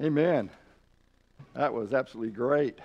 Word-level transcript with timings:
Amen. 0.00 0.48
That 1.54 1.74
was 1.74 1.92
absolutely 1.92 2.32
great. 2.32 2.78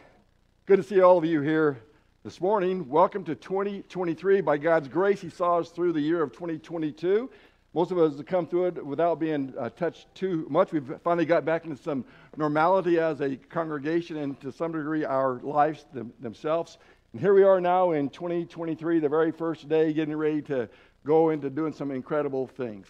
Good 0.66 0.76
to 0.76 0.84
see 0.84 1.00
all 1.00 1.18
of 1.18 1.24
you 1.24 1.40
here 1.40 1.82
this 2.26 2.42
morning. 2.42 2.90
Welcome 2.90 3.24
to 3.24 3.34
2023. 3.34 4.42
By 4.42 4.58
God's 4.58 4.90
grace, 4.90 5.22
He 5.22 5.30
saw 5.30 5.60
us 5.60 5.70
through 5.70 5.94
the 5.94 6.02
year 6.02 6.22
of 6.22 6.34
2022. 6.34 7.30
Most 7.74 7.92
of 7.92 7.98
us 7.98 8.18
have 8.18 8.26
come 8.26 8.46
through 8.46 8.66
it 8.66 8.86
without 8.86 9.22
being 9.22 9.54
uh, 9.58 9.70
touched 9.70 10.14
too 10.16 10.48
much. 10.50 10.74
We've 10.74 10.96
finally 11.02 11.26
got 11.26 11.46
back 11.46 11.64
into 11.64 11.82
some 11.82 12.04
normality 12.36 13.00
as 13.00 13.22
a 13.22 13.38
congregation 13.38 14.18
and 14.18 14.38
to 14.42 14.52
some 14.52 14.74
degree 14.74 15.06
our 15.06 15.40
lives 15.44 15.86
them, 15.94 16.12
themselves. 16.20 16.78
And 17.14 17.22
here 17.22 17.34
we 17.34 17.44
are 17.44 17.62
now 17.62 17.92
in 17.92 18.10
2023, 18.10 19.00
the 19.00 19.08
very 19.08 19.32
first 19.32 19.70
day, 19.70 19.94
getting 19.94 20.18
ready 20.18 20.42
to 20.44 20.68
go 21.06 21.30
into 21.30 21.50
doing 21.50 21.72
some 21.72 21.90
incredible 21.90 22.48
things. 22.48 22.86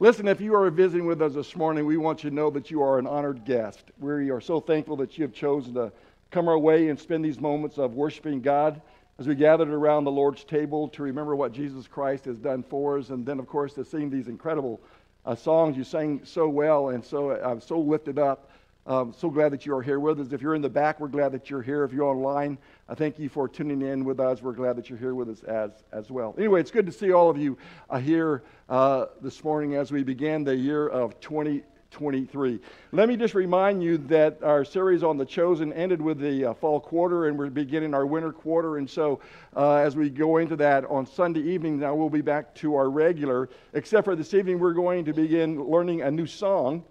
Listen, 0.00 0.28
if 0.28 0.40
you 0.40 0.54
are 0.54 0.70
visiting 0.70 1.06
with 1.06 1.20
us 1.20 1.34
this 1.34 1.56
morning, 1.56 1.84
we 1.84 1.96
want 1.96 2.22
you 2.22 2.30
to 2.30 2.36
know 2.36 2.50
that 2.50 2.70
you 2.70 2.80
are 2.82 3.00
an 3.00 3.06
honored 3.08 3.44
guest. 3.44 3.82
We 3.98 4.30
are 4.30 4.40
so 4.40 4.60
thankful 4.60 4.96
that 4.98 5.18
you 5.18 5.22
have 5.22 5.32
chosen 5.32 5.74
to 5.74 5.90
come 6.30 6.46
our 6.46 6.56
way 6.56 6.88
and 6.88 6.96
spend 6.96 7.24
these 7.24 7.40
moments 7.40 7.78
of 7.78 7.94
worshiping 7.94 8.40
God 8.40 8.80
as 9.18 9.26
we 9.26 9.34
gathered 9.34 9.70
around 9.70 10.04
the 10.04 10.12
Lord's 10.12 10.44
table 10.44 10.86
to 10.90 11.02
remember 11.02 11.34
what 11.34 11.50
Jesus 11.50 11.88
Christ 11.88 12.26
has 12.26 12.38
done 12.38 12.62
for 12.62 12.96
us, 12.96 13.10
and 13.10 13.26
then, 13.26 13.40
of 13.40 13.48
course, 13.48 13.74
to 13.74 13.84
sing 13.84 14.08
these 14.08 14.28
incredible 14.28 14.80
uh, 15.26 15.34
songs 15.34 15.76
you 15.76 15.82
sang 15.82 16.20
so 16.22 16.48
well 16.48 16.90
and 16.90 17.04
so 17.04 17.30
uh, 17.30 17.58
so 17.58 17.80
lifted 17.80 18.20
up. 18.20 18.52
Um, 18.86 19.12
so 19.12 19.28
glad 19.28 19.50
that 19.50 19.66
you 19.66 19.74
are 19.74 19.82
here 19.82 19.98
with 19.98 20.20
us. 20.20 20.30
If 20.30 20.40
you're 20.40 20.54
in 20.54 20.62
the 20.62 20.68
back, 20.68 21.00
we're 21.00 21.08
glad 21.08 21.32
that 21.32 21.50
you're 21.50 21.60
here. 21.60 21.82
If 21.82 21.92
you're 21.92 22.04
online, 22.04 22.56
I 22.90 22.94
thank 22.94 23.18
you 23.18 23.28
for 23.28 23.48
tuning 23.48 23.82
in 23.82 24.02
with 24.02 24.18
us. 24.18 24.40
We're 24.40 24.54
glad 24.54 24.76
that 24.76 24.88
you're 24.88 24.98
here 24.98 25.14
with 25.14 25.28
us 25.28 25.42
as, 25.42 25.72
as 25.92 26.10
well. 26.10 26.34
Anyway, 26.38 26.58
it's 26.58 26.70
good 26.70 26.86
to 26.86 26.92
see 26.92 27.12
all 27.12 27.28
of 27.28 27.36
you 27.36 27.58
uh, 27.90 27.98
here 27.98 28.44
uh, 28.70 29.06
this 29.20 29.44
morning 29.44 29.74
as 29.74 29.92
we 29.92 30.02
begin 30.02 30.42
the 30.42 30.56
year 30.56 30.88
of 30.88 31.20
2023. 31.20 32.58
Let 32.92 33.08
me 33.10 33.18
just 33.18 33.34
remind 33.34 33.82
you 33.82 33.98
that 33.98 34.42
our 34.42 34.64
series 34.64 35.02
on 35.02 35.18
the 35.18 35.26
chosen 35.26 35.70
ended 35.74 36.00
with 36.00 36.18
the 36.18 36.46
uh, 36.46 36.54
fall 36.54 36.80
quarter 36.80 37.26
and 37.26 37.38
we're 37.38 37.50
beginning 37.50 37.92
our 37.92 38.06
winter 38.06 38.32
quarter. 38.32 38.78
And 38.78 38.88
so 38.88 39.20
uh, 39.54 39.74
as 39.74 39.94
we 39.94 40.08
go 40.08 40.38
into 40.38 40.56
that 40.56 40.86
on 40.86 41.04
Sunday 41.04 41.42
evening, 41.42 41.78
now 41.78 41.94
we'll 41.94 42.08
be 42.08 42.22
back 42.22 42.54
to 42.54 42.74
our 42.74 42.88
regular, 42.88 43.50
except 43.74 44.06
for 44.06 44.16
this 44.16 44.32
evening, 44.32 44.58
we're 44.58 44.72
going 44.72 45.04
to 45.04 45.12
begin 45.12 45.62
learning 45.62 46.00
a 46.00 46.10
new 46.10 46.26
song. 46.26 46.82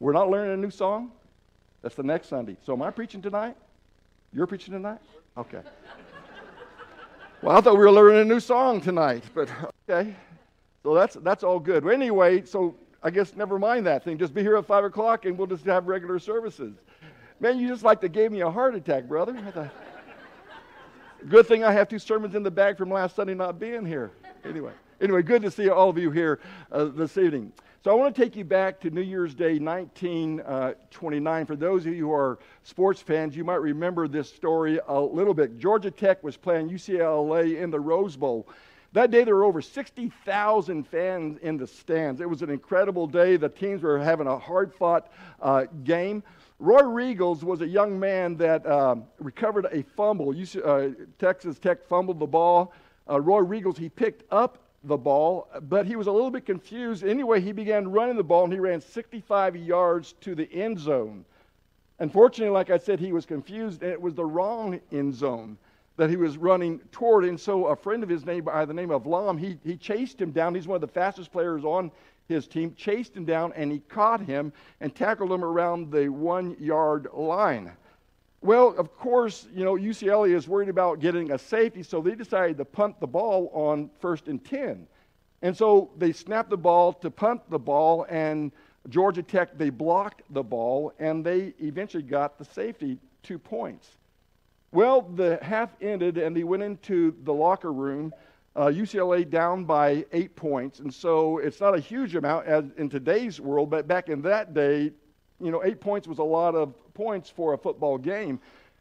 We're 0.00 0.12
not 0.12 0.28
learning 0.28 0.54
a 0.54 0.56
new 0.56 0.72
song. 0.72 1.12
That's 1.82 1.94
the 1.94 2.02
next 2.02 2.30
Sunday. 2.30 2.56
So 2.66 2.72
am 2.72 2.82
I 2.82 2.90
preaching 2.90 3.22
tonight? 3.22 3.56
You're 4.32 4.46
preaching 4.46 4.72
tonight? 4.72 5.00
Okay. 5.36 5.62
Well, 7.42 7.56
I 7.56 7.60
thought 7.60 7.72
we 7.72 7.80
were 7.80 7.90
learning 7.90 8.20
a 8.20 8.24
new 8.24 8.38
song 8.38 8.80
tonight, 8.80 9.24
but 9.34 9.48
okay. 9.88 10.14
So 10.82 10.94
that's 10.94 11.16
that's 11.16 11.42
all 11.42 11.58
good. 11.58 11.84
But 11.84 11.94
anyway, 11.94 12.44
so 12.44 12.76
I 13.02 13.10
guess 13.10 13.34
never 13.34 13.58
mind 13.58 13.86
that 13.86 14.04
thing. 14.04 14.18
Just 14.18 14.34
be 14.34 14.42
here 14.42 14.56
at 14.56 14.66
five 14.66 14.84
o'clock, 14.84 15.24
and 15.24 15.36
we'll 15.36 15.46
just 15.46 15.64
have 15.64 15.88
regular 15.88 16.18
services. 16.18 16.74
Man, 17.40 17.58
you 17.58 17.66
just 17.68 17.82
like 17.82 18.00
to 18.02 18.08
gave 18.08 18.30
me 18.30 18.42
a 18.42 18.50
heart 18.50 18.74
attack, 18.74 19.04
brother. 19.04 19.34
Thought, 19.52 19.70
good 21.28 21.46
thing 21.46 21.64
I 21.64 21.72
have 21.72 21.88
two 21.88 21.98
sermons 21.98 22.34
in 22.34 22.42
the 22.42 22.50
bag 22.50 22.76
from 22.76 22.90
last 22.90 23.16
Sunday 23.16 23.34
not 23.34 23.58
being 23.58 23.84
here. 23.84 24.12
Anyway, 24.44 24.72
anyway, 25.00 25.22
good 25.22 25.42
to 25.42 25.50
see 25.50 25.70
all 25.70 25.88
of 25.88 25.98
you 25.98 26.10
here 26.10 26.38
uh, 26.70 26.84
this 26.84 27.16
evening. 27.16 27.52
So 27.82 27.90
I 27.90 27.94
want 27.94 28.14
to 28.14 28.22
take 28.22 28.36
you 28.36 28.44
back 28.44 28.78
to 28.80 28.90
New 28.90 29.00
Year's 29.00 29.34
Day 29.34 29.58
1929. 29.58 31.46
For 31.46 31.56
those 31.56 31.86
of 31.86 31.94
you 31.94 32.08
who 32.08 32.12
are 32.12 32.38
sports 32.62 33.00
fans, 33.00 33.34
you 33.34 33.42
might 33.42 33.62
remember 33.62 34.06
this 34.06 34.30
story 34.30 34.78
a 34.86 35.00
little 35.00 35.32
bit. 35.32 35.58
Georgia 35.58 35.90
Tech 35.90 36.22
was 36.22 36.36
playing 36.36 36.68
UCLA 36.68 37.58
in 37.58 37.70
the 37.70 37.80
Rose 37.80 38.16
Bowl. 38.16 38.46
That 38.92 39.10
day, 39.10 39.24
there 39.24 39.34
were 39.34 39.44
over 39.44 39.62
60,000 39.62 40.86
fans 40.88 41.38
in 41.40 41.56
the 41.56 41.66
stands. 41.66 42.20
It 42.20 42.28
was 42.28 42.42
an 42.42 42.50
incredible 42.50 43.06
day. 43.06 43.38
The 43.38 43.48
teams 43.48 43.80
were 43.80 43.98
having 43.98 44.26
a 44.26 44.38
hard 44.38 44.74
fought 44.74 45.10
uh, 45.40 45.64
game. 45.82 46.22
Roy 46.58 46.82
Riegels 46.82 47.42
was 47.42 47.62
a 47.62 47.66
young 47.66 47.98
man 47.98 48.36
that 48.36 48.66
uh, 48.66 48.96
recovered 49.18 49.66
a 49.72 49.84
fumble. 49.96 50.34
UC, 50.34 50.60
uh, 50.66 51.06
Texas 51.18 51.58
Tech 51.58 51.82
fumbled 51.88 52.18
the 52.18 52.26
ball. 52.26 52.74
Uh, 53.08 53.18
Roy 53.22 53.40
Riegels, 53.40 53.78
he 53.78 53.88
picked 53.88 54.30
up 54.30 54.58
the 54.84 54.96
ball, 54.96 55.48
but 55.62 55.86
he 55.86 55.96
was 55.96 56.06
a 56.06 56.12
little 56.12 56.30
bit 56.30 56.46
confused. 56.46 57.04
Anyway, 57.04 57.40
he 57.40 57.52
began 57.52 57.90
running 57.90 58.16
the 58.16 58.24
ball 58.24 58.44
and 58.44 58.52
he 58.52 58.58
ran 58.58 58.80
65 58.80 59.56
yards 59.56 60.14
to 60.20 60.34
the 60.34 60.50
end 60.52 60.78
zone. 60.78 61.24
Unfortunately, 61.98 62.52
like 62.52 62.70
I 62.70 62.78
said, 62.78 62.98
he 62.98 63.12
was 63.12 63.26
confused 63.26 63.82
and 63.82 63.92
it 63.92 64.00
was 64.00 64.14
the 64.14 64.24
wrong 64.24 64.80
end 64.90 65.14
zone 65.14 65.58
that 65.98 66.08
he 66.08 66.16
was 66.16 66.38
running 66.38 66.78
toward. 66.92 67.26
And 67.26 67.38
so 67.38 67.66
a 67.66 67.76
friend 67.76 68.02
of 68.02 68.08
his 68.08 68.24
name 68.24 68.44
by 68.44 68.64
the 68.64 68.72
name 68.72 68.90
of 68.90 69.06
Lom, 69.06 69.36
he, 69.36 69.58
he 69.62 69.76
chased 69.76 70.20
him 70.20 70.30
down. 70.30 70.54
He's 70.54 70.66
one 70.66 70.76
of 70.76 70.80
the 70.80 70.88
fastest 70.88 71.30
players 71.30 71.62
on 71.62 71.90
his 72.26 72.46
team, 72.46 72.74
chased 72.74 73.14
him 73.14 73.26
down 73.26 73.52
and 73.54 73.70
he 73.70 73.80
caught 73.80 74.22
him 74.22 74.50
and 74.80 74.94
tackled 74.94 75.30
him 75.30 75.44
around 75.44 75.92
the 75.92 76.08
one 76.08 76.56
yard 76.58 77.06
line. 77.12 77.72
Well, 78.42 78.74
of 78.78 78.96
course, 78.96 79.46
you 79.54 79.64
know, 79.64 79.74
UCLA 79.74 80.34
is 80.34 80.48
worried 80.48 80.70
about 80.70 81.00
getting 81.00 81.32
a 81.32 81.38
safety, 81.38 81.82
so 81.82 82.00
they 82.00 82.14
decided 82.14 82.56
to 82.56 82.64
punt 82.64 82.98
the 82.98 83.06
ball 83.06 83.50
on 83.52 83.90
first 84.00 84.28
and 84.28 84.42
10. 84.42 84.86
And 85.42 85.56
so 85.56 85.90
they 85.98 86.12
snapped 86.12 86.50
the 86.50 86.56
ball 86.56 86.94
to 86.94 87.10
punt 87.10 87.42
the 87.50 87.58
ball, 87.58 88.06
and 88.08 88.50
Georgia 88.88 89.22
Tech, 89.22 89.58
they 89.58 89.68
blocked 89.68 90.22
the 90.30 90.42
ball, 90.42 90.92
and 90.98 91.24
they 91.24 91.54
eventually 91.60 92.02
got 92.02 92.38
the 92.38 92.44
safety 92.44 92.98
two 93.22 93.38
points. 93.38 93.88
Well, 94.72 95.02
the 95.02 95.38
half 95.42 95.70
ended, 95.82 96.16
and 96.16 96.34
they 96.34 96.44
went 96.44 96.62
into 96.62 97.14
the 97.24 97.32
locker 97.32 97.72
room. 97.72 98.12
Uh, 98.56 98.66
UCLA 98.66 99.28
down 99.28 99.64
by 99.64 100.04
eight 100.12 100.34
points, 100.34 100.80
and 100.80 100.92
so 100.92 101.38
it's 101.38 101.60
not 101.60 101.74
a 101.74 101.78
huge 101.78 102.16
amount 102.16 102.46
as 102.46 102.64
in 102.78 102.88
today's 102.88 103.40
world, 103.40 103.70
but 103.70 103.86
back 103.86 104.08
in 104.08 104.22
that 104.22 104.54
day, 104.54 104.92
you 105.40 105.50
know, 105.50 105.62
eight 105.64 105.80
points 105.80 106.06
was 106.06 106.18
a 106.18 106.24
lot 106.24 106.54
of 106.54 106.74
points 106.94 107.30
for 107.30 107.54
a 107.54 107.58
football 107.58 107.98
game. 107.98 108.40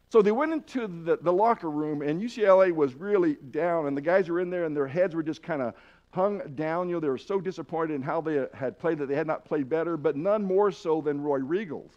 So 0.09 0.21
they 0.21 0.31
went 0.31 0.51
into 0.51 0.87
the, 0.87 1.17
the 1.21 1.31
locker 1.31 1.69
room, 1.69 2.01
and 2.01 2.21
UCLA 2.21 2.71
was 2.71 2.95
really 2.95 3.35
down, 3.51 3.85
and 3.85 3.95
the 3.95 4.01
guys 4.01 4.27
were 4.27 4.39
in 4.39 4.49
there, 4.49 4.65
and 4.65 4.75
their 4.75 4.87
heads 4.87 5.13
were 5.15 5.23
just 5.23 5.43
kind 5.43 5.61
of 5.61 5.75
hung 6.11 6.41
down. 6.55 6.89
You 6.89 6.95
know, 6.95 6.99
they 6.99 7.09
were 7.09 7.17
so 7.17 7.39
disappointed 7.39 7.93
in 7.93 8.01
how 8.01 8.19
they 8.19 8.47
had 8.53 8.79
played 8.79 8.97
that 8.97 9.07
they 9.07 9.15
had 9.15 9.27
not 9.27 9.45
played 9.45 9.69
better, 9.69 9.97
but 9.97 10.15
none 10.15 10.43
more 10.43 10.71
so 10.71 10.99
than 10.99 11.21
Roy 11.21 11.39
Riegels. 11.39 11.91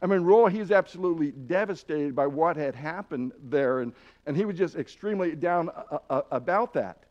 I 0.00 0.06
mean, 0.06 0.20
Roy, 0.20 0.48
he's 0.48 0.70
absolutely 0.70 1.32
devastated 1.32 2.14
by 2.14 2.28
what 2.28 2.56
had 2.56 2.76
happened 2.76 3.32
there, 3.42 3.80
and, 3.80 3.92
and 4.26 4.36
he 4.36 4.44
was 4.44 4.56
just 4.56 4.76
extremely 4.76 5.34
down 5.34 5.70
uh, 5.70 5.98
uh, 6.08 6.22
about 6.30 6.72
that. 6.74 7.02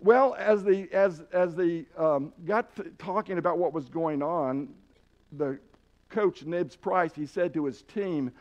Well, 0.00 0.36
as 0.38 0.62
they, 0.62 0.86
as, 0.92 1.24
as 1.32 1.56
they 1.56 1.86
um, 1.96 2.32
got 2.46 2.70
talking 3.00 3.38
about 3.38 3.58
what 3.58 3.72
was 3.72 3.88
going 3.88 4.22
on, 4.22 4.68
the 5.32 5.58
coach, 6.08 6.44
Nibs 6.44 6.76
Price, 6.76 7.14
he 7.14 7.26
said 7.26 7.52
to 7.54 7.64
his 7.64 7.82
team, 7.82 8.32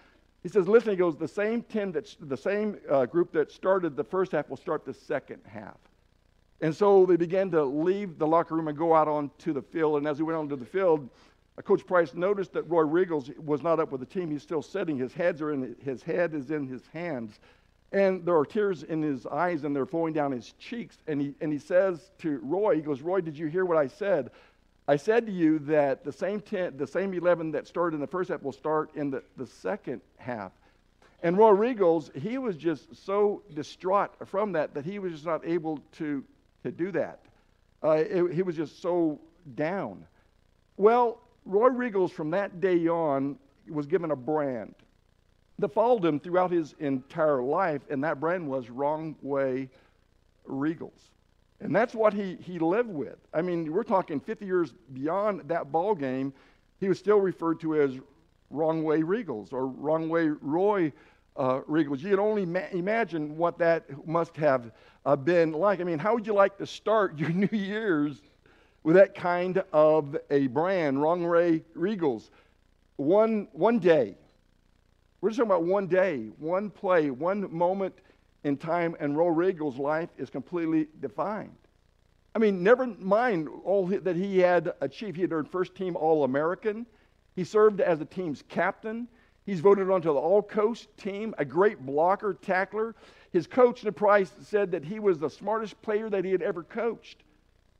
he 0.43 0.49
says, 0.49 0.67
listen, 0.67 0.91
he 0.91 0.95
goes, 0.95 1.17
the 1.17 1.27
same 1.27 1.61
team 1.63 1.91
that, 1.91 2.15
the 2.21 2.37
same 2.37 2.77
uh, 2.89 3.05
group 3.05 3.31
that 3.33 3.51
started 3.51 3.95
the 3.95 4.03
first 4.03 4.31
half 4.31 4.49
will 4.49 4.57
start 4.57 4.85
the 4.85 4.93
second 4.93 5.41
half. 5.45 5.77
And 6.61 6.75
so 6.75 7.05
they 7.05 7.17
began 7.17 7.51
to 7.51 7.63
leave 7.63 8.17
the 8.17 8.25
locker 8.25 8.55
room 8.55 8.67
and 8.67 8.77
go 8.77 8.95
out 8.95 9.07
onto 9.07 9.53
the 9.53 9.61
field. 9.61 9.97
And 9.97 10.07
as 10.07 10.17
he 10.17 10.23
went 10.23 10.37
onto 10.37 10.55
the 10.55 10.65
field, 10.65 11.09
uh, 11.57 11.61
Coach 11.61 11.85
Price 11.85 12.13
noticed 12.13 12.53
that 12.53 12.63
Roy 12.63 12.83
Riegels 12.83 13.37
was 13.39 13.61
not 13.61 13.79
up 13.79 13.91
with 13.91 13.99
the 13.99 14.07
team. 14.07 14.31
He's 14.31 14.41
still 14.41 14.61
sitting. 14.61 14.97
His 14.97 15.13
heads 15.13 15.41
are 15.41 15.51
in 15.51 15.75
his 15.83 16.01
head 16.01 16.33
is 16.33 16.49
in 16.49 16.67
his 16.67 16.81
hands. 16.93 17.39
And 17.91 18.25
there 18.25 18.35
are 18.35 18.45
tears 18.45 18.83
in 18.83 19.01
his 19.01 19.25
eyes 19.27 19.63
and 19.63 19.75
they're 19.75 19.85
flowing 19.85 20.13
down 20.13 20.31
his 20.31 20.53
cheeks. 20.59 20.97
And 21.07 21.21
he, 21.21 21.35
and 21.41 21.53
he 21.53 21.59
says 21.59 22.11
to 22.19 22.39
Roy, 22.43 22.75
he 22.75 22.81
goes, 22.81 23.01
Roy, 23.01 23.21
did 23.21 23.37
you 23.37 23.47
hear 23.47 23.65
what 23.65 23.77
I 23.77 23.87
said? 23.87 24.31
I 24.87 24.95
said 24.95 25.25
to 25.25 25.31
you 25.31 25.59
that 25.59 26.05
the 26.05 26.11
same, 26.11 26.39
ten, 26.39 26.77
the 26.77 26.87
same 26.87 27.13
11 27.13 27.51
that 27.51 27.67
started 27.67 27.95
in 27.95 28.01
the 28.01 28.07
first 28.07 28.29
half 28.29 28.41
will 28.41 28.53
start 28.53 28.89
in 28.95 29.11
the, 29.11 29.21
the 29.35 29.45
second 29.45 30.01
half. 30.17 30.53
And 31.23 31.37
Roy 31.37 31.51
Riegels, 31.51 32.15
he 32.15 32.37
was 32.37 32.55
just 32.55 32.95
so 33.05 33.41
distraught 33.53 34.11
from 34.25 34.53
that 34.53 34.73
that 34.75 34.85
he 34.85 34.99
was 34.99 35.11
just 35.11 35.25
not 35.25 35.45
able 35.45 35.79
to, 35.93 36.23
to 36.63 36.71
do 36.71 36.91
that. 36.91 37.19
Uh, 37.83 37.89
it, 37.91 38.33
he 38.33 38.43
was 38.43 38.55
just 38.55 38.81
so 38.81 39.19
down. 39.55 40.05
Well, 40.77 41.19
Roy 41.45 41.69
Riegels, 41.69 42.11
from 42.11 42.29
that 42.31 42.61
day 42.61 42.87
on, 42.87 43.37
was 43.69 43.87
given 43.87 44.11
a 44.11 44.15
brand 44.15 44.73
that 45.59 45.73
followed 45.73 46.05
him 46.05 46.19
throughout 46.19 46.51
his 46.51 46.75
entire 46.79 47.41
life, 47.41 47.81
and 47.89 48.03
that 48.03 48.19
brand 48.19 48.47
was 48.47 48.69
Wrong 48.69 49.15
Way 49.21 49.69
Riegels. 50.47 51.09
And 51.59 51.75
that's 51.75 51.95
what 51.95 52.13
he, 52.13 52.37
he 52.41 52.59
lived 52.59 52.89
with. 52.89 53.17
I 53.33 53.41
mean, 53.41 53.71
we're 53.71 53.83
talking 53.83 54.19
50 54.19 54.45
years 54.45 54.73
beyond 54.93 55.41
that 55.47 55.71
ball 55.71 55.95
game, 55.95 56.33
he 56.79 56.87
was 56.87 56.99
still 56.99 57.19
referred 57.19 57.59
to 57.61 57.81
as 57.81 57.99
wrong 58.51 58.83
way 58.83 59.01
Riegels 59.01 59.51
or 59.53 59.67
wrong 59.67 60.09
way 60.09 60.27
Roy 60.27 60.93
uh, 61.35 61.61
Riegels. 61.61 61.99
You 61.99 62.11
can 62.11 62.19
only 62.19 62.45
ma- 62.45 62.69
imagine 62.71 63.35
what 63.37 63.57
that 63.57 64.07
must 64.07 64.35
have 64.37 64.71
uh, 65.05 65.15
been 65.15 65.51
like. 65.51 65.81
I 65.81 65.83
mean, 65.83 65.99
how 65.99 66.13
would 66.13 66.27
you 66.27 66.33
like 66.33 66.57
to 66.59 66.67
start 66.67 67.17
your 67.19 67.29
New 67.29 67.49
Year's 67.51 68.21
with 68.83 68.95
that 68.95 69.15
kind 69.15 69.63
of 69.73 70.15
a 70.29 70.47
brand, 70.47 71.01
wrong 71.01 71.25
way 71.25 71.63
Riegels? 71.75 72.29
One, 72.97 73.47
one 73.51 73.79
day. 73.79 74.15
We're 75.21 75.29
just 75.29 75.37
talking 75.39 75.49
about 75.51 75.63
one 75.63 75.87
day, 75.87 76.29
one 76.37 76.69
play, 76.69 77.09
one 77.09 77.51
moment 77.53 77.95
in 78.43 78.57
time, 78.57 78.95
and 78.99 79.17
Roy 79.17 79.51
Riegels' 79.51 79.77
life 79.77 80.09
is 80.17 80.29
completely 80.29 80.87
defined. 80.99 81.55
I 82.35 82.39
mean, 82.39 82.61
never 82.61 82.85
mind 82.85 83.49
all 83.65 83.87
that 83.87 84.15
he 84.15 84.39
had 84.39 84.73
achieved. 84.81 85.15
He 85.15 85.23
had 85.23 85.33
earned 85.33 85.49
first 85.49 85.73
team 85.73 85.95
All 85.95 86.23
American. 86.23 86.85
He 87.35 87.43
served 87.43 87.81
as 87.81 87.99
the 87.99 88.05
team's 88.05 88.43
captain. 88.47 89.07
He's 89.45 89.59
voted 89.59 89.89
onto 89.89 90.13
the 90.13 90.19
All 90.19 90.43
Coast 90.43 90.89
team, 90.97 91.33
a 91.37 91.45
great 91.45 91.85
blocker, 91.85 92.33
tackler. 92.33 92.95
His 93.31 93.47
coach, 93.47 93.83
Price, 93.95 94.31
said 94.43 94.71
that 94.71 94.83
he 94.83 94.99
was 94.99 95.19
the 95.19 95.29
smartest 95.29 95.81
player 95.81 96.09
that 96.09 96.25
he 96.25 96.31
had 96.31 96.41
ever 96.41 96.63
coached. 96.63 97.23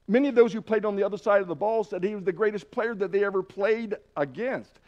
Many 0.08 0.30
of 0.30 0.36
those 0.36 0.54
who 0.54 0.62
played 0.62 0.86
on 0.86 0.96
the 0.96 1.04
other 1.04 1.18
side 1.18 1.42
of 1.42 1.48
the 1.48 1.56
ball 1.56 1.84
said 1.84 2.04
he 2.04 2.16
was 2.16 2.24
the 2.24 2.32
greatest 2.32 2.72
player 2.72 2.96
that 2.96 3.12
they 3.12 3.26
ever 3.26 3.44
played 3.44 3.96
against. 4.16 4.80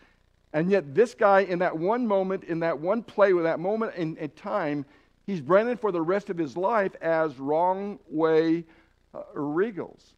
And 0.53 0.71
yet, 0.71 0.95
this 0.95 1.13
guy, 1.13 1.41
in 1.41 1.59
that 1.59 1.77
one 1.77 2.07
moment, 2.07 2.45
in 2.45 2.61
that 2.61 2.79
one 2.79 3.03
play, 3.03 3.33
with 3.33 3.43
that 3.43 3.59
moment 3.59 3.95
in, 3.95 4.17
in 4.17 4.29
time, 4.29 4.85
he's 5.29 5.41
branded 5.41 5.79
for 5.79 5.91
the 5.91 6.01
rest 6.01 6.31
of 6.31 6.37
his 6.39 6.57
life 6.57 6.95
as 7.01 7.37
wrong 7.37 7.99
way 8.09 8.65
uh, 9.13 9.21
Riegels. 9.35 10.15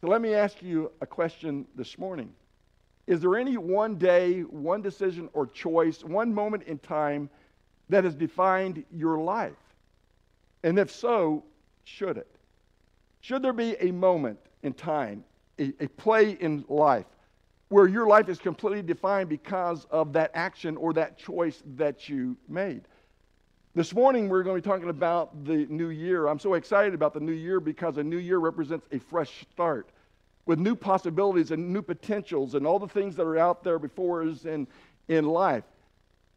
So 0.00 0.06
let 0.06 0.22
me 0.22 0.32
ask 0.32 0.62
you 0.62 0.90
a 1.02 1.06
question 1.06 1.66
this 1.76 1.98
morning. 1.98 2.32
Is 3.06 3.20
there 3.20 3.36
any 3.36 3.58
one 3.58 3.96
day, 3.96 4.40
one 4.40 4.80
decision 4.80 5.28
or 5.34 5.46
choice, 5.46 6.02
one 6.02 6.32
moment 6.32 6.62
in 6.62 6.78
time 6.78 7.28
that 7.90 8.04
has 8.04 8.14
defined 8.14 8.82
your 8.90 9.18
life? 9.18 9.52
And 10.64 10.78
if 10.78 10.90
so, 10.90 11.44
should 11.84 12.16
it? 12.16 12.34
Should 13.20 13.42
there 13.42 13.52
be 13.52 13.76
a 13.78 13.90
moment 13.90 14.38
in 14.62 14.72
time, 14.72 15.22
a, 15.58 15.74
a 15.80 15.88
play 15.88 16.30
in 16.30 16.64
life, 16.70 17.04
where 17.68 17.88
your 17.88 18.06
life 18.06 18.30
is 18.30 18.38
completely 18.38 18.80
defined 18.80 19.28
because 19.28 19.86
of 19.90 20.14
that 20.14 20.30
action 20.32 20.78
or 20.78 20.94
that 20.94 21.18
choice 21.18 21.62
that 21.76 22.08
you 22.08 22.38
made. 22.48 22.82
This 23.74 23.94
morning, 23.94 24.28
we're 24.28 24.42
going 24.42 24.60
to 24.60 24.60
be 24.62 24.70
talking 24.70 24.90
about 24.90 25.46
the 25.46 25.64
new 25.70 25.88
year. 25.88 26.26
I'm 26.26 26.38
so 26.38 26.52
excited 26.52 26.92
about 26.92 27.14
the 27.14 27.20
new 27.20 27.32
year 27.32 27.58
because 27.58 27.96
a 27.96 28.02
new 28.02 28.18
year 28.18 28.36
represents 28.36 28.86
a 28.92 28.98
fresh 28.98 29.46
start 29.50 29.88
with 30.44 30.58
new 30.58 30.76
possibilities 30.76 31.52
and 31.52 31.72
new 31.72 31.80
potentials 31.80 32.54
and 32.54 32.66
all 32.66 32.78
the 32.78 32.86
things 32.86 33.16
that 33.16 33.22
are 33.22 33.38
out 33.38 33.64
there 33.64 33.78
before 33.78 34.24
us 34.24 34.44
in, 34.44 34.66
in 35.08 35.24
life. 35.24 35.64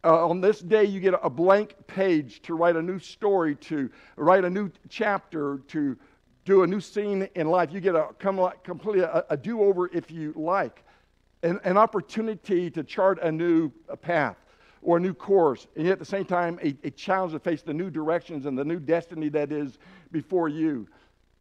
Uh, 0.05 0.29
on 0.29 0.39
this 0.39 0.61
day, 0.61 0.85
you 0.85 1.01
get 1.01 1.13
a 1.21 1.29
blank 1.29 1.75
page 1.87 2.41
to 2.43 2.55
write 2.55 2.77
a 2.77 2.81
new 2.81 2.99
story, 2.99 3.55
to 3.55 3.89
write 4.15 4.45
a 4.45 4.49
new 4.49 4.71
chapter, 4.87 5.57
to 5.67 5.97
do 6.45 6.63
a 6.63 6.67
new 6.67 6.79
scene 6.79 7.27
in 7.35 7.49
life. 7.49 7.69
You 7.69 7.81
get 7.81 7.95
a 7.95 8.11
come, 8.17 8.49
completely 8.63 9.01
a, 9.01 9.25
a 9.29 9.35
do 9.35 9.61
over 9.61 9.89
if 9.91 10.09
you 10.09 10.31
like 10.37 10.85
an, 11.43 11.59
an 11.65 11.77
opportunity 11.77 12.71
to 12.71 12.81
chart 12.81 13.19
a 13.21 13.29
new 13.29 13.71
path 14.01 14.37
or 14.85 14.97
a 14.97 14.99
new 14.99 15.15
course, 15.15 15.65
and 15.75 15.85
yet 15.85 15.93
at 15.93 15.99
the 15.99 16.05
same 16.05 16.25
time, 16.25 16.59
a, 16.61 16.75
a, 16.83 16.91
challenge 16.91 17.33
to 17.33 17.39
face 17.39 17.63
the 17.63 17.73
new 17.73 17.89
directions 17.89 18.45
and 18.45 18.55
the 18.55 18.63
new 18.63 18.79
destiny 18.79 19.29
that 19.29 19.51
is 19.51 19.79
before 20.11 20.47
you. 20.47 20.87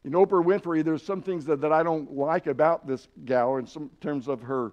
In 0.04 0.12
Oprah 0.12 0.42
Winfrey, 0.42 0.82
there's 0.82 1.02
some 1.02 1.20
things 1.20 1.44
that, 1.44 1.60
that 1.60 1.70
I 1.70 1.82
don't 1.82 2.10
like 2.10 2.46
about 2.46 2.86
this 2.86 3.06
gal 3.26 3.58
in 3.58 3.66
some 3.66 3.90
terms 4.00 4.28
of 4.28 4.40
her 4.40 4.72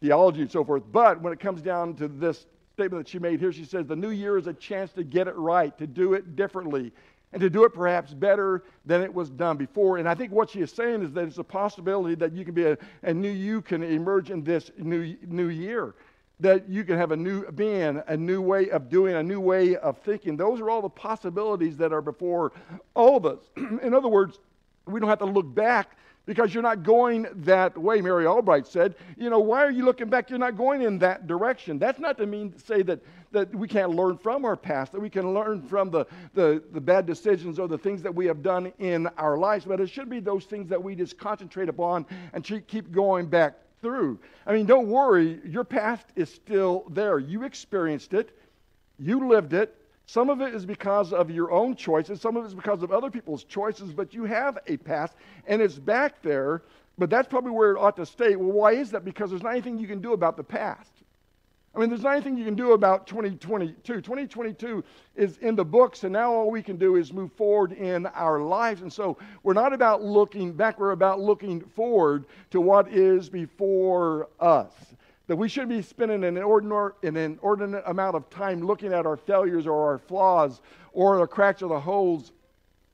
theology 0.00 0.40
and 0.40 0.50
so 0.50 0.64
forth. 0.64 0.82
But 0.90 1.20
when 1.20 1.34
it 1.34 1.40
comes 1.40 1.60
down 1.60 1.94
to 1.96 2.08
this 2.08 2.46
statement 2.72 3.04
that 3.04 3.10
she 3.10 3.18
made 3.18 3.38
here, 3.38 3.52
she 3.52 3.66
says, 3.66 3.86
The 3.86 3.94
new 3.94 4.10
year 4.10 4.38
is 4.38 4.46
a 4.46 4.54
chance 4.54 4.92
to 4.92 5.04
get 5.04 5.28
it 5.28 5.36
right, 5.36 5.76
to 5.76 5.86
do 5.86 6.14
it 6.14 6.36
differently, 6.36 6.92
and 7.34 7.42
to 7.42 7.50
do 7.50 7.64
it 7.64 7.74
perhaps 7.74 8.14
better 8.14 8.64
than 8.86 9.02
it 9.02 9.12
was 9.12 9.28
done 9.28 9.58
before. 9.58 9.98
And 9.98 10.08
I 10.08 10.14
think 10.14 10.32
what 10.32 10.48
she 10.48 10.60
is 10.60 10.72
saying 10.72 11.02
is 11.02 11.12
that 11.12 11.24
it's 11.24 11.36
a 11.36 11.44
possibility 11.44 12.14
that 12.14 12.32
you 12.32 12.46
can 12.46 12.54
be 12.54 12.64
a, 12.64 12.78
a 13.02 13.12
new 13.12 13.30
you 13.30 13.60
can 13.60 13.82
emerge 13.82 14.30
in 14.30 14.42
this 14.42 14.70
new, 14.78 15.16
new 15.26 15.48
year. 15.48 15.94
That 16.40 16.68
you 16.68 16.84
can 16.84 16.98
have 16.98 17.12
a 17.12 17.16
new 17.16 17.50
being, 17.52 18.02
a 18.06 18.16
new 18.16 18.42
way 18.42 18.68
of 18.68 18.90
doing, 18.90 19.14
a 19.14 19.22
new 19.22 19.40
way 19.40 19.76
of 19.76 19.98
thinking. 19.98 20.36
Those 20.36 20.60
are 20.60 20.68
all 20.68 20.82
the 20.82 20.90
possibilities 20.90 21.78
that 21.78 21.94
are 21.94 22.02
before 22.02 22.52
all 22.94 23.16
of 23.16 23.24
us. 23.24 23.38
in 23.56 23.94
other 23.94 24.08
words, 24.08 24.38
we 24.86 25.00
don't 25.00 25.08
have 25.08 25.20
to 25.20 25.24
look 25.24 25.54
back 25.54 25.96
because 26.26 26.52
you're 26.52 26.62
not 26.62 26.82
going 26.82 27.26
that 27.36 27.78
way. 27.78 28.00
Mary 28.02 28.24
Engelbreit 28.24 28.66
said, 28.66 28.96
You 29.16 29.30
know, 29.30 29.38
why 29.38 29.64
are 29.64 29.70
you 29.70 29.84
looking 29.84 30.10
back? 30.10 30.28
You're 30.28 30.38
not 30.38 30.56
going 30.56 30.82
in 30.82 30.98
that 30.98 31.26
direction. 31.26 31.78
That's 31.78 31.98
not 31.98 32.18
to 32.18 32.26
mean 32.26 32.52
to 32.52 32.58
say 32.58 32.82
that, 32.82 33.00
that 33.32 33.54
we 33.54 33.68
can't 33.68 33.92
learn 33.92 34.18
from 34.18 34.44
our 34.44 34.56
past, 34.56 34.92
that 34.92 35.00
we 35.00 35.08
can 35.08 35.32
learn 35.32 35.62
from 35.62 35.90
the, 35.90 36.04
the, 36.34 36.62
the 36.72 36.80
bad 36.80 37.06
decisions 37.06 37.58
or 37.58 37.68
the 37.68 37.78
things 37.78 38.02
that 38.02 38.14
we 38.14 38.26
have 38.26 38.42
done 38.42 38.72
in 38.78 39.06
our 39.16 39.38
lives, 39.38 39.64
but 39.64 39.80
it 39.80 39.88
should 39.88 40.10
be 40.10 40.20
those 40.20 40.44
things 40.44 40.68
that 40.68 40.82
we 40.82 40.94
just 40.94 41.16
concentrate 41.16 41.68
upon 41.68 42.04
and 42.32 42.44
keep 42.44 42.92
going 42.92 43.26
back 43.26 43.54
through. 43.80 44.18
I 44.46 44.52
mean, 44.52 44.66
don't 44.66 44.88
worry, 44.88 45.40
your 45.44 45.64
past 45.64 46.06
is 46.16 46.32
still 46.32 46.84
there. 46.90 47.18
You 47.18 47.44
experienced 47.44 48.14
it, 48.14 48.36
you 48.98 49.28
lived 49.28 49.52
it, 49.52 49.76
some 50.06 50.30
of 50.30 50.40
it 50.40 50.54
is 50.54 50.64
because 50.64 51.12
of 51.12 51.30
your 51.30 51.50
own 51.50 51.74
choices, 51.74 52.20
some 52.20 52.36
of 52.36 52.44
it 52.44 52.48
is 52.48 52.54
because 52.54 52.82
of 52.82 52.92
other 52.92 53.10
people's 53.10 53.42
choices, 53.44 53.92
but 53.92 54.14
you 54.14 54.24
have 54.24 54.58
a 54.66 54.76
past 54.76 55.14
and 55.46 55.60
it's 55.60 55.78
back 55.78 56.22
there, 56.22 56.62
but 56.96 57.10
that's 57.10 57.28
probably 57.28 57.50
where 57.50 57.72
it 57.72 57.78
ought 57.78 57.96
to 57.96 58.06
stay. 58.06 58.36
Well, 58.36 58.52
why 58.52 58.72
is 58.72 58.92
that? 58.92 59.04
Because 59.04 59.30
there's 59.30 59.42
not 59.42 59.52
anything 59.52 59.78
you 59.78 59.88
can 59.88 60.00
do 60.00 60.12
about 60.12 60.36
the 60.36 60.44
past. 60.44 60.95
I 61.76 61.78
mean, 61.78 61.90
there's 61.90 62.04
not 62.04 62.14
anything 62.14 62.38
you 62.38 62.44
can 62.46 62.54
do 62.54 62.72
about 62.72 63.06
2022. 63.06 63.76
2022 64.00 64.82
is 65.14 65.36
in 65.38 65.54
the 65.54 65.64
books, 65.64 66.04
and 66.04 66.12
now 66.14 66.32
all 66.32 66.50
we 66.50 66.62
can 66.62 66.76
do 66.76 66.96
is 66.96 67.12
move 67.12 67.30
forward 67.32 67.72
in 67.72 68.06
our 68.06 68.40
lives. 68.40 68.80
And 68.80 68.90
so 68.90 69.18
we're 69.42 69.52
not 69.52 69.74
about 69.74 70.02
looking 70.02 70.54
back, 70.54 70.80
we're 70.80 70.92
about 70.92 71.20
looking 71.20 71.60
forward 71.60 72.24
to 72.50 72.62
what 72.62 72.88
is 72.88 73.28
before 73.28 74.30
us 74.40 74.72
that 75.26 75.36
we 75.36 75.48
should 75.48 75.68
be 75.68 75.82
spending 75.82 76.24
an 76.24 76.36
inordinate, 76.36 76.92
an 77.02 77.16
inordinate 77.16 77.82
amount 77.86 78.14
of 78.14 78.30
time 78.30 78.60
looking 78.60 78.92
at 78.92 79.06
our 79.06 79.16
failures 79.16 79.66
or 79.66 79.90
our 79.90 79.98
flaws 79.98 80.62
or 80.92 81.18
the 81.18 81.26
cracks 81.26 81.62
or 81.62 81.68
the 81.68 81.80
holes 81.80 82.32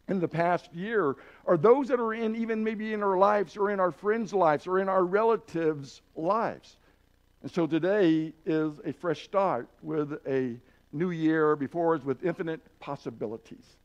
in 0.08 0.19
the 0.19 0.26
past 0.26 0.73
year 0.75 1.14
or 1.44 1.56
those 1.56 1.88
that 1.88 2.00
are 2.00 2.14
in 2.14 2.34
even 2.34 2.64
maybe 2.64 2.94
in 2.94 3.02
our 3.02 3.19
lives 3.19 3.56
or 3.56 3.70
in 3.70 3.79
our 3.79 3.93
friends' 3.93 4.32
lives 4.32 4.67
or 4.67 4.79
in 4.81 4.88
our 4.88 5.05
relatives' 5.05 6.00
lives. 6.17 6.79
And 7.42 7.50
so 7.50 7.66
today 7.66 8.32
is 8.46 8.74
a 8.84 8.92
fresh 8.92 9.24
start 9.24 9.68
with 9.82 10.12
a 10.28 10.56
new 10.92 11.10
year 11.10 11.56
before 11.56 11.96
us 11.96 12.04
with 12.04 12.24
infinite 12.24 12.60
possibilities. 12.78 13.76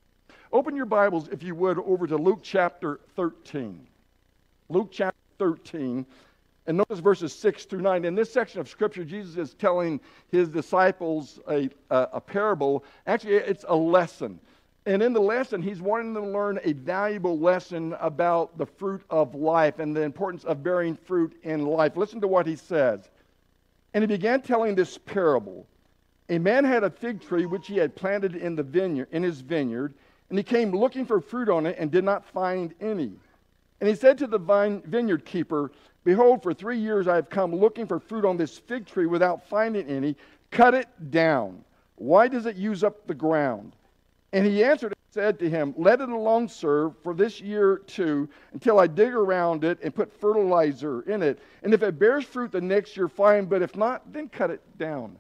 Open 0.54 0.76
your 0.76 0.86
Bibles, 0.86 1.28
if 1.30 1.42
you 1.42 1.56
would, 1.56 1.80
over 1.80 2.06
to 2.06 2.18
Luke 2.18 2.42
chapter 2.44 3.00
13. 3.16 3.88
Luke 4.70 4.90
chapter 4.92 5.18
13. 5.40 6.06
And 6.68 6.78
notice 6.78 7.00
verses 7.00 7.34
6 7.34 7.66
through 7.66 7.82
9. 7.82 8.06
In 8.06 8.14
this 8.14 8.32
section 8.32 8.60
of 8.60 8.70
Scripture, 8.70 9.04
Jesus 9.04 9.38
is 9.38 9.56
telling 9.56 10.00
his 10.32 10.50
disciples 10.50 11.40
a, 11.50 11.70
a, 11.90 12.10
a, 12.14 12.22
parable. 12.22 12.84
Actually, 13.08 13.36
it's 13.36 13.66
a 13.68 13.76
lesson. 13.76 14.40
And 14.86 15.02
in 15.02 15.14
the 15.14 15.22
lesson, 15.22 15.64
he's 15.64 15.82
wanting 15.82 16.14
them 16.14 16.26
to 16.26 16.30
learn 16.30 16.60
a 16.64 16.74
valuable 16.74 17.40
lesson 17.40 17.96
about 18.00 18.56
the 18.58 18.68
fruit 18.68 19.02
of 19.10 19.34
life 19.34 19.80
and 19.80 19.96
the 19.96 20.02
importance 20.02 20.44
of 20.44 20.62
bearing 20.62 20.96
fruit 20.96 21.36
in 21.42 21.66
life. 21.66 21.98
Listen 21.98 22.22
to 22.22 22.28
what 22.28 22.46
he 22.46 22.56
says. 22.56 23.10
And 23.94 24.04
he 24.04 24.08
began 24.08 24.42
telling 24.42 24.76
this 24.76 24.98
parable. 24.98 25.66
A 26.30 26.38
man 26.38 26.66
had 26.66 26.84
a 26.84 26.90
fig 26.90 27.22
tree 27.22 27.46
which 27.46 27.68
he 27.68 27.78
had 27.78 27.96
planted 27.96 28.36
in, 28.36 28.56
the 28.56 28.64
vineyard, 28.64 29.08
in 29.12 29.24
his 29.24 29.42
vineyard, 29.42 29.94
and 30.30 30.38
he 30.38 30.44
came 30.44 30.72
looking 30.72 31.06
for 31.06 31.22
fruit 31.22 31.48
on 31.48 31.66
it 31.66 31.78
and 31.80 31.90
did 31.90 32.04
not 32.04 32.26
find 32.26 32.74
any. 32.82 33.14
And 33.80 33.88
he 33.88 33.96
said 33.96 34.18
to 34.18 34.28
the 34.28 34.38
vine, 34.40 34.82
vineyard 34.82 35.24
keeper, 35.24 35.72
Behold, 36.04 36.44
for 36.44 36.54
three 36.54 36.80
years 36.80 37.08
I 37.08 37.16
have 37.16 37.30
come 37.30 37.56
looking 37.56 37.86
for 37.86 38.00
fruit 38.00 38.26
on 38.26 38.38
this 38.38 38.58
fig 38.58 38.86
tree 38.86 39.06
without 39.06 39.48
finding 39.48 39.88
any. 39.88 40.16
Cut 40.52 40.74
it 40.74 40.88
down. 41.12 41.64
Why 41.96 42.28
does 42.28 42.46
it 42.46 42.56
use 42.56 42.84
up 42.84 43.08
the 43.08 43.14
ground? 43.14 43.76
And 44.34 44.46
he 44.46 44.64
answered 44.64 44.92
and 44.92 45.14
said 45.14 45.40
to 45.40 45.50
him, 45.50 45.74
Let 45.78 46.02
it 46.02 46.10
alone, 46.10 46.48
sir, 46.50 46.92
for 47.02 47.14
this 47.14 47.40
year 47.40 47.78
too, 47.88 48.28
until 48.54 48.80
I 48.80 48.88
dig 48.88 49.14
around 49.14 49.64
it 49.64 49.80
and 49.82 49.96
put 49.96 50.12
fertilizer 50.20 51.02
in 51.04 51.24
it. 51.24 51.40
And 51.64 51.74
if 51.74 51.82
it 51.84 51.98
bears 51.98 52.26
fruit 52.26 52.52
the 52.52 52.62
next 52.62 52.98
year, 52.98 53.08
fine, 53.08 53.46
but 53.46 53.62
if 53.62 53.76
not, 53.76 54.12
then 54.12 54.30
cut 54.30 54.52
it 54.52 54.62
down. 54.78 55.18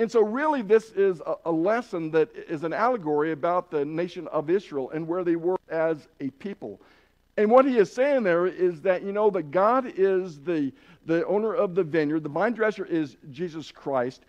And 0.00 0.10
so, 0.10 0.22
really, 0.22 0.62
this 0.62 0.90
is 0.92 1.20
a, 1.26 1.34
a 1.46 1.50
lesson 1.50 2.10
that 2.12 2.30
is 2.34 2.62
an 2.62 2.72
allegory 2.72 3.32
about 3.32 3.70
the 3.70 3.84
nation 3.84 4.28
of 4.28 4.48
Israel 4.48 4.90
and 4.90 5.06
where 5.06 5.24
they 5.24 5.36
were 5.36 5.58
as 5.68 6.06
a 6.20 6.30
people. 6.30 6.80
And 7.36 7.50
what 7.50 7.64
he 7.64 7.78
is 7.78 7.92
saying 7.92 8.24
there 8.24 8.46
is 8.46 8.80
that, 8.82 9.02
you 9.02 9.12
know, 9.12 9.30
that 9.30 9.50
God 9.50 9.92
is 9.96 10.40
the, 10.40 10.72
the 11.06 11.24
owner 11.26 11.54
of 11.54 11.74
the 11.74 11.84
vineyard, 11.84 12.24
the 12.24 12.28
vine 12.28 12.52
dresser 12.52 12.84
is 12.84 13.16
Jesus 13.30 13.70
Christ, 13.70 14.22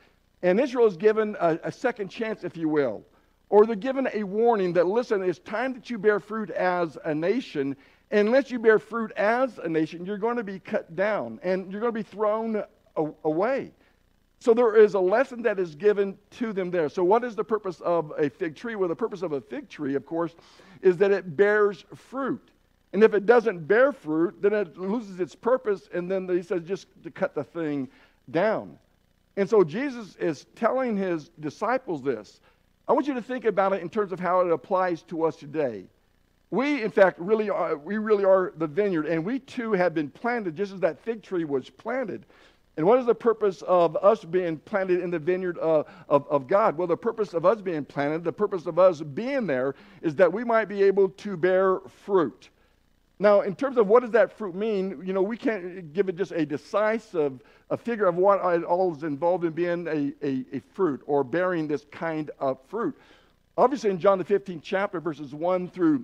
and 0.44 0.60
Israel 0.60 0.86
is 0.88 0.96
given 0.96 1.36
a, 1.40 1.60
a 1.64 1.72
second 1.72 2.10
chance, 2.10 2.44
if 2.44 2.56
you 2.56 2.70
will. 2.70 3.04
Or 3.50 3.66
they're 3.66 3.76
given 3.76 4.08
a 4.14 4.24
warning 4.24 4.74
that, 4.74 4.86
listen, 4.86 5.24
it's 5.24 5.40
time 5.40 5.74
that 5.74 5.90
you 5.90 5.98
bear 5.98 6.20
fruit 6.20 6.52
as 6.52 6.98
a 7.04 7.14
nation. 7.14 7.76
Unless 8.12 8.52
you 8.52 8.60
bear 8.60 8.80
fruit 8.80 9.12
as 9.14 9.58
a 9.60 9.68
nation, 9.68 10.06
you're 10.06 10.18
going 10.18 10.38
to 10.38 10.44
be 10.44 10.60
cut 10.60 10.96
down 10.96 11.40
and 11.44 11.72
you're 11.72 11.82
going 11.82 11.94
to 11.94 11.98
be 12.00 12.04
thrown 12.04 12.64
away. 13.24 13.72
So 14.40 14.54
there 14.54 14.78
is 14.78 14.94
a 14.94 15.00
lesson 15.00 15.42
that 15.44 15.60
is 15.60 15.76
given 15.76 16.18
to 16.32 16.54
them 16.54 16.72
there. 16.72 16.88
So, 16.88 17.04
what 17.04 17.26
is 17.26 17.36
the 17.36 17.44
purpose 17.44 17.82
of 17.82 18.14
a 18.18 18.30
fig 18.30 18.56
tree? 18.56 18.76
Well, 18.76 18.88
the 18.88 18.96
purpose 18.96 19.22
of 19.22 19.34
a 19.34 19.42
fig 19.42 19.68
tree, 19.68 19.96
of 19.96 20.06
course, 20.06 20.34
is 20.82 20.96
that 20.98 21.12
it 21.12 21.36
bears 21.36 21.84
fruit. 21.94 22.52
And 22.94 23.04
if 23.04 23.14
it 23.14 23.26
doesn't 23.26 23.68
bear 23.68 23.92
fruit, 23.92 24.42
then 24.42 24.54
it 24.54 24.78
loses 24.78 25.20
its 25.20 25.36
purpose, 25.36 25.90
and 25.94 26.10
then 26.10 26.28
he 26.28 26.42
says 26.42 26.64
just 26.64 26.88
to 27.04 27.12
cut 27.12 27.36
the 27.36 27.44
thing 27.44 27.90
down. 28.32 28.80
And 29.36 29.48
so 29.48 29.64
Jesus 29.64 30.16
is 30.16 30.46
telling 30.56 30.98
his 30.98 31.30
disciples 31.40 32.02
this. 32.02 32.40
I 32.90 32.94
want 32.94 33.06
you 33.06 33.14
to 33.14 33.22
think 33.22 33.46
about 33.46 33.72
it 33.74 33.84
in 33.84 33.90
terms 33.90 34.12
of 34.12 34.20
how 34.20 34.42
it 34.42 34.52
applies 34.52 35.04
to 35.04 35.24
us 35.24 35.36
today. 35.36 35.86
We, 36.50 36.82
in 36.82 36.90
fact, 36.90 37.20
really 37.20 37.52
are, 37.52 37.78
we 37.78 38.00
really 38.00 38.26
are 38.26 38.52
the 38.58 38.66
vineyard, 38.66 39.06
and 39.06 39.24
we 39.24 39.38
too 39.38 39.74
have 39.74 39.94
been 39.94 40.10
planted 40.10 40.56
just 40.56 40.74
as 40.74 40.80
that 40.80 41.00
fig 41.00 41.22
tree 41.22 41.44
was 41.44 41.70
planted. 41.70 42.26
And 42.78 42.88
what 42.88 42.98
is 42.98 43.06
the 43.06 43.14
purpose 43.14 43.62
of 43.64 43.96
us 43.98 44.24
being 44.24 44.58
planted 44.58 45.02
in 45.02 45.12
the 45.12 45.20
vineyard 45.20 45.60
of, 45.60 45.86
of, 46.08 46.26
of, 46.30 46.48
God? 46.48 46.78
Well, 46.78 46.88
the 46.88 46.98
purpose 46.98 47.36
of 47.36 47.46
us 47.46 47.62
being 47.62 47.86
planted, 47.86 48.24
the 48.24 48.34
purpose 48.34 48.66
of 48.66 48.80
us 48.80 49.02
being 49.02 49.46
there, 49.46 49.76
is 50.02 50.16
that 50.16 50.32
we 50.34 50.44
might 50.44 50.66
be 50.66 50.82
able 50.82 51.10
to 51.10 51.38
bear 51.38 51.82
fruit. 52.06 52.50
Now, 53.20 53.42
in 53.42 53.56
terms 53.56 53.78
of 53.78 53.88
what 53.88 54.02
does 54.02 54.12
that 54.12 54.38
fruit 54.38 54.56
mean, 54.56 55.02
you 55.04 55.12
know, 55.12 55.22
we 55.22 55.36
can't 55.36 55.92
give 55.94 56.08
it 56.08 56.16
just 56.16 56.32
a 56.32 56.46
decisive 56.46 57.42
a 57.70 57.78
figure 57.78 58.08
of 58.08 58.16
what 58.16 58.40
it 58.56 58.64
all 58.64 58.96
is 58.96 59.04
involved 59.04 59.46
in 59.46 59.52
being 59.52 59.88
a, 59.88 60.26
a, 60.26 60.46
a 60.58 60.62
fruit 60.74 61.02
or 61.06 61.24
bearing 61.24 61.68
this 61.68 61.86
kind 61.92 62.32
of 62.40 62.58
fruit. 62.68 62.98
Obviously, 63.58 63.90
in 63.90 64.00
John 64.00 64.18
the 64.18 64.24
15th 64.24 64.62
chapter, 64.64 65.00
verses 65.00 65.36
1 65.36 65.70
through 65.70 66.04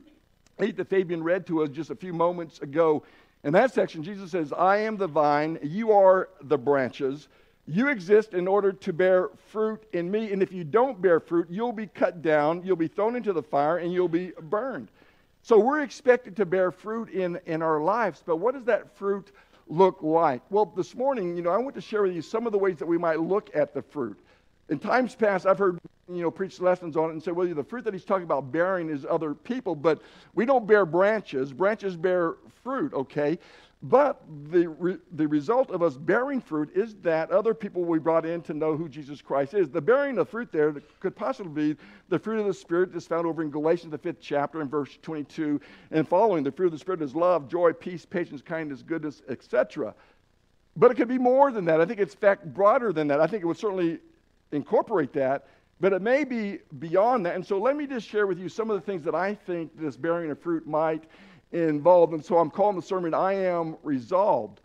8, 0.60 0.78
that 0.78 0.90
Fabian 0.90 1.24
read 1.24 1.48
to 1.48 1.64
us 1.64 1.70
just 1.70 1.90
a 1.90 1.96
few 1.96 2.14
moments 2.14 2.60
ago, 2.60 3.04
in 3.44 3.54
that 3.54 3.74
section, 3.74 4.04
Jesus 4.04 4.32
says, 4.32 4.52
I 4.54 4.78
am 4.78 4.98
the 4.98 5.08
vine, 5.08 5.60
you 5.64 5.92
are 5.92 6.30
the 6.42 6.58
branches. 6.58 7.28
You 7.68 7.90
exist 7.90 8.34
in 8.34 8.48
order 8.48 8.72
to 8.72 8.94
bear 8.94 9.30
fruit 9.48 9.84
in 9.94 10.10
me, 10.12 10.32
and 10.32 10.44
if 10.44 10.52
you 10.52 10.64
don't 10.64 11.02
bear 11.02 11.20
fruit, 11.20 11.48
you'll 11.50 11.72
be 11.72 11.88
cut 11.88 12.22
down, 12.22 12.62
you'll 12.64 12.76
be 12.76 12.88
thrown 12.88 13.16
into 13.16 13.34
the 13.34 13.42
fire, 13.42 13.78
and 13.78 13.92
you'll 13.92 14.08
be 14.08 14.34
burned. 14.40 14.90
So 15.46 15.60
we're 15.60 15.82
expected 15.82 16.36
to 16.38 16.46
bear 16.48 16.72
fruit 16.72 17.12
in, 17.12 17.40
in 17.46 17.62
our 17.62 17.80
lives, 17.80 18.24
but 18.26 18.38
what 18.38 18.56
does 18.56 18.64
that 18.64 18.98
fruit 18.98 19.32
look 19.68 20.02
like? 20.02 20.42
Well, 20.50 20.66
this 20.66 20.96
morning, 20.96 21.38
you 21.38 21.44
know, 21.44 21.52
I 21.52 21.58
want 21.60 21.76
to 21.76 21.82
share 21.82 22.02
with 22.02 22.16
you 22.16 22.24
some 22.24 22.48
of 22.48 22.52
the 22.52 22.58
ways 22.58 22.78
that 22.78 22.88
we 22.88 22.98
might 22.98 23.20
look 23.20 23.52
at 23.54 23.72
the 23.72 23.84
fruit. 23.84 24.18
In 24.70 24.80
times 24.80 25.14
past, 25.14 25.46
I've 25.46 25.60
heard, 25.60 25.78
you 26.10 26.24
know, 26.24 26.32
preach 26.32 26.60
lessons 26.60 26.98
on 26.98 27.12
it 27.12 27.14
and 27.14 27.22
say, 27.22 27.30
well, 27.32 27.46
the 27.46 27.64
fruit 27.64 27.84
that 27.84 27.94
he's 27.94 28.06
talking 28.06 28.24
about 28.24 28.52
bearing 28.52 28.90
is 28.90 29.06
other 29.08 29.36
people, 29.36 29.76
but 29.76 30.02
we 30.34 30.48
don't 30.48 30.66
bear 30.66 30.84
branches. 30.84 31.54
Branches 31.54 31.96
bear 31.96 32.38
fruit, 32.64 32.92
okay? 32.96 33.38
But 33.84 34.22
the, 34.50 34.68
re- 34.68 34.98
the 35.12 35.28
result 35.28 35.70
of 35.70 35.84
us 35.84 35.96
bearing 35.96 36.42
fruit 36.42 36.72
is 36.76 36.96
that 37.04 37.30
other 37.30 37.54
people 37.54 37.84
we 37.84 38.00
brought 38.00 38.26
in 38.26 38.42
to 38.44 38.54
know 38.54 38.76
who 38.76 38.90
Jesus 38.90 39.22
Christ 39.22 39.54
is. 39.54 39.70
The 39.70 39.82
bearing 39.82 40.18
of 40.18 40.30
fruit 40.30 40.52
there 40.52 40.74
could 41.00 41.16
possibly 41.16 41.74
be 41.74 41.82
the 42.10 42.18
fruit 42.18 42.40
of 42.40 42.48
the 42.48 42.54
Spirit 42.54 42.94
that's 42.94 43.06
found 43.06 43.28
over 43.28 43.44
in 43.44 43.52
Galatians, 43.52 43.92
the 43.92 43.98
fifth 43.98 44.22
chapter, 44.22 44.62
in 44.62 44.70
verse 44.70 44.98
22 45.02 45.62
and 45.92 46.08
following. 46.08 46.44
The 46.44 46.52
fruit 46.52 46.68
of 46.68 46.72
the 46.72 46.80
Spirit 46.80 47.02
is 47.02 47.14
love, 47.14 47.48
joy, 47.48 47.74
peace, 47.74 48.06
patience, 48.06 48.42
kindness, 48.42 48.82
goodness, 48.82 49.22
etc. 49.30 49.94
But 50.76 50.92
it 50.92 50.96
could 50.96 51.08
be 51.08 51.20
more 51.20 51.52
than 51.52 51.66
that. 51.66 51.80
I 51.80 51.86
think 51.86 52.00
it's, 52.00 52.14
in 52.16 52.20
fact, 52.20 52.54
broader 52.54 52.92
than 52.92 53.08
that. 53.10 53.22
I 53.22 53.28
think 53.28 53.44
it 53.44 53.46
would 53.46 53.58
certainly 53.58 54.00
incorporate 54.52 55.14
that, 55.14 55.48
but 55.80 55.94
it 55.94 56.02
may 56.02 56.24
be 56.24 56.60
beyond 56.80 57.26
that. 57.26 57.36
And 57.36 57.46
so 57.46 57.60
let 57.60 57.76
me 57.76 57.86
just 57.86 58.08
share 58.08 58.26
with 58.26 58.40
you 58.40 58.50
some 58.50 58.72
of 58.72 58.76
the 58.76 58.86
things 58.86 59.04
that 59.04 59.16
I 59.16 59.36
think 59.36 59.78
this 59.80 59.96
bearing 59.96 60.32
of 60.32 60.40
fruit 60.40 60.66
might 60.66 61.04
involved. 61.56 62.14
And 62.14 62.24
so 62.24 62.38
I'm 62.38 62.52
calling 62.52 62.76
the 62.76 62.82
sermon, 62.82 63.14
I 63.14 63.34
Am 63.34 63.78
Resolved. 63.84 64.62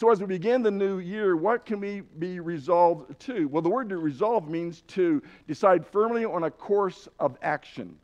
So 0.00 0.10
as 0.10 0.20
we 0.20 0.26
begin 0.26 0.62
the 0.62 0.70
new 0.70 0.98
year, 0.98 1.36
what 1.36 1.64
can 1.64 1.80
we 1.80 2.00
be 2.18 2.40
resolved 2.40 3.18
to? 3.20 3.46
Well, 3.48 3.62
the 3.62 3.68
word 3.68 3.88
to 3.90 3.98
resolve 3.98 4.48
means 4.48 4.82
to 4.88 5.22
decide 5.46 5.86
firmly 5.86 6.24
on 6.24 6.44
a 6.44 6.50
course 6.50 7.08
of 7.20 7.36
action. 7.42 7.96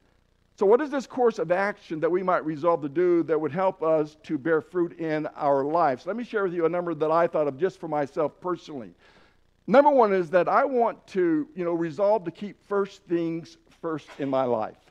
So, 0.56 0.66
what 0.66 0.80
is 0.82 0.90
this 0.90 1.06
course 1.06 1.38
of 1.38 1.50
action 1.50 2.00
that 2.00 2.10
we 2.10 2.22
might 2.22 2.44
resolve 2.44 2.82
to 2.82 2.88
do 2.88 3.22
that 3.22 3.40
would 3.40 3.50
help 3.50 3.82
us 3.82 4.18
to 4.24 4.36
bear 4.36 4.60
fruit 4.60 4.98
in 5.00 5.26
our 5.28 5.64
lives? 5.64 6.06
Let 6.06 6.16
me 6.16 6.22
share 6.22 6.44
with 6.44 6.52
you 6.52 6.66
a 6.66 6.68
number 6.68 6.94
that 6.94 7.10
I 7.10 7.26
thought 7.26 7.48
of 7.48 7.56
just 7.56 7.80
for 7.80 7.88
myself 7.88 8.38
personally. 8.40 8.92
Number 9.66 9.90
one 9.90 10.12
is 10.12 10.28
that 10.30 10.48
I 10.48 10.64
want 10.64 11.06
to, 11.08 11.48
you 11.54 11.64
know, 11.64 11.72
resolve 11.72 12.24
to 12.24 12.30
keep 12.30 12.56
first 12.68 13.02
things 13.04 13.56
first 13.80 14.08
in 14.18 14.28
my 14.28 14.44
life. 14.44 14.89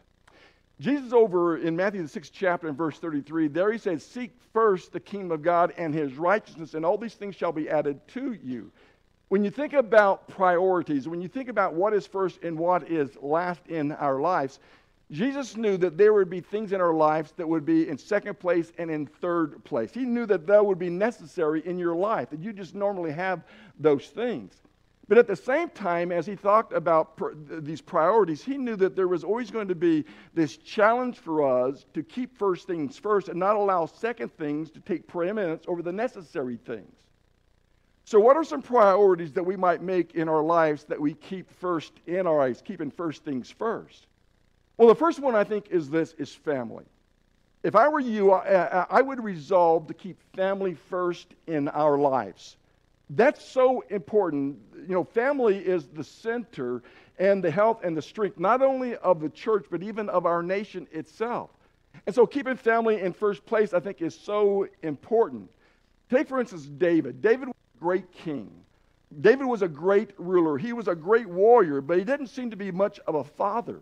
Jesus, 0.79 1.11
over 1.11 1.57
in 1.57 1.75
Matthew, 1.75 2.01
the 2.01 2.07
sixth 2.07 2.31
chapter, 2.33 2.69
in 2.69 2.75
verse 2.75 2.99
33, 2.99 3.49
there 3.49 3.71
he 3.71 3.77
says, 3.77 4.03
Seek 4.03 4.31
first 4.53 4.93
the 4.93 4.99
kingdom 4.99 5.31
of 5.31 5.41
God 5.41 5.73
and 5.77 5.93
his 5.93 6.15
righteousness, 6.15 6.73
and 6.73 6.85
all 6.85 6.97
these 6.97 7.15
things 7.15 7.35
shall 7.35 7.51
be 7.51 7.69
added 7.69 7.99
to 8.09 8.37
you. 8.41 8.71
When 9.27 9.43
you 9.43 9.51
think 9.51 9.73
about 9.73 10.27
priorities, 10.29 11.07
when 11.07 11.21
you 11.21 11.27
think 11.27 11.49
about 11.49 11.73
what 11.73 11.93
is 11.93 12.07
first 12.07 12.39
and 12.43 12.57
what 12.57 12.89
is 12.89 13.17
last 13.21 13.61
in 13.67 13.91
our 13.93 14.21
lives, 14.21 14.59
Jesus 15.11 15.57
knew 15.57 15.75
that 15.77 15.97
there 15.97 16.13
would 16.13 16.29
be 16.29 16.39
things 16.39 16.71
in 16.71 16.79
our 16.79 16.93
lives 16.93 17.33
that 17.37 17.47
would 17.47 17.65
be 17.65 17.89
in 17.89 17.97
second 17.97 18.39
place 18.39 18.71
and 18.77 18.89
in 18.89 19.05
third 19.05 19.63
place. 19.65 19.91
He 19.91 20.05
knew 20.05 20.25
that 20.27 20.47
that 20.47 20.65
would 20.65 20.79
be 20.79 20.89
necessary 20.89 21.65
in 21.65 21.77
your 21.77 21.95
life, 21.95 22.29
that 22.29 22.39
you 22.39 22.53
just 22.53 22.73
normally 22.73 23.11
have 23.11 23.43
those 23.79 24.07
things. 24.07 24.53
But 25.09 25.17
at 25.17 25.25
the 25.25 25.35
same 25.35 25.69
time, 25.69 26.11
as 26.11 26.27
he 26.27 26.35
thought 26.35 26.71
about 26.71 27.17
pr- 27.17 27.31
these 27.33 27.81
priorities, 27.81 28.43
he 28.43 28.59
knew 28.59 28.75
that 28.75 28.95
there 28.95 29.07
was 29.07 29.23
always 29.23 29.49
going 29.49 29.67
to 29.67 29.75
be 29.75 30.05
this 30.35 30.55
challenge 30.55 31.17
for 31.17 31.65
us 31.65 31.87
to 31.95 32.03
keep 32.03 32.37
first 32.37 32.67
things 32.67 32.95
first 32.95 33.27
and 33.27 33.39
not 33.39 33.55
allow 33.55 33.87
second 33.87 34.31
things 34.37 34.69
to 34.69 34.79
take 34.79 35.07
preeminence 35.07 35.65
over 35.67 35.81
the 35.81 35.91
necessary 35.91 36.57
things. 36.63 36.93
So, 38.05 38.19
what 38.19 38.37
are 38.37 38.43
some 38.43 38.61
priorities 38.61 39.33
that 39.33 39.43
we 39.43 39.55
might 39.55 39.81
make 39.81 40.13
in 40.13 40.29
our 40.29 40.43
lives 40.43 40.83
that 40.83 41.01
we 41.01 41.15
keep 41.15 41.51
first 41.59 41.93
in 42.05 42.27
our 42.27 42.37
lives, 42.37 42.61
keeping 42.61 42.91
first 42.91 43.23
things 43.23 43.49
first? 43.49 44.05
Well, 44.77 44.87
the 44.87 44.95
first 44.95 45.19
one 45.19 45.35
I 45.35 45.43
think 45.43 45.69
is 45.71 45.89
this 45.89 46.13
is 46.19 46.35
family. 46.35 46.85
If 47.63 47.75
I 47.75 47.87
were 47.87 47.99
you, 47.99 48.31
I, 48.31 48.85
I 48.87 49.01
would 49.01 49.23
resolve 49.23 49.87
to 49.87 49.93
keep 49.95 50.21
family 50.35 50.75
first 50.75 51.33
in 51.47 51.67
our 51.69 51.97
lives. 51.97 52.57
That's 53.09 53.43
so 53.43 53.81
important. 53.89 54.57
You 54.75 54.93
know, 54.93 55.03
family 55.03 55.57
is 55.57 55.87
the 55.87 56.03
center 56.03 56.83
and 57.17 57.43
the 57.43 57.51
health 57.51 57.83
and 57.83 57.97
the 57.97 58.01
strength, 58.01 58.39
not 58.39 58.61
only 58.61 58.95
of 58.97 59.19
the 59.19 59.29
church, 59.29 59.65
but 59.69 59.81
even 59.83 60.09
of 60.09 60.25
our 60.25 60.43
nation 60.43 60.87
itself. 60.91 61.49
And 62.05 62.13
so 62.13 62.25
keeping 62.25 62.55
family 62.55 63.01
in 63.01 63.13
first 63.13 63.45
place, 63.45 63.73
I 63.73 63.79
think, 63.79 64.01
is 64.01 64.17
so 64.17 64.67
important. 64.83 65.49
Take, 66.09 66.27
for 66.27 66.39
instance, 66.39 66.65
David. 66.65 67.21
David 67.21 67.47
was 67.47 67.55
a 67.75 67.79
great 67.79 68.11
king. 68.11 68.51
David 69.21 69.45
was 69.45 69.63
a 69.63 69.67
great 69.67 70.11
ruler. 70.17 70.57
He 70.57 70.71
was 70.71 70.87
a 70.87 70.95
great 70.95 71.27
warrior, 71.27 71.81
but 71.81 71.97
he 71.97 72.03
didn't 72.03 72.27
seem 72.27 72.51
to 72.51 72.55
be 72.55 72.71
much 72.71 72.99
of 73.07 73.15
a 73.15 73.23
father. 73.23 73.81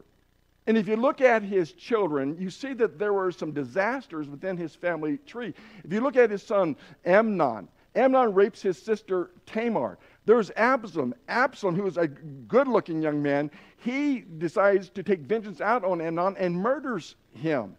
And 0.67 0.77
if 0.77 0.87
you 0.87 0.95
look 0.95 1.21
at 1.21 1.43
his 1.43 1.73
children, 1.73 2.35
you 2.39 2.49
see 2.49 2.73
that 2.73 2.97
there 2.97 3.13
were 3.13 3.31
some 3.31 3.51
disasters 3.51 4.27
within 4.27 4.57
his 4.57 4.75
family 4.75 5.17
tree. 5.25 5.53
If 5.83 5.93
you 5.93 6.01
look 6.01 6.17
at 6.17 6.29
his 6.29 6.43
son 6.43 6.75
Amnon, 7.05 7.67
Amnon 7.97 8.33
rapes 8.33 8.61
his 8.61 8.77
sister 8.77 9.31
Tamar. 9.45 9.97
There's 10.25 10.51
Absalom. 10.55 11.15
Absalom, 11.27 11.75
who 11.75 11.87
is 11.87 11.97
a 11.97 12.07
good 12.07 12.67
looking 12.67 13.01
young 13.01 13.21
man, 13.21 13.49
he 13.77 14.19
decides 14.37 14.89
to 14.89 15.03
take 15.03 15.21
vengeance 15.21 15.61
out 15.61 15.83
on 15.83 15.99
Amnon 15.99 16.35
and 16.37 16.55
murders 16.55 17.15
him. 17.33 17.75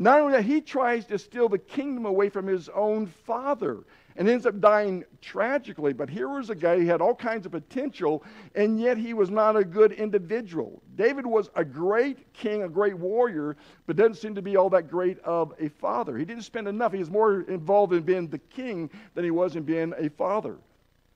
Not 0.00 0.22
only 0.22 0.32
that, 0.32 0.46
he 0.46 0.62
tries 0.62 1.04
to 1.06 1.18
steal 1.18 1.50
the 1.50 1.58
kingdom 1.58 2.06
away 2.06 2.30
from 2.30 2.46
his 2.46 2.70
own 2.70 3.04
father 3.04 3.84
and 4.16 4.26
ends 4.26 4.46
up 4.46 4.58
dying 4.58 5.04
tragically. 5.20 5.92
But 5.92 6.08
here 6.08 6.26
was 6.26 6.48
a 6.48 6.54
guy 6.54 6.78
who 6.78 6.86
had 6.86 7.02
all 7.02 7.14
kinds 7.14 7.44
of 7.44 7.52
potential, 7.52 8.24
and 8.54 8.80
yet 8.80 8.96
he 8.96 9.12
was 9.12 9.28
not 9.28 9.58
a 9.58 9.64
good 9.64 9.92
individual. 9.92 10.82
David 10.96 11.26
was 11.26 11.50
a 11.54 11.66
great 11.66 12.32
king, 12.32 12.62
a 12.62 12.68
great 12.68 12.96
warrior, 12.96 13.58
but 13.86 13.96
doesn't 13.96 14.14
seem 14.14 14.34
to 14.36 14.42
be 14.42 14.56
all 14.56 14.70
that 14.70 14.88
great 14.88 15.18
of 15.18 15.52
a 15.60 15.68
father. 15.68 16.16
He 16.16 16.24
didn't 16.24 16.44
spend 16.44 16.66
enough. 16.66 16.94
He 16.94 17.00
was 17.00 17.10
more 17.10 17.42
involved 17.42 17.92
in 17.92 18.02
being 18.02 18.26
the 18.26 18.38
king 18.38 18.88
than 19.14 19.24
he 19.24 19.30
was 19.30 19.54
in 19.54 19.64
being 19.64 19.92
a 19.98 20.08
father. 20.08 20.56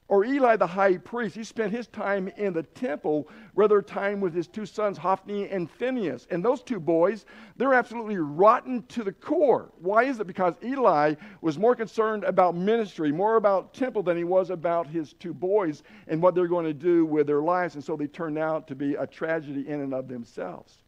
Or 0.07 0.25
Eli 0.25 0.57
the 0.57 0.67
high 0.67 0.99
priest, 0.99 1.35
he 1.35 1.45
spent 1.45 1.73
his 1.73 1.87
time 1.87 2.29
in 2.37 2.53
the 2.53 2.63
temple 2.63 3.27
rather 3.55 3.81
time 3.81 4.21
with 4.21 4.35
his 4.35 4.47
two 4.47 4.67
sons, 4.67 4.99
Hophni 4.99 5.49
and 5.49 5.71
Phinehas. 5.71 6.27
And 6.31 6.45
those 6.45 6.63
two 6.63 6.79
boys, 6.79 7.25
they're 7.57 7.73
absolutely 7.73 8.19
rotten 8.19 8.83
to 8.89 9.03
the 9.03 9.13
core. 9.13 9.73
Why 9.79 10.05
is 10.05 10.21
it? 10.21 10.27
Because 10.27 10.55
Eli 10.63 11.15
was 11.41 11.59
more 11.59 11.75
concerned 11.75 12.25
about 12.25 12.55
ministry, 12.55 13.13
more 13.13 13.37
about 13.37 13.73
temple 13.73 14.03
than 14.03 14.19
he 14.19 14.25
was 14.25 14.51
about 14.51 14.87
his 14.87 15.15
two 15.15 15.33
boys 15.33 15.83
and 16.07 16.21
what 16.21 16.35
they're 16.35 16.49
going 16.49 16.67
to 16.67 16.75
do 16.75 17.07
with 17.07 17.27
their 17.27 17.41
lives. 17.41 17.75
And 17.75 17.83
so 17.83 17.97
they 17.97 18.07
turned 18.07 18.39
out 18.39 18.69
to 18.69 18.75
be 18.75 18.97
a 18.97 19.07
tragedy 19.07 19.67
in 19.67 19.81
and 19.81 19.95
of 19.95 20.07
themselves. 20.07 20.85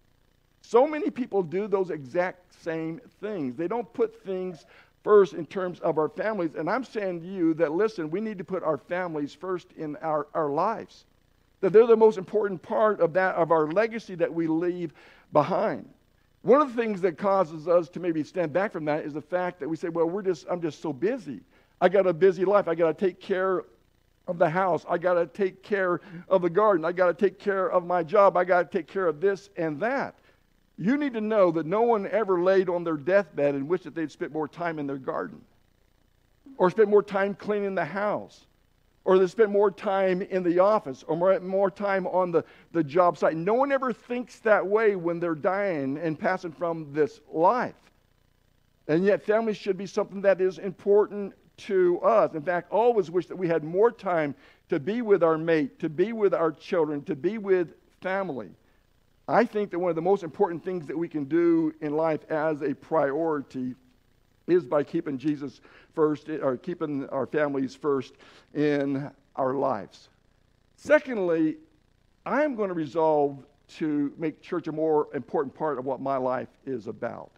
So 0.60 0.86
many 0.86 1.10
people 1.10 1.42
do 1.42 1.68
those 1.68 1.90
exact 1.90 2.60
same 2.62 3.00
things. 3.20 3.54
They 3.54 3.68
don't 3.68 3.90
put 3.92 4.20
things 4.24 4.66
first 5.06 5.34
in 5.34 5.46
terms 5.46 5.78
of 5.80 5.98
our 5.98 6.08
families. 6.08 6.56
And 6.56 6.68
I'm 6.68 6.82
saying 6.82 7.20
to 7.20 7.26
you 7.28 7.54
that, 7.54 7.70
listen, 7.70 8.10
we 8.10 8.20
need 8.20 8.38
to 8.38 8.44
put 8.44 8.64
our 8.64 8.76
families 8.76 9.32
first 9.32 9.68
in 9.76 9.94
our, 9.98 10.26
our 10.34 10.50
lives. 10.50 11.04
That 11.60 11.72
they're 11.72 11.86
the 11.86 11.96
most 11.96 12.18
important 12.18 12.60
part 12.60 13.00
of 13.00 13.12
that, 13.12 13.36
of 13.36 13.52
our 13.52 13.68
legacy 13.68 14.16
that 14.16 14.34
we 14.34 14.48
leave 14.48 14.92
behind. 15.32 15.88
One 16.42 16.60
of 16.60 16.74
the 16.74 16.82
things 16.82 17.00
that 17.02 17.18
causes 17.18 17.68
us 17.68 17.88
to 17.90 18.00
maybe 18.00 18.24
stand 18.24 18.52
back 18.52 18.72
from 18.72 18.84
that 18.86 19.04
is 19.04 19.12
the 19.12 19.22
fact 19.22 19.60
that 19.60 19.68
we 19.68 19.76
say, 19.76 19.90
well, 19.90 20.06
we're 20.06 20.22
just, 20.22 20.44
I'm 20.50 20.60
just 20.60 20.82
so 20.82 20.92
busy. 20.92 21.40
I 21.80 21.88
got 21.88 22.08
a 22.08 22.12
busy 22.12 22.44
life. 22.44 22.66
I 22.66 22.74
got 22.74 22.98
to 22.98 23.06
take 23.06 23.20
care 23.20 23.62
of 24.26 24.38
the 24.40 24.50
house. 24.50 24.84
I 24.88 24.98
got 24.98 25.14
to 25.14 25.26
take 25.26 25.62
care 25.62 26.00
of 26.28 26.42
the 26.42 26.50
garden. 26.50 26.84
I 26.84 26.90
got 26.90 27.06
to 27.06 27.14
take 27.14 27.38
care 27.38 27.70
of 27.70 27.86
my 27.86 28.02
job. 28.02 28.36
I 28.36 28.42
got 28.42 28.72
to 28.72 28.76
take 28.76 28.88
care 28.88 29.06
of 29.06 29.20
this 29.20 29.50
and 29.56 29.78
that. 29.78 30.16
You 30.78 30.96
need 30.96 31.14
to 31.14 31.20
know 31.20 31.50
that 31.52 31.66
no 31.66 31.82
one 31.82 32.06
ever 32.06 32.42
laid 32.42 32.68
on 32.68 32.84
their 32.84 32.96
deathbed 32.96 33.54
and 33.54 33.68
wished 33.68 33.84
that 33.84 33.94
they'd 33.94 34.10
spent 34.10 34.32
more 34.32 34.46
time 34.48 34.78
in 34.78 34.86
their 34.86 34.98
garden, 34.98 35.40
or 36.58 36.70
spent 36.70 36.90
more 36.90 37.02
time 37.02 37.34
cleaning 37.34 37.74
the 37.74 37.84
house, 37.84 38.46
or 39.04 39.18
they 39.18 39.26
spent 39.26 39.50
more 39.50 39.70
time 39.70 40.20
in 40.20 40.42
the 40.42 40.58
office, 40.58 41.04
or 41.06 41.16
more, 41.16 41.38
more 41.40 41.70
time 41.70 42.06
on 42.08 42.30
the, 42.30 42.44
the 42.72 42.84
job 42.84 43.16
site. 43.16 43.36
No 43.36 43.54
one 43.54 43.72
ever 43.72 43.92
thinks 43.92 44.40
that 44.40 44.66
way 44.66 44.96
when 44.96 45.20
they're 45.20 45.34
dying 45.34 45.96
and 45.96 46.18
passing 46.18 46.52
from 46.52 46.92
this 46.92 47.20
life. 47.32 47.74
And 48.88 49.04
yet, 49.04 49.22
family 49.22 49.54
should 49.54 49.78
be 49.78 49.86
something 49.86 50.20
that 50.22 50.40
is 50.40 50.58
important 50.58 51.32
to 51.58 52.00
us. 52.00 52.34
In 52.34 52.42
fact, 52.42 52.70
always 52.70 53.10
wish 53.10 53.26
that 53.26 53.36
we 53.36 53.48
had 53.48 53.64
more 53.64 53.90
time 53.90 54.34
to 54.68 54.78
be 54.78 55.02
with 55.02 55.22
our 55.22 55.38
mate, 55.38 55.78
to 55.78 55.88
be 55.88 56.12
with 56.12 56.34
our 56.34 56.52
children, 56.52 57.02
to 57.04 57.16
be 57.16 57.38
with 57.38 57.74
family. 58.02 58.50
I 59.28 59.44
think 59.44 59.70
that 59.70 59.78
one 59.78 59.90
of 59.90 59.96
the 59.96 60.02
most 60.02 60.22
important 60.22 60.64
things 60.64 60.86
that 60.86 60.96
we 60.96 61.08
can 61.08 61.24
do 61.24 61.74
in 61.80 61.96
life 61.96 62.20
as 62.30 62.62
a 62.62 62.74
priority 62.74 63.74
is 64.46 64.64
by 64.64 64.84
keeping 64.84 65.18
Jesus 65.18 65.60
first, 65.94 66.28
or 66.28 66.56
keeping 66.56 67.08
our 67.08 67.26
families 67.26 67.74
first 67.74 68.14
in 68.54 69.10
our 69.34 69.54
lives. 69.54 70.08
Secondly, 70.76 71.56
I'm 72.24 72.54
going 72.54 72.68
to 72.68 72.74
resolve 72.74 73.44
to 73.68 74.12
make 74.16 74.40
church 74.40 74.68
a 74.68 74.72
more 74.72 75.08
important 75.14 75.54
part 75.54 75.78
of 75.78 75.84
what 75.84 76.00
my 76.00 76.16
life 76.16 76.48
is 76.64 76.86
about. 76.86 77.32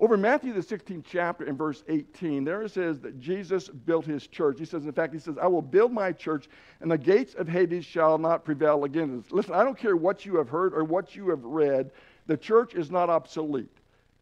Over 0.00 0.16
Matthew, 0.16 0.52
the 0.52 0.60
16th 0.60 1.04
chapter, 1.08 1.44
in 1.44 1.56
verse 1.56 1.84
18, 1.88 2.44
there 2.44 2.62
it 2.62 2.72
says 2.72 2.98
that 3.00 3.20
Jesus 3.20 3.68
built 3.68 4.04
his 4.04 4.26
church. 4.26 4.58
He 4.58 4.64
says, 4.64 4.84
in 4.84 4.92
fact, 4.92 5.14
he 5.14 5.20
says, 5.20 5.36
I 5.40 5.46
will 5.46 5.62
build 5.62 5.92
my 5.92 6.10
church, 6.10 6.48
and 6.80 6.90
the 6.90 6.98
gates 6.98 7.34
of 7.34 7.46
Hades 7.46 7.84
shall 7.84 8.18
not 8.18 8.44
prevail 8.44 8.84
against 8.84 9.28
it. 9.28 9.34
Listen, 9.34 9.54
I 9.54 9.62
don't 9.62 9.78
care 9.78 9.96
what 9.96 10.26
you 10.26 10.36
have 10.36 10.48
heard 10.48 10.74
or 10.74 10.82
what 10.82 11.14
you 11.14 11.28
have 11.28 11.44
read, 11.44 11.92
the 12.26 12.36
church 12.36 12.74
is 12.74 12.90
not 12.90 13.08
obsolete. 13.08 13.70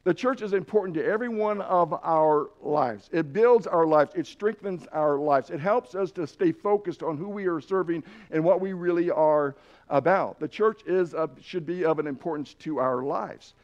The 0.04 0.12
church 0.12 0.42
is 0.42 0.52
important 0.52 0.94
to 0.96 1.04
every 1.04 1.28
one 1.28 1.60
of 1.60 1.94
our 2.02 2.50
lives. 2.60 3.08
It 3.12 3.32
builds 3.32 3.68
our 3.68 3.86
lives, 3.86 4.12
it 4.14 4.26
strengthens 4.26 4.86
our 4.92 5.16
lives, 5.16 5.48
it 5.48 5.60
helps 5.60 5.94
us 5.94 6.10
to 6.12 6.26
stay 6.26 6.52
focused 6.52 7.02
on 7.02 7.16
who 7.16 7.28
we 7.28 7.46
are 7.46 7.60
serving 7.60 8.02
and 8.30 8.44
what 8.44 8.60
we 8.60 8.72
really 8.72 9.10
are 9.10 9.54
about. 9.88 10.40
The 10.40 10.48
church 10.48 10.82
is, 10.86 11.14
should 11.40 11.64
be 11.64 11.84
of 11.84 11.98
an 11.98 12.08
importance 12.08 12.54
to 12.54 12.78
our 12.78 13.02
lives. 13.04 13.54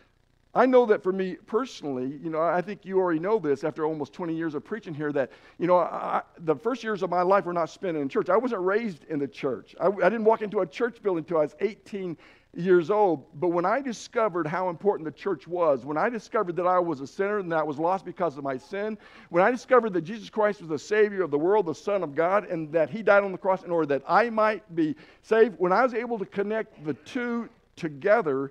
I 0.55 0.65
know 0.67 0.87
that 0.87 1.03
for 1.03 1.13
me 1.13 1.37
personally, 1.47 2.19
you 2.23 2.31
know, 2.31 2.41
I 2.41 2.63
think 2.63 2.85
you 2.85 2.99
already 2.99 3.21
know 3.21 3.39
this 3.39 3.65
after 3.65 3.85
almost 3.85 4.13
20 4.13 4.35
years 4.35 4.55
of 4.55 4.65
preaching 4.65 4.95
here 4.95 5.13
that, 5.13 5.31
you 5.59 5.67
know, 5.67 5.77
I, 5.77 6.23
the 6.39 6.57
first 6.57 6.83
years 6.83 7.03
of 7.03 7.11
my 7.11 7.23
life 7.23 7.45
were 7.45 7.53
not 7.53 7.69
spent 7.69 7.97
in 7.97 8.09
church. 8.09 8.31
I 8.31 8.37
wasn't 8.37 8.63
raised 8.63 9.05
in 9.05 9.19
the 9.19 9.29
church. 9.29 9.77
I, 9.79 9.89
I 9.89 10.09
didn't 10.09 10.25
walk 10.25 10.41
into 10.43 10.61
a 10.61 10.67
church 10.67 11.03
building 11.03 11.25
until 11.25 11.39
I 11.39 11.43
was 11.43 11.55
18 11.61 12.17
years 12.57 12.91
old. 12.91 13.27
But 13.39 13.49
when 13.49 13.67
I 13.67 13.83
discovered 13.83 14.47
how 14.47 14.71
important 14.71 15.05
the 15.05 15.13
church 15.13 15.47
was, 15.47 15.85
when 15.85 15.99
I 15.99 16.09
discovered 16.09 16.57
that 16.57 16.67
I 16.67 16.79
was 16.79 17.01
a 17.03 17.07
sinner 17.07 17.39
and 17.39 17.53
that 17.53 17.59
I 17.59 17.63
was 17.63 17.79
lost 17.79 18.07
because 18.07 18.39
of 18.39 18.45
my 18.45 18.57
sin, 18.57 18.97
when 19.29 19.45
I 19.45 19.51
discovered 19.51 19.93
that 19.93 20.03
Jesus 20.03 20.31
Christ 20.31 20.61
was 20.61 20.71
the 20.71 20.79
Savior 20.79 21.23
of 21.23 21.31
the 21.31 21.39
world, 21.39 21.67
the 21.67 21.75
Son 21.75 22.03
of 22.03 22.15
God, 22.15 22.49
and 22.49 22.73
that 22.73 22.89
He 22.89 23.03
died 23.03 23.23
on 23.23 23.33
the 23.33 23.39
cross 23.39 23.65
in 23.65 23.71
order 23.71 23.87
that 23.87 24.03
I 24.09 24.31
might 24.31 24.75
be 24.75 24.97
saved, 25.23 25.57
when 25.59 25.73
I 25.73 25.83
was 25.83 25.93
able 25.93 26.19
to 26.19 26.27
connect 26.27 26.85
the 26.85 26.95
two 26.95 27.51
together, 27.77 28.51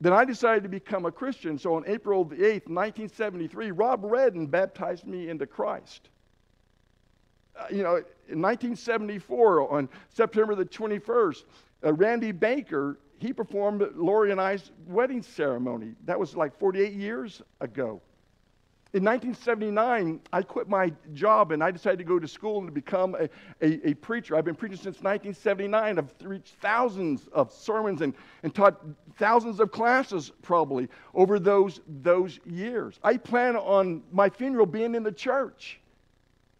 then 0.00 0.12
I 0.12 0.24
decided 0.24 0.62
to 0.62 0.68
become 0.68 1.06
a 1.06 1.12
Christian. 1.12 1.58
So 1.58 1.74
on 1.74 1.84
April 1.86 2.24
the 2.24 2.36
8th, 2.36 2.68
1973, 2.68 3.72
Rob 3.72 4.04
Redden 4.04 4.46
baptized 4.46 5.06
me 5.06 5.28
into 5.28 5.46
Christ. 5.46 6.10
Uh, 7.58 7.64
you 7.70 7.82
know, 7.82 7.96
in 8.28 8.40
1974, 8.40 9.72
on 9.72 9.88
September 10.10 10.54
the 10.54 10.64
21st, 10.64 11.44
uh, 11.84 11.92
Randy 11.92 12.30
Baker, 12.30 12.98
he 13.18 13.32
performed 13.32 13.84
Lori 13.96 14.30
and 14.30 14.40
I's 14.40 14.70
wedding 14.86 15.22
ceremony. 15.22 15.94
That 16.04 16.18
was 16.18 16.36
like 16.36 16.56
48 16.56 16.92
years 16.92 17.42
ago. 17.60 18.00
In 18.94 19.04
1979, 19.04 20.18
I 20.32 20.40
quit 20.40 20.66
my 20.66 20.90
job 21.12 21.52
and 21.52 21.62
I 21.62 21.70
decided 21.70 21.98
to 21.98 22.04
go 22.04 22.18
to 22.18 22.26
school 22.26 22.60
and 22.60 22.68
to 22.68 22.72
become 22.72 23.14
a, 23.16 23.28
a, 23.60 23.90
a, 23.90 23.94
preacher. 23.94 24.34
I've 24.34 24.46
been 24.46 24.54
preaching 24.54 24.78
since 24.78 25.02
1979. 25.02 25.98
I've 25.98 26.14
reached 26.22 26.54
thousands 26.62 27.28
of 27.34 27.52
sermons 27.52 28.00
and, 28.00 28.14
and 28.42 28.54
taught 28.54 28.80
thousands 29.18 29.60
of 29.60 29.72
classes 29.72 30.32
probably 30.40 30.88
over 31.12 31.38
those, 31.38 31.82
those 32.00 32.40
years. 32.46 32.98
I 33.04 33.18
plan 33.18 33.56
on 33.56 34.04
my 34.10 34.30
funeral 34.30 34.64
being 34.64 34.94
in 34.94 35.02
the 35.02 35.12
church. 35.12 35.80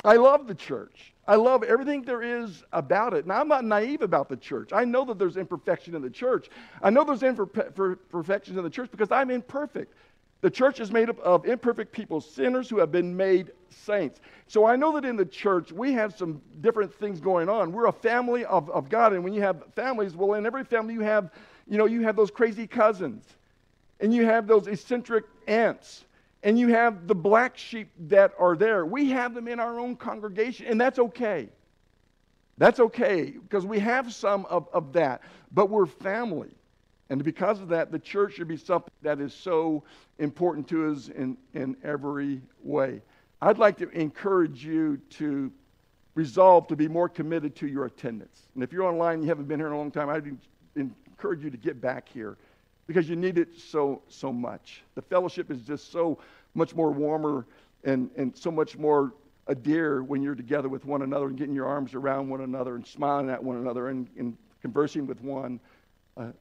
I 0.04 0.16
love 0.16 0.46
the 0.46 0.54
church. 0.54 1.14
I 1.26 1.36
love 1.36 1.62
everything 1.62 2.02
there 2.02 2.22
is 2.22 2.62
about 2.72 3.14
it. 3.14 3.26
Now, 3.26 3.40
I'm 3.40 3.48
not 3.48 3.64
naive 3.64 4.02
about 4.02 4.28
the 4.28 4.36
church. 4.36 4.70
I 4.72 4.84
know 4.84 5.04
that 5.06 5.18
there's 5.18 5.36
imperfection 5.36 5.94
in 5.94 6.02
the 6.02 6.10
church. 6.10 6.48
I 6.82 6.90
know 6.90 7.04
there's 7.04 7.22
imperfections 7.22 8.56
in 8.56 8.64
the 8.64 8.70
church 8.70 8.90
because 8.90 9.10
I'm 9.10 9.30
imperfect. 9.30 9.94
The 10.40 10.50
church 10.50 10.78
is 10.78 10.92
made 10.92 11.10
up 11.10 11.18
of 11.20 11.46
imperfect 11.46 11.92
people, 11.92 12.20
sinners 12.20 12.70
who 12.70 12.78
have 12.78 12.92
been 12.92 13.16
made 13.16 13.50
saints. 13.70 14.20
So 14.46 14.64
I 14.64 14.76
know 14.76 14.92
that 14.92 15.04
in 15.04 15.16
the 15.16 15.26
church 15.26 15.72
we 15.72 15.92
have 15.94 16.16
some 16.16 16.40
different 16.60 16.94
things 16.94 17.20
going 17.20 17.48
on. 17.48 17.72
We're 17.72 17.86
a 17.86 17.92
family 17.92 18.44
of, 18.44 18.70
of 18.70 18.88
God, 18.88 19.12
and 19.12 19.24
when 19.24 19.32
you 19.32 19.42
have 19.42 19.64
families, 19.74 20.14
well, 20.14 20.34
in 20.34 20.46
every 20.46 20.64
family 20.64 20.94
you 20.94 21.00
have, 21.00 21.32
you 21.66 21.76
know, 21.76 21.86
you 21.86 22.02
have 22.02 22.14
those 22.14 22.30
crazy 22.30 22.66
cousins, 22.66 23.24
and 24.00 24.14
you 24.14 24.26
have 24.26 24.46
those 24.46 24.68
eccentric 24.68 25.24
aunts, 25.48 26.04
and 26.44 26.56
you 26.56 26.68
have 26.68 27.08
the 27.08 27.16
black 27.16 27.58
sheep 27.58 27.88
that 28.08 28.32
are 28.38 28.56
there. 28.56 28.86
We 28.86 29.10
have 29.10 29.34
them 29.34 29.48
in 29.48 29.58
our 29.58 29.80
own 29.80 29.96
congregation, 29.96 30.66
and 30.66 30.80
that's 30.80 31.00
okay. 31.00 31.48
That's 32.58 32.78
okay, 32.78 33.30
because 33.30 33.66
we 33.66 33.80
have 33.80 34.14
some 34.14 34.46
of, 34.46 34.68
of 34.72 34.92
that, 34.92 35.22
but 35.52 35.68
we're 35.68 35.86
family. 35.86 36.50
And 37.10 37.24
because 37.24 37.60
of 37.60 37.68
that, 37.68 37.90
the 37.90 37.98
church 37.98 38.34
should 38.34 38.48
be 38.48 38.56
something 38.56 38.92
that 39.02 39.20
is 39.20 39.32
so 39.32 39.82
important 40.18 40.68
to 40.68 40.90
us 40.90 41.08
in, 41.08 41.36
in 41.54 41.76
every 41.82 42.42
way. 42.62 43.00
I'd 43.40 43.58
like 43.58 43.78
to 43.78 43.88
encourage 43.90 44.64
you 44.64 44.98
to 45.10 45.50
resolve 46.14 46.66
to 46.66 46.76
be 46.76 46.88
more 46.88 47.08
committed 47.08 47.54
to 47.56 47.68
your 47.68 47.86
attendance. 47.86 48.48
And 48.54 48.62
if 48.62 48.72
you're 48.72 48.84
online 48.84 49.14
and 49.14 49.22
you 49.22 49.28
haven't 49.28 49.46
been 49.46 49.60
here 49.60 49.68
in 49.68 49.72
a 49.72 49.78
long 49.78 49.90
time, 49.90 50.08
I'd 50.10 50.36
encourage 50.74 51.42
you 51.42 51.50
to 51.50 51.56
get 51.56 51.80
back 51.80 52.08
here 52.08 52.36
because 52.86 53.08
you 53.08 53.16
need 53.16 53.38
it 53.38 53.56
so, 53.56 54.02
so 54.08 54.32
much. 54.32 54.82
The 54.94 55.02
fellowship 55.02 55.50
is 55.50 55.62
just 55.62 55.92
so 55.92 56.18
much 56.54 56.74
more 56.74 56.90
warmer 56.90 57.46
and, 57.84 58.10
and 58.16 58.36
so 58.36 58.50
much 58.50 58.76
more 58.76 59.14
a 59.46 59.54
dear 59.54 60.02
when 60.02 60.22
you're 60.22 60.34
together 60.34 60.68
with 60.68 60.84
one 60.84 61.02
another 61.02 61.28
and 61.28 61.36
getting 61.36 61.54
your 61.54 61.66
arms 61.66 61.94
around 61.94 62.28
one 62.28 62.42
another 62.42 62.74
and 62.74 62.86
smiling 62.86 63.30
at 63.30 63.42
one 63.42 63.56
another 63.56 63.88
and, 63.88 64.08
and 64.18 64.36
conversing 64.60 65.06
with 65.06 65.22
one 65.22 65.60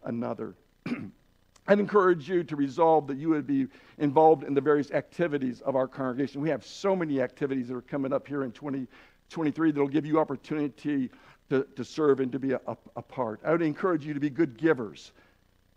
another. 0.04 0.56
I'd 1.68 1.80
encourage 1.80 2.30
you 2.30 2.44
to 2.46 2.56
resolve 2.56 3.08
that 3.08 3.18
you 3.18 3.30
would 3.30 3.46
be 3.46 3.68
involved 3.98 4.44
in 4.44 4.54
the 4.54 4.62
various 4.62 4.92
activities 4.92 5.60
of 5.62 5.76
our 5.76 5.88
congregation. 5.88 6.42
We 6.42 6.50
have 6.50 6.66
so 6.66 6.96
many 6.96 7.22
activities 7.22 7.68
that 7.68 7.76
are 7.76 7.82
coming 7.82 8.14
up 8.14 8.26
here 8.26 8.44
in 8.44 8.52
2023 8.54 9.72
that 9.72 9.80
will 9.80 9.88
give 9.90 10.06
you 10.06 10.20
opportunity 10.20 11.10
to, 11.50 11.64
to 11.76 11.84
serve 11.84 12.22
and 12.22 12.32
to 12.32 12.40
be 12.40 12.54
a, 12.54 12.62
a, 12.96 13.02
part. 13.02 13.42
I 13.46 13.52
would 13.52 13.62
encourage 13.62 14.06
you 14.06 14.14
to 14.14 14.20
be 14.20 14.30
good 14.30 14.58
givers 14.58 15.12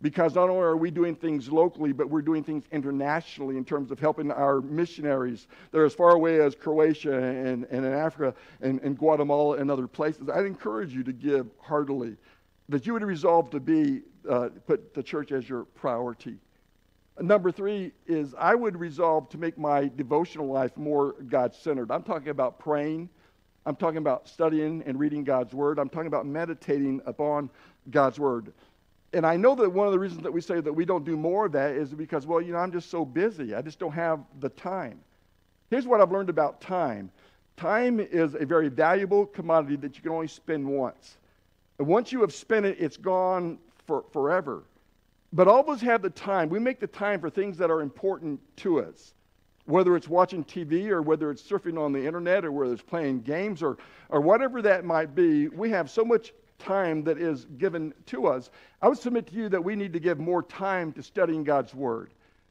because 0.02 0.34
not 0.34 0.48
only 0.48 0.62
are 0.62 0.76
we 0.76 0.90
doing 0.90 1.14
things 1.14 1.50
locally, 1.50 1.92
but 1.92 2.08
we're 2.08 2.22
doing 2.22 2.42
things 2.42 2.64
internationally 2.72 3.56
in 3.56 3.64
terms 3.64 3.90
of 3.90 3.98
helping 3.98 4.30
our 4.30 4.60
missionaries 4.60 5.46
that 5.70 5.78
are 5.78 5.84
as 5.84 5.94
far 5.94 6.12
away 6.12 6.40
as 6.40 6.54
Croatia 6.54 7.14
and, 7.22 7.64
and 7.64 7.84
in 7.84 7.92
Africa 7.92 8.34
and, 8.62 8.80
and 8.80 8.96
Guatemala 8.96 9.58
and 9.58 9.70
other 9.70 9.86
places. 9.86 10.28
I'd 10.28 10.46
encourage 10.46 10.94
you 10.94 11.02
to 11.04 11.12
give 11.12 11.48
heartily 11.60 12.16
that 12.70 12.86
you 12.86 12.92
would 12.92 13.02
resolve 13.02 13.50
to 13.50 13.60
be, 13.60 14.02
uh, 14.28 14.48
put 14.66 14.94
the 14.94 15.02
church 15.02 15.32
as 15.32 15.48
your 15.48 15.64
priority. 15.64 16.36
Number 17.20 17.50
three 17.50 17.92
is 18.06 18.34
I 18.38 18.54
would 18.54 18.76
resolve 18.78 19.28
to 19.30 19.38
make 19.38 19.58
my 19.58 19.90
devotional 19.96 20.46
life 20.46 20.76
more 20.76 21.16
God 21.28 21.54
centered. 21.54 21.90
I'm 21.90 22.04
talking 22.04 22.28
about 22.28 22.58
praying. 22.58 23.10
I'm 23.66 23.76
talking 23.76 23.98
about 23.98 24.26
studying 24.28 24.82
and 24.86 24.98
reading 24.98 25.24
God's 25.24 25.52
Word. 25.52 25.78
I'm 25.78 25.88
talking 25.88 26.06
about 26.06 26.26
meditating 26.26 27.02
upon 27.04 27.50
God's 27.90 28.18
Word. 28.18 28.52
And 29.12 29.26
I 29.26 29.36
know 29.36 29.56
that 29.56 29.68
one 29.68 29.86
of 29.86 29.92
the 29.92 29.98
reasons 29.98 30.22
that 30.22 30.32
we 30.32 30.40
say 30.40 30.60
that 30.60 30.72
we 30.72 30.84
don't 30.84 31.04
do 31.04 31.16
more 31.16 31.46
of 31.46 31.52
that 31.52 31.72
is 31.72 31.92
because, 31.92 32.26
well, 32.26 32.40
you 32.40 32.52
know, 32.52 32.58
I'm 32.58 32.72
just 32.72 32.88
so 32.88 33.04
busy. 33.04 33.54
I 33.54 33.60
just 33.60 33.80
don't 33.80 33.92
have 33.92 34.20
the 34.38 34.48
time. 34.48 35.00
Here's 35.68 35.86
what 35.86 36.00
I've 36.00 36.12
learned 36.12 36.30
about 36.30 36.60
time 36.60 37.10
time 37.56 38.00
is 38.00 38.34
a 38.34 38.46
very 38.46 38.68
valuable 38.68 39.26
commodity 39.26 39.76
that 39.76 39.94
you 39.94 40.02
can 40.02 40.12
only 40.12 40.28
spend 40.28 40.66
once. 40.66 41.18
And 41.80 41.88
once 41.88 42.12
you 42.12 42.20
have 42.20 42.34
spent 42.34 42.66
it, 42.66 42.76
it's 42.78 42.98
gone 42.98 43.58
for 43.86 44.04
forever. 44.12 44.64
But 45.32 45.48
all 45.48 45.60
of 45.60 45.68
us 45.70 45.80
have 45.80 46.02
the 46.02 46.10
time. 46.10 46.50
We 46.50 46.58
make 46.58 46.78
the 46.78 46.86
time 46.86 47.22
for 47.22 47.30
things 47.30 47.56
that 47.56 47.70
are 47.70 47.80
important 47.80 48.38
to 48.56 48.82
us, 48.82 49.14
whether 49.64 49.96
it's 49.96 50.06
watching 50.06 50.44
TV 50.44 50.90
or 50.90 51.00
whether 51.00 51.30
it's 51.30 51.42
surfing 51.42 51.82
on 51.82 51.94
the 51.94 52.06
internet 52.06 52.44
or 52.44 52.52
whether 52.52 52.74
it's 52.74 52.82
playing 52.82 53.22
games 53.22 53.62
or, 53.62 53.78
or 54.10 54.20
whatever 54.20 54.60
that 54.60 54.84
might 54.84 55.14
be. 55.14 55.48
We 55.48 55.70
have 55.70 55.88
so 55.88 56.04
much 56.04 56.34
time 56.58 57.02
that 57.04 57.16
is 57.16 57.46
given 57.56 57.94
to 58.04 58.26
us. 58.26 58.50
I 58.82 58.88
would 58.88 58.98
submit 58.98 59.28
to 59.28 59.34
you 59.34 59.48
that 59.48 59.64
we 59.64 59.74
need 59.74 59.94
to 59.94 60.00
give 60.00 60.18
more 60.18 60.42
time 60.42 60.92
to 60.92 61.02
studying 61.02 61.44
God's 61.44 61.74
Word 61.74 62.10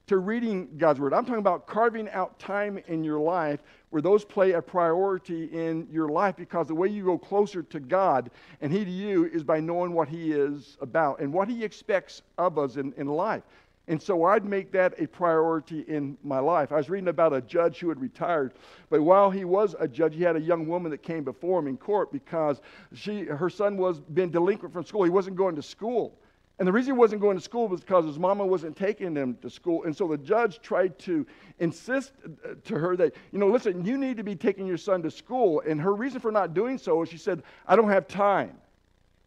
to 0.09 0.17
reading 0.17 0.67
God's 0.79 0.99
Word. 0.99 1.13
I'm 1.13 1.23
talking 1.23 1.37
about 1.37 1.67
carving 1.67 2.09
out 2.09 2.39
time 2.39 2.79
in 2.87 3.03
your 3.03 3.19
life 3.19 3.59
where 3.91 4.01
those 4.01 4.25
play 4.25 4.53
a 4.53 4.61
priority 4.61 5.45
in 5.45 5.87
your 5.91 6.09
life 6.09 6.35
because 6.35 6.67
the 6.67 6.73
way 6.73 6.87
you 6.87 7.05
go 7.05 7.15
closer 7.15 7.61
to 7.61 7.79
God 7.79 8.31
and 8.61 8.73
He 8.73 8.83
to 8.83 8.89
you 8.89 9.25
is 9.25 9.43
by 9.43 9.59
knowing 9.59 9.93
what 9.93 10.09
He 10.09 10.31
is 10.31 10.79
about 10.81 11.19
and 11.19 11.31
what 11.31 11.47
He 11.47 11.63
expects 11.63 12.23
of 12.39 12.57
us 12.57 12.77
in, 12.77 12.91
in 12.97 13.05
life. 13.05 13.43
And 13.87 14.01
so 14.01 14.23
I'd 14.23 14.45
make 14.45 14.71
that 14.71 14.95
a 14.97 15.05
priority 15.05 15.81
in 15.81 16.17
my 16.23 16.39
life. 16.39 16.71
I 16.71 16.77
was 16.77 16.89
reading 16.89 17.09
about 17.09 17.31
a 17.31 17.41
judge 17.41 17.77
who 17.77 17.89
had 17.89 18.01
retired, 18.01 18.53
but 18.89 19.03
while 19.03 19.29
he 19.29 19.45
was 19.45 19.75
a 19.79 19.87
judge, 19.87 20.15
he 20.15 20.23
had 20.23 20.35
a 20.35 20.41
young 20.41 20.67
woman 20.67 20.89
that 20.89 21.03
came 21.03 21.23
before 21.23 21.59
him 21.59 21.67
in 21.67 21.77
court 21.77 22.11
because 22.11 22.61
she, 22.95 23.25
her 23.25 23.49
son 23.49 23.77
was 23.77 23.99
being 23.99 24.31
delinquent 24.31 24.73
from 24.73 24.85
school. 24.85 25.03
He 25.03 25.11
wasn't 25.11 25.35
going 25.35 25.55
to 25.55 25.61
school. 25.61 26.17
And 26.59 26.67
the 26.67 26.73
reason 26.73 26.93
he 26.93 26.99
wasn't 26.99 27.21
going 27.21 27.37
to 27.37 27.43
school 27.43 27.69
was 27.69 27.79
because 27.79 28.05
his 28.05 28.19
mama 28.19 28.45
wasn't 28.45 28.75
taking 28.75 29.15
him 29.15 29.37
to 29.41 29.49
school. 29.49 29.85
And 29.85 29.95
so 29.95 30.09
the 30.09 30.17
judge 30.17 30.59
tried 30.59 30.99
to 30.99 31.25
insist 31.59 32.11
uh, 32.25 32.55
to 32.65 32.75
her 32.77 32.97
that, 32.97 33.15
you 33.31 33.39
know, 33.39 33.47
listen, 33.47 33.85
you 33.85 33.97
need 33.97 34.17
to 34.17 34.23
be 34.23 34.35
taking 34.35 34.67
your 34.67 34.77
son 34.77 35.01
to 35.03 35.09
school. 35.09 35.63
And 35.65 35.79
her 35.79 35.95
reason 35.95 36.19
for 36.19 36.33
not 36.33 36.53
doing 36.53 36.77
so 36.77 37.01
is 37.01 37.09
she 37.09 37.17
said, 37.17 37.43
I 37.65 37.77
don't 37.77 37.89
have 37.89 38.09
time. 38.09 38.57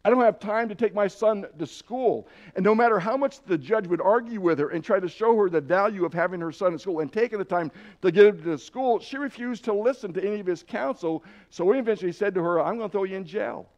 I 0.05 0.11
don't 0.11 0.21
have 0.21 0.41
time 0.41 0.69
to 0.69 0.75
take 0.75 0.95
my 0.95 1.07
son 1.07 1.47
to 1.59 1.67
school. 1.67 2.29
And 2.55 2.65
no 2.65 2.75
matter 2.75 2.99
how 2.99 3.17
much 3.17 3.43
the 3.45 3.57
judge 3.57 3.87
would 3.87 4.01
argue 4.03 4.41
with 4.41 4.59
her 4.59 4.69
and 4.71 4.85
try 4.85 5.01
to 5.01 5.09
show 5.09 5.35
her 5.37 5.49
the 5.49 5.61
value 5.61 6.05
of 6.05 6.13
having 6.13 6.41
her 6.41 6.53
son 6.53 6.73
in 6.73 6.79
school 6.79 7.01
and 7.01 7.11
taking 7.11 7.39
the 7.39 7.45
time 7.45 7.71
to 8.03 8.11
get 8.11 8.27
him 8.27 8.43
to 8.43 8.59
school, 8.59 8.99
she 8.99 9.17
refused 9.17 9.65
to 9.65 9.73
listen 9.73 10.13
to 10.13 10.23
any 10.23 10.41
of 10.41 10.47
his 10.47 10.65
counsel. 10.65 11.25
So 11.51 11.71
he 11.71 11.79
eventually 11.79 12.13
said 12.13 12.35
to 12.35 12.43
her, 12.43 12.61
I'm 12.61 12.77
going 12.77 12.91
to 12.91 12.93
throw 12.93 13.05
you 13.05 13.17
in 13.17 13.25
jail. 13.25 13.69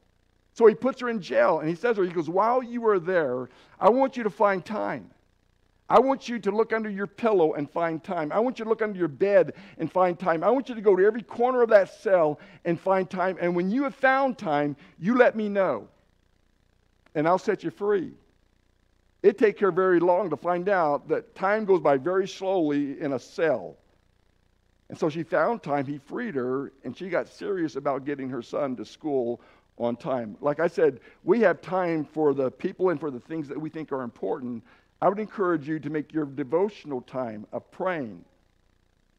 So 0.55 0.67
he 0.67 0.75
puts 0.75 1.01
her 1.01 1.09
in 1.09 1.21
jail 1.21 1.59
and 1.59 1.69
he 1.69 1.75
says 1.75 1.97
to 1.97 2.03
her, 2.03 2.07
he 2.07 2.13
goes, 2.13 2.31
While 2.31 2.63
you 2.63 2.87
are 2.87 3.01
there, 3.01 3.49
I 3.79 3.91
want 3.91 4.17
you 4.17 4.23
to 4.23 4.31
find 4.31 4.65
time. 4.65 5.11
I 5.91 5.99
want 5.99 6.29
you 6.29 6.39
to 6.39 6.51
look 6.51 6.73
under 6.73 6.89
your 6.89 7.09
pillow 7.09 7.55
and 7.55 7.69
find 7.69 8.03
time. 8.03 8.33
I 8.33 8.39
want 8.39 8.59
you 8.59 8.65
to 8.65 8.69
look 8.69 8.81
under 8.81 8.99
your 8.99 9.09
bed 9.09 9.53
and 9.79 9.93
find 9.93 10.19
time. 10.19 10.43
I 10.43 10.51
want 10.51 10.69
you 10.69 10.75
to 10.75 10.81
go 10.81 10.97
to 10.97 11.05
every 11.05 11.23
corner 11.23 11.61
of 11.61 11.69
that 11.71 11.93
cell 12.01 12.39
and 12.65 12.81
find 12.81 13.11
time. 13.11 13.37
And 13.41 13.55
when 13.55 13.69
you 13.71 13.83
have 13.83 13.95
found 13.95 14.39
time, 14.39 14.77
you 14.99 15.19
let 15.19 15.37
me 15.37 15.49
know. 15.49 15.89
And 17.15 17.29
I'll 17.29 17.39
set 17.39 17.65
you 17.65 17.71
free. 17.71 18.13
It 19.23 19.37
takes 19.37 19.61
her 19.61 19.73
very 19.73 20.01
long 20.01 20.31
to 20.31 20.37
find 20.37 20.69
out 20.69 21.09
that 21.09 21.35
time 21.35 21.65
goes 21.65 21.81
by 21.81 21.97
very 21.97 22.29
slowly 22.29 23.01
in 23.01 23.13
a 23.13 23.19
cell. 23.19 23.77
And 24.89 24.99
so 24.99 25.09
she 25.09 25.23
found 25.23 25.63
time, 25.63 25.87
he 25.87 25.99
freed 25.99 26.35
her, 26.35 26.73
and 26.85 26.97
she 26.97 27.09
got 27.09 27.29
serious 27.29 27.77
about 27.77 28.05
getting 28.05 28.29
her 28.29 28.43
son 28.43 28.77
to 28.77 28.85
school 28.85 29.41
on 29.79 29.97
time. 29.97 30.37
Like 30.41 30.61
I 30.61 30.67
said, 30.67 31.01
we 31.25 31.41
have 31.41 31.61
time 31.61 32.05
for 32.05 32.33
the 32.33 32.51
people 32.51 32.91
and 32.91 33.01
for 33.01 33.11
the 33.11 33.21
things 33.21 33.49
that 33.49 33.61
we 33.61 33.69
think 33.69 33.93
are 33.93 34.03
important. 34.03 34.63
I 35.03 35.09
would 35.09 35.19
encourage 35.19 35.69
you 35.69 35.79
to 35.81 35.91
make 35.91 36.13
your 36.13 36.25
devotional 36.25 37.01
time 37.03 37.47
of 37.53 37.71
praying 37.71 38.25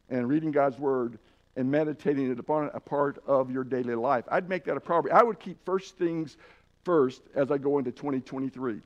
and 0.10 0.28
reading 0.28 0.52
God's 0.52 0.80
word 0.80 1.20
and 1.56 1.70
meditating 1.70 2.32
it 2.32 2.39
upon 2.39 2.70
a 2.74 2.80
part 2.80 3.22
of 3.28 3.52
your 3.52 3.63
daily 3.63 3.96
life. 3.96 4.26
I'd 4.30 4.50
make 4.50 4.65
that 4.65 4.78
a 4.78 4.80
priority. 4.80 5.12
I 5.12 5.24
would 5.24 5.39
keep 5.39 5.63
first 5.65 5.98
things 5.98 6.38
first 6.84 7.22
as 7.34 7.52
I 7.52 7.58
go 7.58 7.78
into 7.78 7.91
2023. 7.91 8.82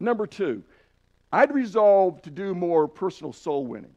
Number 0.00 0.26
two, 0.26 0.62
I'd 1.32 1.54
resolve 1.54 2.20
to 2.22 2.30
do 2.30 2.54
more 2.54 2.86
personal 2.88 3.32
soul 3.32 3.66
winning. 3.66 3.94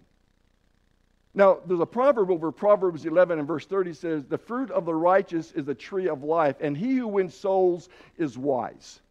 Now, 1.35 1.59
there's 1.65 1.81
a 1.81 1.85
proverb 1.85 2.31
over 2.31 2.49
Proverbs 2.51 3.05
11 3.05 3.39
and 3.39 3.47
verse 3.47 3.65
30 3.65 3.93
says, 3.93 4.23
The 4.23 4.37
fruit 4.37 4.71
of 4.71 4.85
the 4.85 4.95
righteous 4.95 5.51
is 5.51 5.67
a 5.67 5.75
tree 5.75 6.07
of 6.07 6.23
life, 6.23 6.55
and 6.61 6.77
he 6.77 6.95
who 6.95 7.07
wins 7.07 7.35
souls 7.35 7.89
is 8.17 8.37
wise. 8.37 9.01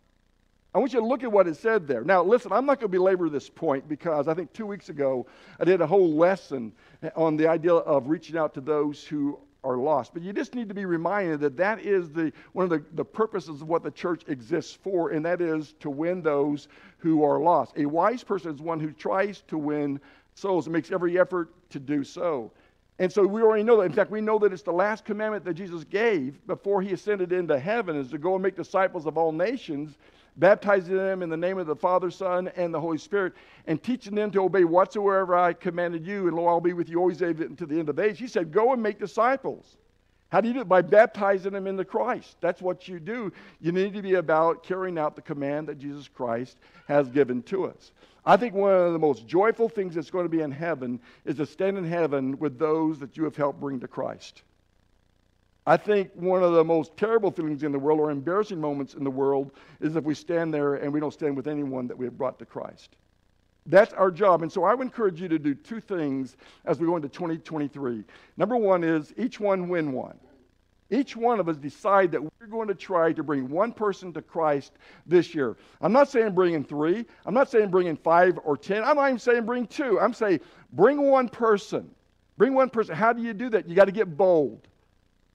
I 0.74 0.78
want 0.78 0.92
you 0.92 1.00
to 1.00 1.06
look 1.06 1.22
at 1.22 1.30
what 1.30 1.46
it 1.46 1.56
said 1.56 1.86
there. 1.86 2.02
Now, 2.02 2.24
listen, 2.24 2.50
I'm 2.50 2.66
not 2.66 2.80
going 2.80 2.90
to 2.90 2.98
belabor 2.98 3.28
this 3.28 3.48
point 3.48 3.88
because 3.88 4.26
I 4.26 4.34
think 4.34 4.52
two 4.52 4.66
weeks 4.66 4.88
ago 4.88 5.26
I 5.60 5.64
did 5.64 5.80
a 5.82 5.86
whole 5.86 6.14
lesson 6.14 6.72
on 7.14 7.36
the 7.36 7.46
idea 7.46 7.74
of 7.74 8.08
reaching 8.08 8.36
out 8.36 8.54
to 8.54 8.60
those 8.60 9.04
who 9.04 9.38
are 9.62 9.76
lost. 9.76 10.12
But 10.12 10.22
you 10.22 10.32
just 10.32 10.54
need 10.54 10.68
to 10.68 10.74
be 10.74 10.84
reminded 10.84 11.40
that 11.40 11.56
that 11.58 11.80
is 11.80 12.10
the, 12.10 12.32
one 12.54 12.64
of 12.64 12.70
the, 12.70 12.84
the 12.94 13.04
purposes 13.04 13.62
of 13.62 13.68
what 13.68 13.82
the 13.82 13.90
church 13.90 14.22
exists 14.26 14.74
for, 14.82 15.10
and 15.10 15.24
that 15.24 15.40
is 15.40 15.74
to 15.80 15.90
win 15.90 16.22
those 16.22 16.68
who 16.98 17.22
are 17.22 17.38
lost. 17.38 17.74
A 17.76 17.86
wise 17.86 18.24
person 18.24 18.54
is 18.54 18.60
one 18.60 18.80
who 18.80 18.90
tries 18.92 19.42
to 19.48 19.58
win 19.58 20.00
souls 20.34 20.66
and 20.66 20.72
makes 20.72 20.90
every 20.90 21.18
effort 21.18 21.50
to 21.70 21.78
do 21.78 22.04
so. 22.04 22.50
And 22.98 23.12
so 23.12 23.26
we 23.26 23.42
already 23.42 23.64
know 23.64 23.78
that. 23.78 23.84
In 23.84 23.92
fact, 23.92 24.10
we 24.10 24.20
know 24.20 24.38
that 24.38 24.52
it's 24.52 24.62
the 24.62 24.72
last 24.72 25.04
commandment 25.04 25.44
that 25.44 25.54
Jesus 25.54 25.82
gave 25.84 26.44
before 26.46 26.80
he 26.80 26.92
ascended 26.92 27.32
into 27.32 27.58
heaven 27.58 27.96
is 27.96 28.10
to 28.10 28.18
go 28.18 28.34
and 28.34 28.42
make 28.42 28.54
disciples 28.54 29.06
of 29.06 29.18
all 29.18 29.32
nations, 29.32 29.98
baptizing 30.36 30.96
them 30.96 31.22
in 31.22 31.28
the 31.28 31.36
name 31.36 31.58
of 31.58 31.66
the 31.66 31.74
Father, 31.74 32.10
Son, 32.10 32.48
and 32.56 32.72
the 32.72 32.80
Holy 32.80 32.98
Spirit, 32.98 33.32
and 33.66 33.82
teaching 33.82 34.14
them 34.14 34.30
to 34.30 34.42
obey 34.42 34.62
whatsoever 34.64 35.34
I 35.34 35.54
commanded 35.54 36.06
you, 36.06 36.28
and 36.28 36.36
lo, 36.36 36.46
I'll 36.46 36.60
be 36.60 36.72
with 36.72 36.88
you 36.88 37.00
always 37.00 37.18
to 37.18 37.32
the 37.34 37.78
end 37.78 37.88
of 37.88 37.96
the 37.96 38.02
age. 38.02 38.18
He 38.18 38.28
said, 38.28 38.52
Go 38.52 38.72
and 38.72 38.82
make 38.82 39.00
disciples. 39.00 39.76
How 40.28 40.40
do 40.40 40.48
you 40.48 40.54
do 40.54 40.60
it? 40.60 40.68
By 40.68 40.82
baptizing 40.82 41.52
them 41.52 41.66
into 41.66 41.84
Christ. 41.84 42.36
That's 42.40 42.60
what 42.60 42.88
you 42.88 42.98
do. 42.98 43.32
You 43.60 43.70
need 43.70 43.94
to 43.94 44.02
be 44.02 44.14
about 44.14 44.64
carrying 44.64 44.98
out 44.98 45.14
the 45.14 45.22
command 45.22 45.68
that 45.68 45.78
Jesus 45.78 46.08
Christ 46.08 46.58
has 46.88 47.08
given 47.08 47.42
to 47.44 47.66
us. 47.66 47.92
I 48.26 48.36
think 48.36 48.54
one 48.54 48.72
of 48.72 48.92
the 48.92 48.98
most 48.98 49.26
joyful 49.26 49.68
things 49.68 49.94
that's 49.94 50.10
going 50.10 50.24
to 50.24 50.30
be 50.30 50.40
in 50.40 50.50
heaven 50.50 50.98
is 51.24 51.36
to 51.36 51.46
stand 51.46 51.76
in 51.76 51.84
heaven 51.84 52.38
with 52.38 52.58
those 52.58 52.98
that 53.00 53.16
you 53.16 53.24
have 53.24 53.36
helped 53.36 53.60
bring 53.60 53.80
to 53.80 53.88
Christ. 53.88 54.42
I 55.66 55.76
think 55.76 56.10
one 56.14 56.42
of 56.42 56.52
the 56.52 56.64
most 56.64 56.96
terrible 56.96 57.30
feelings 57.30 57.62
in 57.62 57.72
the 57.72 57.78
world 57.78 58.00
or 58.00 58.10
embarrassing 58.10 58.60
moments 58.60 58.94
in 58.94 59.04
the 59.04 59.10
world 59.10 59.52
is 59.80 59.96
if 59.96 60.04
we 60.04 60.14
stand 60.14 60.52
there 60.52 60.74
and 60.74 60.92
we 60.92 61.00
don't 61.00 61.12
stand 61.12 61.36
with 61.36 61.46
anyone 61.46 61.86
that 61.86 61.96
we 61.96 62.04
have 62.06 62.18
brought 62.18 62.38
to 62.38 62.46
Christ. 62.46 62.96
That's 63.66 63.94
our 63.94 64.10
job. 64.10 64.42
And 64.42 64.52
so 64.52 64.64
I 64.64 64.74
would 64.74 64.84
encourage 64.84 65.20
you 65.22 65.28
to 65.28 65.38
do 65.38 65.54
two 65.54 65.80
things 65.80 66.36
as 66.66 66.78
we 66.78 66.86
go 66.86 66.96
into 66.96 67.08
2023. 67.08 68.04
Number 68.36 68.56
one 68.56 68.84
is 68.84 69.14
each 69.16 69.40
one 69.40 69.68
win 69.68 69.92
one. 69.92 70.18
Each 70.94 71.16
one 71.16 71.40
of 71.40 71.48
us 71.48 71.56
decide 71.56 72.12
that 72.12 72.22
we're 72.22 72.46
going 72.46 72.68
to 72.68 72.74
try 72.74 73.12
to 73.12 73.22
bring 73.24 73.48
one 73.48 73.72
person 73.72 74.12
to 74.12 74.22
Christ 74.22 74.74
this 75.06 75.34
year. 75.34 75.56
I'm 75.80 75.92
not 75.92 76.08
saying 76.08 76.34
bring 76.34 76.54
in 76.54 76.62
three. 76.62 77.04
I'm 77.26 77.34
not 77.34 77.50
saying 77.50 77.70
bring 77.70 77.88
in 77.88 77.96
five 77.96 78.38
or 78.44 78.56
ten. 78.56 78.84
I'm 78.84 78.94
not 78.94 79.08
even 79.08 79.18
saying 79.18 79.44
bring 79.44 79.66
two. 79.66 79.98
I'm 79.98 80.14
saying 80.14 80.38
bring 80.72 81.10
one 81.10 81.28
person. 81.28 81.90
Bring 82.36 82.54
one 82.54 82.70
person. 82.70 82.94
How 82.94 83.12
do 83.12 83.22
you 83.22 83.34
do 83.34 83.48
that? 83.50 83.68
You 83.68 83.74
got 83.74 83.86
to 83.86 83.92
get 83.92 84.16
bold. 84.16 84.68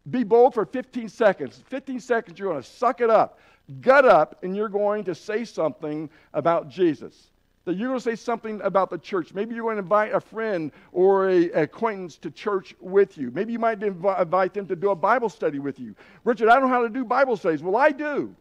Be 0.10 0.24
bold 0.24 0.54
for 0.54 0.66
15 0.66 1.10
seconds. 1.10 1.62
15 1.68 2.00
seconds, 2.00 2.40
you're 2.40 2.52
going 2.52 2.64
to 2.64 2.68
suck 2.68 3.02
it 3.02 3.10
up, 3.10 3.40
gut 3.82 4.06
up, 4.06 4.42
and 4.44 4.56
you're 4.56 4.70
going 4.70 5.04
to 5.04 5.14
say 5.14 5.44
something 5.44 6.10
about 6.34 6.70
Jesus 6.70 7.29
that 7.66 7.76
you're 7.76 7.90
going 7.90 8.00
to 8.00 8.04
say 8.04 8.16
something 8.16 8.62
about 8.62 8.90
the 8.90 8.98
church. 8.98 9.34
Maybe 9.34 9.54
you're 9.54 9.64
going 9.64 9.76
to 9.76 9.84
invite 9.84 10.14
a 10.14 10.20
friend 10.20 10.72
or 10.92 11.30
a, 11.30 11.50
acquaintance 11.52 12.18
to 12.20 12.32
church 12.32 12.74
with 12.80 13.18
you. 13.18 13.32
Maybe 13.32 13.52
you 13.52 13.60
might 13.60 13.80
inv- 13.80 14.22
invite 14.22 14.54
them 14.54 14.68
to 14.68 14.76
do 14.76 14.90
a 14.90 14.96
Bible 14.96 15.30
study 15.30 15.60
with 15.60 15.80
you. 15.80 15.96
Richard, 16.24 16.50
I 16.50 16.54
don't 16.54 16.64
know 16.64 16.76
how 16.76 16.84
to 16.84 16.90
do 16.90 17.06
Bible 17.06 17.38
studies. 17.38 17.62
Well, 17.62 17.76
I 17.76 17.92
do. 17.92 18.36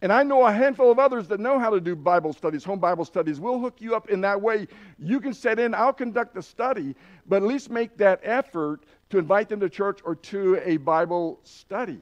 And 0.00 0.12
I 0.12 0.22
know 0.22 0.46
a 0.46 0.52
handful 0.52 0.92
of 0.92 1.00
others 1.00 1.26
that 1.28 1.40
know 1.40 1.58
how 1.58 1.70
to 1.70 1.80
do 1.80 1.96
Bible 1.96 2.32
studies, 2.32 2.62
home 2.62 2.78
Bible 2.78 3.04
studies. 3.04 3.40
We'll 3.40 3.58
hook 3.58 3.80
you 3.80 3.96
up 3.96 4.10
in 4.10 4.20
that 4.20 4.40
way. 4.40 4.68
You 4.98 5.20
can 5.20 5.34
set 5.34 5.58
in, 5.58 5.74
I'll 5.74 5.92
conduct 5.92 6.34
the 6.34 6.42
study, 6.42 6.94
but 7.26 7.42
at 7.42 7.42
least 7.42 7.70
make 7.70 7.96
that 7.96 8.20
effort 8.22 8.84
to 9.10 9.18
invite 9.18 9.48
them 9.48 9.58
to 9.58 9.68
church 9.68 9.98
or 10.04 10.14
to 10.14 10.60
a 10.64 10.76
Bible 10.76 11.40
study. 11.42 11.98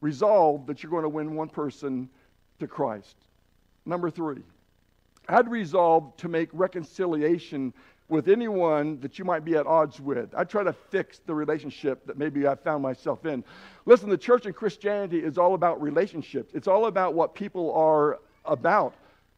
Resolve 0.00 0.66
that 0.66 0.82
you're 0.82 0.90
going 0.90 1.04
to 1.04 1.08
win 1.08 1.36
one 1.36 1.48
person 1.48 2.08
to 2.58 2.66
Christ. 2.66 3.16
Number 3.86 4.10
three. 4.10 4.42
I'd 5.30 5.50
resolve 5.50 6.16
to 6.18 6.28
make 6.28 6.48
reconciliation 6.52 7.72
with 8.08 8.28
anyone 8.28 8.98
that 9.00 9.18
you 9.18 9.24
might 9.24 9.44
be 9.44 9.54
at 9.54 9.66
odds 9.66 10.00
with. 10.00 10.34
I 10.34 10.44
try 10.44 10.64
to 10.64 10.72
fix 10.72 11.20
the 11.24 11.34
relationship 11.34 12.04
that 12.06 12.18
maybe 12.18 12.46
I 12.46 12.56
found 12.56 12.82
myself 12.82 13.24
in. 13.24 13.44
Listen, 13.86 14.08
the 14.10 14.18
church 14.18 14.46
and 14.46 14.54
Christianity 14.54 15.20
is 15.20 15.38
all 15.38 15.54
about 15.54 15.80
relationships. 15.80 16.52
It's 16.54 16.66
all 16.66 16.86
about 16.86 17.14
what 17.14 17.34
people 17.34 17.72
are 17.72 18.18
about. 18.44 18.94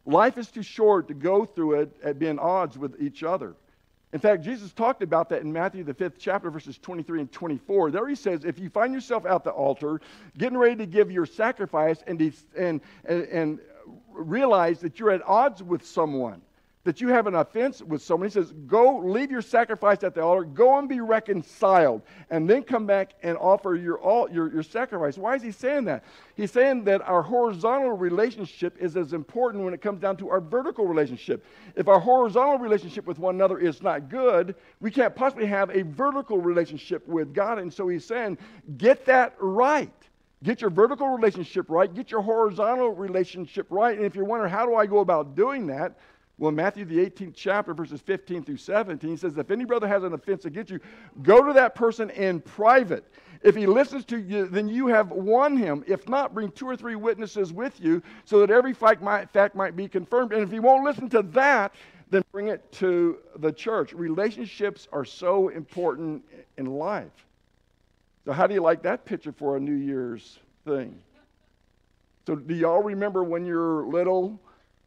Life 0.07 0.38
is 0.38 0.50
too 0.50 0.62
short 0.62 1.07
to 1.09 1.14
go 1.14 1.44
through 1.44 1.81
it 1.81 1.96
at 2.02 2.18
being 2.18 2.38
odds 2.38 2.78
with 2.78 3.00
each 3.00 3.22
other. 3.22 3.55
In 4.12 4.18
fact, 4.18 4.42
Jesus 4.42 4.72
talked 4.72 5.02
about 5.02 5.31
that 5.31 5.40
in 5.40 5.50
Matthew, 5.50 5.85
the 5.85 5.94
fifth 5.94 6.18
chapter, 6.18 6.50
verses 6.50 6.76
23 6.76 7.20
and 7.20 7.33
24. 7.33 7.90
There 7.90 8.07
he 8.07 8.14
says, 8.14 8.44
If 8.44 8.59
you 8.59 8.68
find 8.68 8.92
yourself 8.92 9.24
at 9.24 9.42
the 9.42 9.50
altar, 9.50 10.02
getting 10.37 10.59
ready 10.59 10.76
to 10.76 10.87
give 10.87 11.11
your 11.11 11.24
sacrifice, 11.24 12.02
and, 12.07 12.20
and, 12.57 12.81
and, 13.07 13.22
and 13.24 13.61
realize 14.09 14.81
that 14.81 14.99
you're 14.99 15.11
at 15.11 15.23
odds 15.27 15.62
with 15.62 15.85
someone, 15.85 16.42
that 16.85 17.01
you 17.01 17.09
have 17.09 17.27
an 17.27 17.35
offense 17.37 17.81
with 17.81 18.03
someone. 18.03 18.29
He 18.29 18.33
says, 18.33 18.53
Go 18.66 18.99
leave 18.99 19.31
your 19.31 19.42
sacrifice 19.42 20.03
at 20.03 20.14
the 20.14 20.23
altar, 20.23 20.45
go 20.45 20.79
and 20.79 20.88
be 20.88 21.01
reconciled, 21.01 22.03
and 22.31 22.49
then 22.51 22.62
come 22.62 22.87
back 22.87 23.14
and 23.23 23.37
offer 23.38 23.77
your, 23.77 24.01
all, 24.01 24.29
your, 24.31 24.53
your 24.53 24.62
sacrifice. 24.62 25.16
Why 25.16 25.37
is 25.37 25.42
he 25.42 25.53
saying 25.53 25.85
that? 25.85 26.05
He's 26.35 26.51
saying 26.51 26.85
that 26.85 27.03
our 27.03 27.23
horizontal 27.23 27.92
relationship 27.92 28.77
is 28.81 28.97
as 28.97 29.12
important 29.12 29.64
when 29.64 29.75
it 29.75 29.81
comes 29.81 30.01
down 30.01 30.16
to 30.18 30.31
our 30.31 30.40
vertical 30.40 30.87
relationship. 30.87 31.45
If 31.77 31.87
our 31.88 32.01
horizontal 32.01 32.59
relationship 32.59 33.07
with 33.07 33.18
one 33.18 33.37
another 33.37 33.59
is 33.59 33.81
not 33.83 34.09
good, 34.09 34.57
we 34.81 34.90
can't 34.90 35.14
possibly 35.14 35.47
have 35.47 35.71
a 35.71 35.83
vertical 35.83 36.38
relationship 36.38 37.07
with 37.07 37.33
God. 37.33 37.59
And 37.59 37.73
so 37.73 37.87
he's 37.87 38.05
saying, 38.05 38.38
Get 38.77 39.07
that 39.07 39.35
right. 39.38 39.92
Get 40.42 40.61
your 40.61 40.70
vertical 40.70 41.09
relationship 41.09 41.66
right. 41.68 41.92
Get 41.92 42.11
your 42.11 42.22
horizontal 42.22 42.90
relationship 42.90 43.66
right. 43.70 43.96
And 43.96 44.05
if 44.05 44.14
you're 44.14 44.24
wondering, 44.24 44.50
how 44.50 44.66
do 44.66 44.74
I 44.74 44.87
go 44.87 44.98
about 44.98 45.37
doing 45.37 45.66
that? 45.68 45.98
Well, 46.38 46.50
Matthew, 46.50 46.85
the 46.85 46.98
18th 46.98 47.35
chapter, 47.37 47.74
verses 47.74 48.00
15 48.00 48.42
through 48.42 48.57
17, 48.57 49.11
he 49.11 49.16
says, 49.16 49.37
If 49.37 49.50
any 49.50 49.64
brother 49.64 49.87
has 49.87 50.02
an 50.02 50.12
offense 50.12 50.44
against 50.44 50.72
you, 50.72 50.81
go 51.22 51.46
to 51.46 51.52
that 51.52 51.74
person 51.74 52.11
in 52.11 52.40
private. 52.40 53.05
If 53.42 53.55
he 53.55 53.66
listens 53.66 54.05
to 54.07 54.18
you, 54.18 54.46
then 54.46 54.68
you 54.68 54.88
have 54.88 55.11
won 55.11 55.57
him. 55.57 55.85
If 55.87 56.09
not, 56.09 56.35
bring 56.35 56.50
two 56.50 56.68
or 56.68 56.76
three 56.76 56.96
witnesses 56.96 57.52
with 57.52 57.81
you 57.81 58.02
so 58.24 58.40
that 58.40 58.50
every 58.50 58.72
fact 58.72 59.02
might, 59.02 59.31
fact 59.31 59.55
might 59.55 59.76
be 59.76 59.87
confirmed. 59.87 60.33
And 60.33 60.42
if 60.42 60.50
he 60.50 60.59
won't 60.59 60.85
listen 60.85 61.09
to 61.11 61.22
that, 61.22 61.74
then 62.11 62.22
bring 62.33 62.48
it 62.48 62.70
to 62.72 63.18
the 63.37 63.52
church. 63.52 63.92
Relationships 63.92 64.88
are 64.92 65.05
so 65.05 65.48
important 65.48 66.24
in 66.57 66.66
life. 66.66 67.26
So, 68.24 68.32
how 68.32 68.46
do 68.46 68.54
you 68.54 68.61
like 68.62 68.82
that 68.82 69.04
picture 69.04 69.32
for 69.32 69.56
a 69.56 69.61
New 69.61 69.74
Year's 69.74 70.38
thing? 70.64 70.94
So, 72.26 72.37
do 72.37 72.54
y'all 72.54 72.82
remember 72.82 73.24
when 73.24 73.44
you're 73.44 73.87
little? 73.87 74.40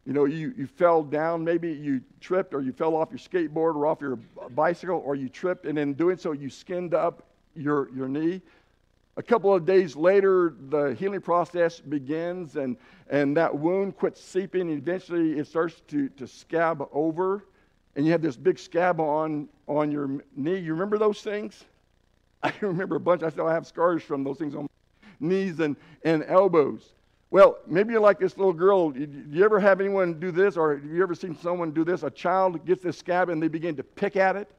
You 0.05 0.13
know, 0.13 0.25
you, 0.25 0.53
you 0.55 0.67
fell 0.67 1.03
down, 1.03 1.43
maybe 1.43 1.71
you 1.71 1.99
tripped 2.21 2.53
or 2.53 2.61
you 2.61 2.71
fell 2.71 2.95
off 2.95 3.09
your 3.09 3.17
skateboard 3.17 3.75
or 3.75 3.87
off 3.87 3.99
your 4.01 4.17
bicycle 4.51 5.01
or 5.03 5.15
you 5.15 5.29
tripped, 5.29 5.65
and 5.65 5.79
in 5.79 5.95
doing 5.95 6.17
so, 6.17 6.31
you 6.31 6.49
skinned 6.49 6.93
up 6.93 7.23
your, 7.55 7.89
your 7.91 8.07
knee. 8.07 8.41
A 9.17 9.23
couple 9.23 9.53
of 9.53 9.65
days 9.65 9.95
later, 9.95 10.53
the 10.69 10.93
healing 10.93 11.21
process 11.21 11.79
begins, 11.79 12.55
and, 12.55 12.77
and 13.09 13.35
that 13.35 13.57
wound 13.57 13.97
quits 13.97 14.21
seeping, 14.21 14.61
and 14.61 14.77
eventually 14.77 15.39
it 15.39 15.47
starts 15.47 15.81
to, 15.87 16.07
to 16.09 16.27
scab 16.27 16.87
over, 16.91 17.45
and 17.95 18.05
you 18.05 18.11
have 18.11 18.21
this 18.21 18.35
big 18.37 18.59
scab 18.59 18.99
on, 18.99 19.49
on 19.67 19.91
your 19.91 20.21
knee. 20.35 20.59
You 20.59 20.73
remember 20.73 20.97
those 20.97 21.21
things? 21.21 21.65
I 22.45 22.53
remember 22.61 22.95
a 22.95 22.99
bunch. 22.99 23.23
I 23.23 23.29
still 23.29 23.47
have 23.47 23.65
scars 23.65 24.03
from 24.03 24.23
those 24.23 24.37
things 24.37 24.55
on 24.55 24.63
my 24.63 25.27
knees 25.27 25.59
and, 25.59 25.75
and 26.03 26.23
elbows. 26.27 26.93
Well, 27.31 27.57
maybe 27.67 27.91
you're 27.91 28.01
like 28.01 28.19
this 28.19 28.37
little 28.37 28.53
girl. 28.53 28.91
Do 28.91 29.07
you 29.29 29.43
ever 29.43 29.59
have 29.59 29.81
anyone 29.81 30.19
do 30.19 30.31
this, 30.31 30.55
or 30.55 30.75
have 30.75 30.85
you 30.85 31.01
ever 31.01 31.15
seen 31.15 31.35
someone 31.37 31.71
do 31.71 31.83
this? 31.83 32.03
A 32.03 32.09
child 32.09 32.65
gets 32.65 32.83
this 32.83 32.97
scab 32.97 33.29
and 33.29 33.41
they 33.41 33.47
begin 33.47 33.75
to 33.75 33.83
pick 33.83 34.15
at 34.15 34.35
it. 34.35 34.49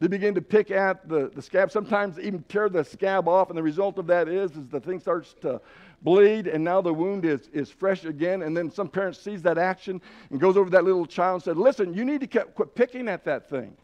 They 0.00 0.08
begin 0.08 0.34
to 0.34 0.40
pick 0.40 0.70
at 0.70 1.06
the, 1.06 1.30
the 1.34 1.42
scab, 1.42 1.70
sometimes 1.70 2.18
even 2.18 2.42
tear 2.44 2.70
the 2.70 2.82
scab 2.82 3.28
off, 3.28 3.50
and 3.50 3.58
the 3.58 3.62
result 3.62 3.98
of 3.98 4.06
that 4.06 4.28
is, 4.28 4.50
is 4.52 4.66
the 4.68 4.80
thing 4.80 4.98
starts 4.98 5.34
to 5.42 5.60
bleed, 6.00 6.46
and 6.46 6.64
now 6.64 6.80
the 6.80 6.92
wound 6.92 7.26
is, 7.26 7.48
is 7.52 7.70
fresh 7.70 8.06
again. 8.06 8.40
And 8.40 8.56
then 8.56 8.70
some 8.70 8.88
parent 8.88 9.14
sees 9.14 9.42
that 9.42 9.58
action 9.58 10.00
and 10.30 10.40
goes 10.40 10.56
over 10.56 10.70
to 10.70 10.70
that 10.70 10.84
little 10.84 11.04
child 11.04 11.34
and 11.34 11.42
said, 11.42 11.58
Listen, 11.58 11.92
you 11.92 12.06
need 12.06 12.22
to 12.22 12.44
quit 12.44 12.74
picking 12.74 13.08
at 13.08 13.26
that 13.26 13.50
thing. 13.50 13.76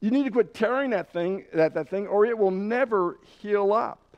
You 0.00 0.10
need 0.10 0.24
to 0.24 0.30
quit 0.30 0.54
tearing 0.54 0.90
that 0.90 1.12
thing, 1.12 1.44
at 1.52 1.74
that 1.74 1.90
thing, 1.90 2.06
or 2.06 2.24
it 2.24 2.36
will 2.36 2.50
never 2.50 3.18
heal 3.40 3.72
up. 3.72 4.16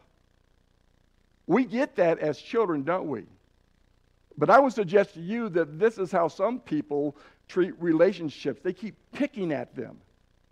We 1.47 1.65
get 1.65 1.97
that 1.97 2.21
as 2.21 2.39
children, 2.39 2.85
don't 2.85 3.09
we? 3.09 3.25
But 4.39 4.49
I 4.49 4.61
would 4.61 4.73
suggest 4.73 5.15
to 5.15 5.21
you 5.21 5.49
that 5.51 5.79
this 5.79 5.99
is 5.99 6.13
how 6.13 6.29
some 6.29 6.61
people 6.61 7.17
treat 7.49 7.75
relationships. 7.81 8.61
They 8.63 8.73
keep 8.73 8.95
picking 9.13 9.53
at 9.53 9.75
them. 9.75 9.99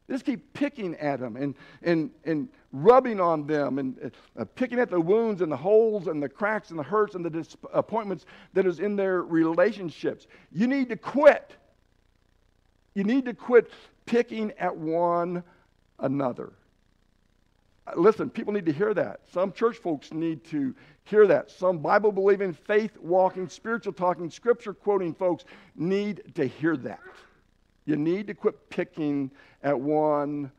They 0.07 0.15
just 0.15 0.27
keep 0.27 0.53
picking 0.53 0.97
at 0.97 1.21
them 1.21 1.37
and, 1.37 1.55
and, 1.83 2.11
and 2.25 2.49
rubbing 2.73 3.21
on 3.21 3.47
them 3.47 3.79
and 3.79 4.11
uh, 4.37 4.45
picking 4.57 4.81
at 4.81 4.91
the 4.91 5.01
wounds 5.01 5.41
and 5.41 5.51
the 5.51 5.57
holes 5.57 6.09
and 6.09 6.21
the 6.21 6.29
cracks 6.29 6.71
and 6.71 6.79
the 6.79 6.83
hurts 6.85 7.15
and 7.15 7.25
the 7.25 7.31
disappointments 7.31 8.27
that 8.53 8.67
is 8.67 8.81
in 8.81 8.97
their 8.97 9.23
relationships. 9.23 10.27
You 10.51 10.67
need 10.67 10.89
to 10.89 10.97
quit. 10.97 11.53
You 12.95 13.05
need 13.05 13.25
to 13.27 13.35
quit 13.35 13.71
picking 14.11 14.53
at 14.59 14.77
one 14.77 15.45
another. 16.01 16.53
Uh, 17.87 17.93
listen, 17.97 18.29
people 18.29 18.53
need 18.53 18.67
to 18.67 18.73
hear 18.73 18.93
that. 18.93 19.21
Some 19.33 19.53
church 19.53 19.77
folks 19.77 20.13
need 20.13 20.43
to 20.47 20.75
hear 21.05 21.29
that. 21.29 21.49
Some 21.49 21.79
Bible 21.79 22.11
believing, 22.11 22.53
faith 22.53 22.99
walking, 22.99 23.49
spiritual 23.49 23.93
talking, 23.93 24.29
scripture 24.29 24.75
quoting 24.75 25.15
folks 25.15 25.45
need 25.77 26.35
to 26.35 26.45
hear 26.45 26.77
that. 26.79 26.99
You 27.87 27.95
need 27.95 28.27
to 28.27 28.35
quit 28.35 28.69
picking 28.69 29.31
at 29.63 29.79
one 29.79 30.51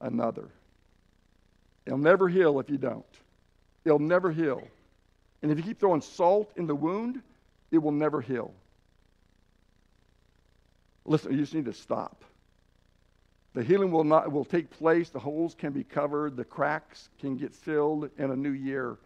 another. 0.00 0.48
It'll 1.84 1.98
never 1.98 2.26
heal 2.26 2.58
if 2.58 2.70
you 2.70 2.78
don't. 2.78 3.04
It'll 3.84 3.98
never 3.98 4.32
heal. 4.32 4.66
And 5.42 5.52
if 5.52 5.58
you 5.58 5.64
keep 5.64 5.78
throwing 5.78 6.00
salt 6.00 6.52
in 6.56 6.66
the 6.66 6.74
wound, 6.74 7.20
it 7.70 7.78
will 7.78 7.92
never 7.92 8.22
heal. 8.22 8.54
Listen, 11.04 11.32
you 11.32 11.38
just 11.38 11.54
need 11.54 11.66
to 11.66 11.74
stop. 11.74 12.24
The 13.52 13.64
healing 13.64 13.90
will 13.90 14.04
not 14.04 14.30
will 14.30 14.44
take 14.44 14.70
place, 14.70 15.10
the 15.10 15.18
holes 15.18 15.54
can 15.54 15.72
be 15.72 15.82
covered, 15.82 16.36
the 16.36 16.44
cracks 16.44 17.08
can 17.18 17.36
get 17.36 17.52
filled 17.52 18.10
in 18.18 18.30
a 18.30 18.36
new 18.36 18.52
year. 18.52 18.98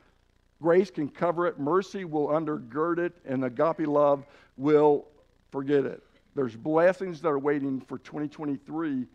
Grace 0.61 0.91
can 0.91 1.09
cover 1.09 1.47
it, 1.47 1.59
mercy 1.59 2.05
will 2.05 2.29
undergird 2.29 2.99
it, 2.99 3.15
and 3.25 3.45
agape 3.45 3.87
love 3.87 4.25
will 4.57 5.07
forget 5.51 5.85
it. 5.85 6.03
There's 6.35 6.57
blessings 6.57 7.21
that 7.23 7.29
are 7.29 7.39
waiting 7.39 7.81
for 7.81 7.99
2023 7.99 9.07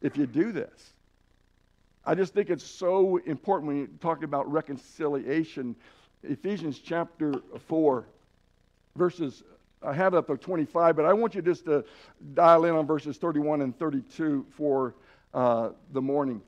if 0.00 0.16
you 0.16 0.26
do 0.26 0.52
this. 0.52 0.94
I 2.04 2.14
just 2.14 2.34
think 2.34 2.50
it's 2.50 2.64
so 2.64 3.18
important 3.18 3.68
when 3.68 3.76
you 3.76 3.88
talk 4.00 4.24
about 4.24 4.50
reconciliation. 4.50 5.76
Ephesians 6.24 6.80
chapter 6.80 7.34
4, 7.68 8.06
verses 8.96 9.44
I 9.84 9.92
have 9.92 10.14
up 10.14 10.26
to 10.28 10.36
25, 10.36 10.96
but 10.96 11.04
I 11.04 11.12
want 11.12 11.34
you 11.34 11.42
just 11.42 11.64
to 11.66 11.84
dial 12.34 12.64
in 12.64 12.74
on 12.74 12.86
verses 12.86 13.16
31 13.16 13.62
and 13.62 13.76
32 13.78 14.46
for 14.56 14.94
uh, 15.34 15.70
the 15.92 16.00
morning. 16.00 16.40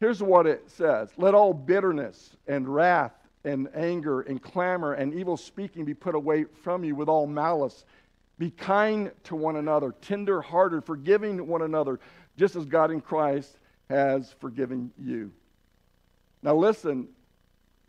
Here's 0.00 0.22
what 0.22 0.46
it 0.46 0.68
says 0.68 1.10
Let 1.16 1.34
all 1.34 1.54
bitterness 1.54 2.36
and 2.46 2.68
wrath 2.68 3.12
and 3.44 3.68
anger 3.74 4.22
and 4.22 4.42
clamor 4.42 4.94
and 4.94 5.14
evil 5.14 5.36
speaking 5.36 5.84
be 5.84 5.94
put 5.94 6.14
away 6.14 6.44
from 6.62 6.84
you 6.84 6.94
with 6.94 7.08
all 7.08 7.26
malice. 7.26 7.84
Be 8.38 8.50
kind 8.50 9.12
to 9.24 9.36
one 9.36 9.56
another, 9.56 9.94
tender 10.00 10.40
hearted, 10.40 10.84
forgiving 10.84 11.46
one 11.46 11.62
another, 11.62 12.00
just 12.36 12.56
as 12.56 12.64
God 12.64 12.90
in 12.90 13.00
Christ 13.00 13.58
has 13.88 14.34
forgiven 14.40 14.90
you. 14.98 15.30
Now, 16.42 16.56
listen, 16.56 17.08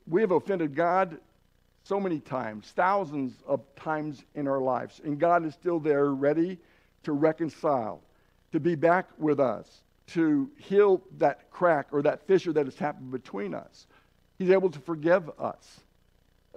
we 0.06 0.22
have 0.22 0.32
offended 0.32 0.76
God 0.76 1.18
so 1.84 2.00
many 2.00 2.20
times, 2.20 2.72
thousands 2.76 3.44
of 3.46 3.62
times 3.76 4.24
in 4.36 4.48
our 4.48 4.60
lives. 4.60 5.02
And 5.04 5.20
God 5.20 5.46
is 5.46 5.54
still 5.54 5.80
there, 5.80 6.14
ready 6.14 6.58
to 7.04 7.12
reconcile, 7.12 8.02
to 8.52 8.60
be 8.60 8.76
back 8.76 9.10
with 9.18 9.40
us, 9.40 9.82
to 10.08 10.50
heal 10.58 11.02
that 11.18 11.50
crack 11.52 11.88
or 11.92 12.02
that 12.02 12.26
fissure 12.26 12.54
that 12.54 12.66
has 12.66 12.78
happened 12.78 13.12
between 13.12 13.54
us. 13.54 13.88
He's 14.38 14.50
able 14.50 14.70
to 14.70 14.80
forgive 14.80 15.30
us. 15.40 15.82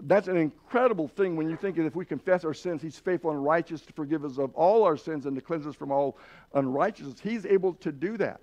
That's 0.03 0.29
an 0.29 0.37
incredible 0.37 1.09
thing 1.09 1.37
when 1.37 1.49
you 1.49 1.57
think 1.57 1.77
that 1.77 1.87
if 1.87 1.97
we 1.97 2.05
confess 2.05 2.45
our 2.45 2.55
sins, 2.55 2.83
He's 2.83 2.99
faithful 2.99 3.31
and 3.31 3.43
righteous 3.43 3.81
to 3.83 3.93
forgive 3.93 4.25
us 4.25 4.39
of 4.39 4.55
all 4.55 4.85
our 4.85 4.97
sins 4.97 5.27
and 5.27 5.35
to 5.37 5.43
cleanse 5.43 5.67
us 5.67 5.75
from 5.75 5.91
all 5.91 6.19
unrighteousness. 6.55 7.19
He's 7.21 7.47
able 7.47 7.75
to 7.75 7.91
do 7.91 8.17
that. 8.19 8.41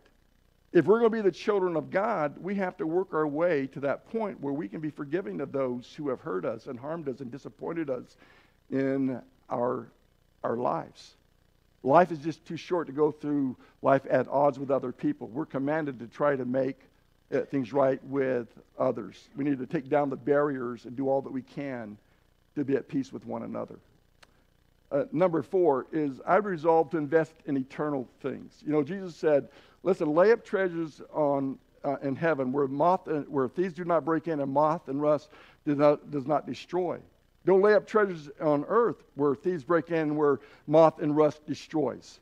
If 0.73 0.85
we're 0.85 0.99
going 0.99 1.11
to 1.11 1.17
be 1.17 1.21
the 1.21 1.31
children 1.31 1.75
of 1.75 1.91
God, 1.91 2.35
we 2.39 2.55
have 2.55 2.75
to 2.77 2.87
work 2.87 3.13
our 3.13 3.27
way 3.27 3.67
to 3.67 3.79
that 3.81 4.09
point 4.09 4.41
where 4.41 4.53
we 4.53 4.67
can 4.67 4.81
be 4.81 4.89
forgiving 4.89 5.39
of 5.39 5.51
those 5.51 5.93
who 5.95 6.09
have 6.09 6.19
hurt 6.19 6.45
us 6.45 6.65
and 6.65 6.79
harmed 6.79 7.07
us 7.07 7.19
and 7.19 7.31
disappointed 7.31 7.91
us 7.91 8.17
in 8.71 9.21
our, 9.51 9.87
our 10.43 10.57
lives. 10.57 11.13
Life 11.83 12.11
is 12.11 12.17
just 12.17 12.43
too 12.45 12.57
short 12.57 12.87
to 12.87 12.93
go 12.93 13.11
through 13.11 13.55
life 13.83 14.01
at 14.09 14.27
odds 14.29 14.57
with 14.57 14.71
other 14.71 14.91
people. 14.91 15.27
We're 15.27 15.45
commanded 15.45 15.99
to 15.99 16.07
try 16.07 16.35
to 16.35 16.45
make 16.45 16.79
uh, 17.31 17.41
things 17.41 17.71
right 17.71 18.03
with 18.05 18.47
others. 18.79 19.29
We 19.35 19.43
need 19.43 19.59
to 19.59 19.67
take 19.67 19.89
down 19.89 20.09
the 20.09 20.15
barriers 20.15 20.85
and 20.85 20.95
do 20.95 21.07
all 21.07 21.21
that 21.21 21.31
we 21.31 21.43
can 21.43 21.97
to 22.55 22.65
be 22.65 22.75
at 22.75 22.87
peace 22.87 23.13
with 23.13 23.27
one 23.27 23.43
another. 23.43 23.77
Uh, 24.91 25.05
number 25.11 25.43
four 25.43 25.87
is 25.91 26.21
I 26.25 26.37
resolve 26.37 26.89
to 26.91 26.97
invest 26.97 27.33
in 27.45 27.57
eternal 27.57 28.07
things. 28.21 28.63
You 28.65 28.71
know, 28.71 28.83
Jesus 28.83 29.15
said, 29.15 29.49
Listen, 29.83 30.13
lay 30.13 30.31
up 30.31 30.43
treasures 30.43 31.01
on, 31.11 31.59
uh, 31.83 31.97
in 32.01 32.15
heaven 32.15 32.51
where, 32.51 32.67
moth 32.67 33.07
and, 33.07 33.27
where 33.27 33.47
thieves 33.47 33.73
do 33.73 33.83
not 33.83 34.05
break 34.05 34.27
in 34.27 34.39
and 34.39 34.51
moth 34.51 34.87
and 34.87 35.01
rust 35.01 35.29
does 35.65 35.77
not, 35.77 36.09
does 36.09 36.25
not 36.25 36.47
destroy. 36.47 36.97
Don't 37.45 37.61
lay 37.61 37.73
up 37.73 37.85
treasures 37.85 38.29
on 38.39 38.63
earth 38.67 39.03
where 39.15 39.35
thieves 39.35 39.63
break 39.63 39.89
in 39.89 39.97
and 39.97 40.17
where 40.17 40.39
moth 40.67 41.01
and 41.01 41.15
rust 41.15 41.45
destroys. 41.45 42.21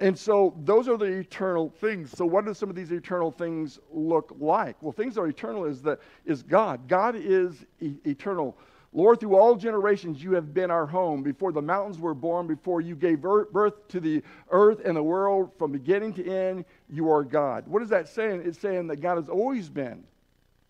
And 0.00 0.18
so 0.18 0.54
those 0.64 0.88
are 0.88 0.96
the 0.96 1.04
eternal 1.04 1.68
things. 1.68 2.10
So 2.10 2.24
what 2.24 2.46
do 2.46 2.54
some 2.54 2.70
of 2.70 2.76
these 2.76 2.90
eternal 2.90 3.30
things 3.30 3.78
look 3.90 4.34
like? 4.38 4.76
Well, 4.82 4.92
things 4.92 5.14
that 5.14 5.20
are 5.22 5.28
eternal 5.28 5.66
is 5.66 5.82
that 5.82 6.00
is 6.24 6.42
God. 6.42 6.88
God 6.88 7.16
is 7.16 7.66
e- 7.80 7.96
eternal. 8.06 8.56
Lord, 8.92 9.20
through 9.20 9.36
all 9.36 9.54
generations, 9.54 10.22
you 10.22 10.32
have 10.32 10.52
been 10.52 10.70
our 10.70 10.86
home. 10.86 11.22
Before 11.22 11.52
the 11.52 11.62
mountains 11.62 11.98
were 11.98 12.14
born, 12.14 12.48
before 12.48 12.80
you 12.80 12.96
gave 12.96 13.20
birth 13.20 13.86
to 13.88 14.00
the 14.00 14.22
earth 14.50 14.80
and 14.84 14.96
the 14.96 15.02
world, 15.02 15.52
from 15.58 15.70
beginning 15.70 16.12
to 16.14 16.28
end, 16.28 16.64
you 16.88 17.08
are 17.08 17.22
God. 17.22 17.68
What 17.68 17.82
is 17.82 17.88
that 17.90 18.08
saying? 18.08 18.42
It's 18.44 18.58
saying 18.58 18.88
that 18.88 19.00
God 19.00 19.16
has 19.16 19.28
always 19.28 19.68
been, 19.68 20.02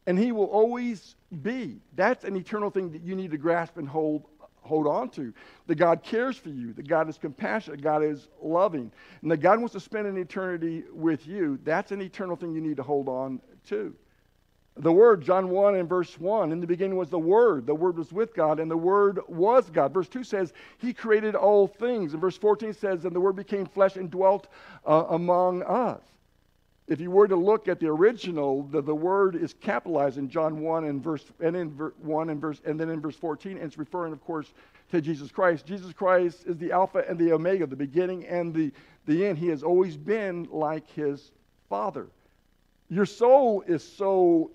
and 0.07 0.19
He 0.19 0.33
will 0.33 0.47
always 0.47 1.17
be. 1.41 1.81
That's 1.95 2.25
an 2.25 2.37
eternal 2.37 2.71
thing 2.71 2.93
that 2.93 3.03
you 3.03 3.15
need 3.15 3.31
to 3.31 3.39
grasp 3.39 3.79
and 3.79 3.89
hold, 3.89 4.27
hold 4.61 4.87
on 4.87 5.09
to. 5.11 5.33
That 5.67 5.77
God 5.77 6.03
cares 6.03 6.37
for 6.37 6.51
you, 6.51 6.75
that 6.75 6.87
God 6.87 7.09
is 7.09 7.17
compassionate, 7.17 7.81
God 7.81 8.05
is 8.05 8.29
loving, 8.43 8.93
and 9.23 9.31
that 9.31 9.39
God 9.39 9.61
wants 9.61 9.73
to 9.73 9.81
spend 9.81 10.07
an 10.07 10.19
eternity 10.19 10.85
with 10.93 11.27
you. 11.27 11.59
That's 11.65 11.91
an 11.91 12.03
eternal 12.03 12.37
thing 12.37 12.53
you 12.53 12.61
need 12.61 12.77
to 12.77 12.83
hold 12.83 13.09
on 13.09 13.41
to. 13.69 13.95
The 14.77 14.93
Word, 14.93 15.23
John 15.23 15.51
1 15.51 15.75
and 15.75 15.89
verse 15.89 16.19
1, 16.19 16.53
in 16.53 16.61
the 16.61 16.67
beginning 16.67 16.97
was 16.97 17.11
the 17.11 17.19
Word. 17.19 17.67
The 17.67 17.75
Word 17.75 17.99
was 17.99 18.13
with 18.13 18.35
God, 18.35 18.61
and 18.61 18.71
the 18.71 18.77
Word 18.77 19.21
was 19.29 19.69
God. 19.69 19.93
Verse 19.93 20.09
2 20.09 20.25
says, 20.25 20.53
He 20.79 20.93
created 20.93 21.35
all 21.35 21.67
things. 21.67 22.13
And 22.13 22.21
verse 22.21 22.39
14 22.39 22.73
says, 22.73 23.05
And 23.05 23.15
the 23.15 23.21
Word 23.21 23.37
became 23.37 23.67
flesh 23.67 23.97
and 23.97 24.11
dwelt 24.11 24.47
uh, 24.87 25.07
among 25.09 25.63
us. 25.65 26.01
If 26.91 27.01
you 27.01 27.13
were 27.13 27.29
to 27.29 27.37
look 27.37 27.69
at 27.69 27.79
the 27.79 27.87
original, 27.87 28.65
the, 28.65 28.83
the 28.83 28.95
word 28.95 29.37
is 29.37 29.55
capitalized 29.61 30.19
in 30.19 30.29
John 30.29 30.59
1 30.59 30.85
and 30.85 31.01
verse 31.01 31.25
and 31.39 31.55
in 31.55 31.71
ver, 31.71 31.95
1 31.99 32.31
and 32.31 32.41
verse 32.41 32.61
and 32.65 32.81
then 32.81 32.91
in 32.91 33.01
verse 33.01 33.15
14, 33.15 33.53
and 33.53 33.63
it's 33.63 33.79
referring, 33.79 34.13
of 34.13 34.21
course, 34.25 34.53
to 34.91 35.01
Jesus 35.01 35.31
Christ. 35.31 35.67
Jesus 35.67 35.93
Christ 35.93 36.47
is 36.47 36.57
the 36.57 36.73
Alpha 36.73 37.05
and 37.09 37.17
the 37.17 37.33
Omega, 37.33 37.65
the 37.65 37.77
beginning 37.77 38.27
and 38.27 38.53
the, 38.53 38.73
the 39.07 39.25
end. 39.25 39.39
He 39.39 39.47
has 39.49 39.63
always 39.63 39.97
been 39.97 40.49
like 40.51 40.91
his 40.91 41.31
Father. 41.69 42.09
Your 42.91 43.07
soul 43.07 43.63
is 43.69 43.85
so 43.85 44.51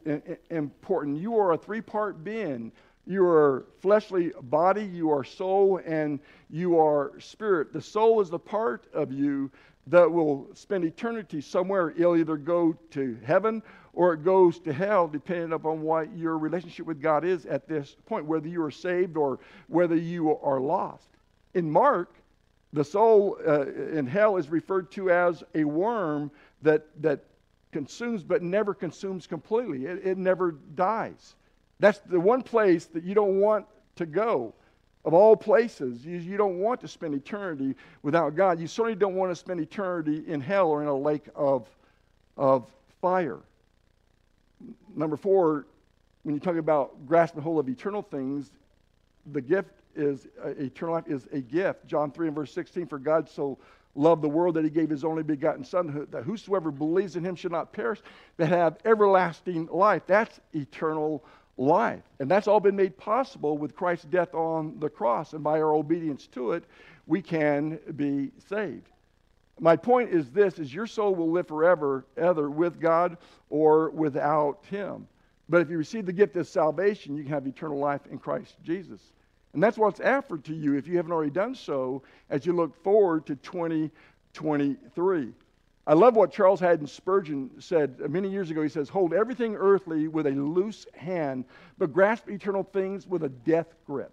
important. 0.50 1.18
You 1.18 1.40
are 1.40 1.54
a 1.54 1.58
three 1.58 1.82
part 1.82 2.24
being 2.24 2.72
You 3.08 3.26
are 3.26 3.66
fleshly 3.82 4.34
body, 4.44 4.84
you 4.84 5.12
are 5.12 5.24
soul, 5.24 5.80
and 5.86 6.20
you 6.50 6.80
are 6.80 7.14
spirit. 7.20 7.72
The 7.72 7.82
soul 7.82 8.20
is 8.20 8.30
the 8.30 8.40
part 8.40 8.88
of 8.94 9.12
you 9.12 9.52
that 9.88 10.12
will 10.12 10.48
spend 10.56 10.84
eternity 10.84 11.40
somewhere. 11.40 11.92
It'll 11.92 12.18
either 12.18 12.38
go 12.38 12.76
to 12.92 13.18
heaven 13.24 13.62
or 13.94 14.14
it 14.14 14.24
goes 14.24 14.60
to 14.60 14.74
hell, 14.74 15.08
depending 15.08 15.54
upon 15.54 15.82
what 15.82 16.16
your 16.18 16.38
relationship 16.38 16.88
with 16.88 17.02
God 17.02 17.24
is 17.24 17.46
at 17.46 17.68
this 17.68 17.96
point, 18.08 18.26
whether 18.26 18.48
you 18.48 18.62
are 18.64 18.72
saved 18.72 19.16
or 19.16 19.40
whether 19.68 19.96
you 19.96 20.36
are 20.40 20.60
lost. 20.60 21.08
In 21.54 21.70
Mark, 21.70 22.16
the 22.74 22.84
soul 22.84 23.38
uh, 23.48 23.68
in 23.68 24.08
hell 24.08 24.36
is 24.36 24.50
referred 24.50 24.92
to 24.94 25.12
as 25.12 25.44
a 25.54 25.64
worm 25.64 26.32
that, 26.64 26.88
that 27.02 27.24
consumes 27.76 28.24
but 28.24 28.42
never 28.42 28.74
consumes 28.74 29.28
completely. 29.28 29.86
It, 29.86 30.08
it 30.08 30.18
never 30.18 30.54
dies. 30.76 31.36
That's 31.82 32.00
the 32.00 32.18
one 32.18 32.42
place 32.42 32.86
that 32.86 33.04
you 33.04 33.14
don't 33.14 33.42
want 33.42 33.66
to 33.98 34.06
go. 34.06 34.54
Of 35.04 35.14
all 35.14 35.36
places, 35.36 36.06
you, 36.06 36.18
you 36.18 36.38
don't 36.38 36.60
want 36.60 36.80
to 36.80 36.88
spend 36.88 37.16
eternity 37.16 37.76
without 38.02 38.34
God. 38.34 38.62
You 38.62 38.68
certainly 38.68 38.96
don't 38.96 39.16
want 39.16 39.30
to 39.30 39.36
spend 39.36 39.60
eternity 39.60 40.24
in 40.26 40.40
hell 40.40 40.70
or 40.70 40.84
in 40.84 40.88
a 40.88 40.96
lake 40.96 41.26
of, 41.36 41.68
of 42.38 42.66
fire. 43.02 43.40
Number 44.96 45.18
four, 45.18 45.68
when 46.24 46.34
you 46.34 46.40
talk 46.40 46.56
about 46.56 47.06
grasping 47.06 47.42
hold 47.42 47.60
of 47.60 47.68
eternal 47.68 48.02
things, 48.02 48.52
the 49.34 49.42
gift 49.42 49.72
is 49.98 50.28
uh, 50.42 50.52
eternal 50.52 50.96
life 50.96 51.08
is 51.08 51.28
a 51.34 51.42
gift. 51.42 51.86
John 51.86 52.10
3 52.10 52.28
and 52.28 52.36
verse 52.36 52.54
16, 52.54 52.88
for 52.88 53.00
God 53.00 53.30
so 53.30 53.58
loved 53.96 54.22
the 54.22 54.30
world 54.30 54.56
that 54.56 54.64
he 54.64 54.70
gave 54.70 54.90
his 54.90 55.04
only 55.04 55.24
begotten 55.24 55.64
Son, 55.64 56.08
that 56.12 56.24
whosoever 56.24 56.70
believes 56.70 57.16
in 57.16 57.24
him 57.24 57.36
should 57.36 57.52
not 57.52 57.74
perish, 57.74 58.02
but 58.38 58.50
have 58.50 58.78
everlasting 58.86 59.68
life. 59.72 60.04
That's 60.06 60.40
eternal 60.54 61.24
life. 61.58 62.04
And 62.20 62.30
that's 62.30 62.48
all 62.48 62.60
been 62.60 62.76
made 62.76 62.98
possible 62.98 63.58
with 63.58 63.76
Christ's 63.76 64.06
death 64.06 64.34
on 64.34 64.80
the 64.80 64.90
cross. 64.90 65.34
And 65.34 65.44
by 65.44 65.62
our 65.62 65.74
obedience 65.74 66.28
to 66.28 66.52
it, 66.52 66.66
we 67.08 67.22
can 67.22 67.80
be 67.96 68.32
saved. 68.50 68.90
My 69.60 69.78
point 69.78 70.10
is 70.10 70.30
this 70.32 70.60
is 70.60 70.74
your 70.74 70.88
soul 70.88 71.16
will 71.16 71.32
live 71.32 71.48
forever, 71.48 72.06
either 72.22 72.50
with 72.50 72.80
God 72.80 73.18
or 73.50 73.90
without 73.92 74.66
him. 74.70 75.08
But 75.48 75.62
if 75.62 75.70
you 75.70 75.78
receive 75.78 76.06
the 76.06 76.14
gift 76.14 76.36
of 76.36 76.48
salvation, 76.48 77.16
you 77.16 77.24
can 77.24 77.32
have 77.32 77.48
eternal 77.48 77.78
life 77.78 78.02
in 78.10 78.18
Christ 78.18 78.56
Jesus. 78.64 79.00
And 79.56 79.64
that's 79.64 79.78
what's 79.78 80.02
offered 80.02 80.44
to 80.46 80.54
you 80.54 80.76
if 80.76 80.86
you 80.86 80.98
haven't 80.98 81.14
already 81.14 81.32
done 81.32 81.56
so 81.56 82.04
as 82.30 82.46
you 82.46 82.52
look 82.52 82.76
forward 82.84 83.26
to 83.28 83.38
2023. 83.38 85.30
I 85.88 85.94
love 85.94 86.16
what 86.18 86.34
Charles 86.34 86.60
Haddon 86.60 86.88
Spurgeon 86.88 87.50
said 87.60 87.98
many 88.12 88.30
years 88.30 88.52
ago. 88.52 88.62
He 88.62 88.68
says, 88.68 88.90
Hold 88.90 89.14
everything 89.14 89.56
earthly 89.56 90.10
with 90.10 90.28
a 90.28 90.32
loose 90.32 90.86
hand, 90.94 91.46
but 91.78 91.94
grasp 91.94 92.30
eternal 92.30 92.64
things 92.64 93.08
with 93.08 93.24
a 93.24 93.30
death 93.30 93.74
grip. 93.88 94.12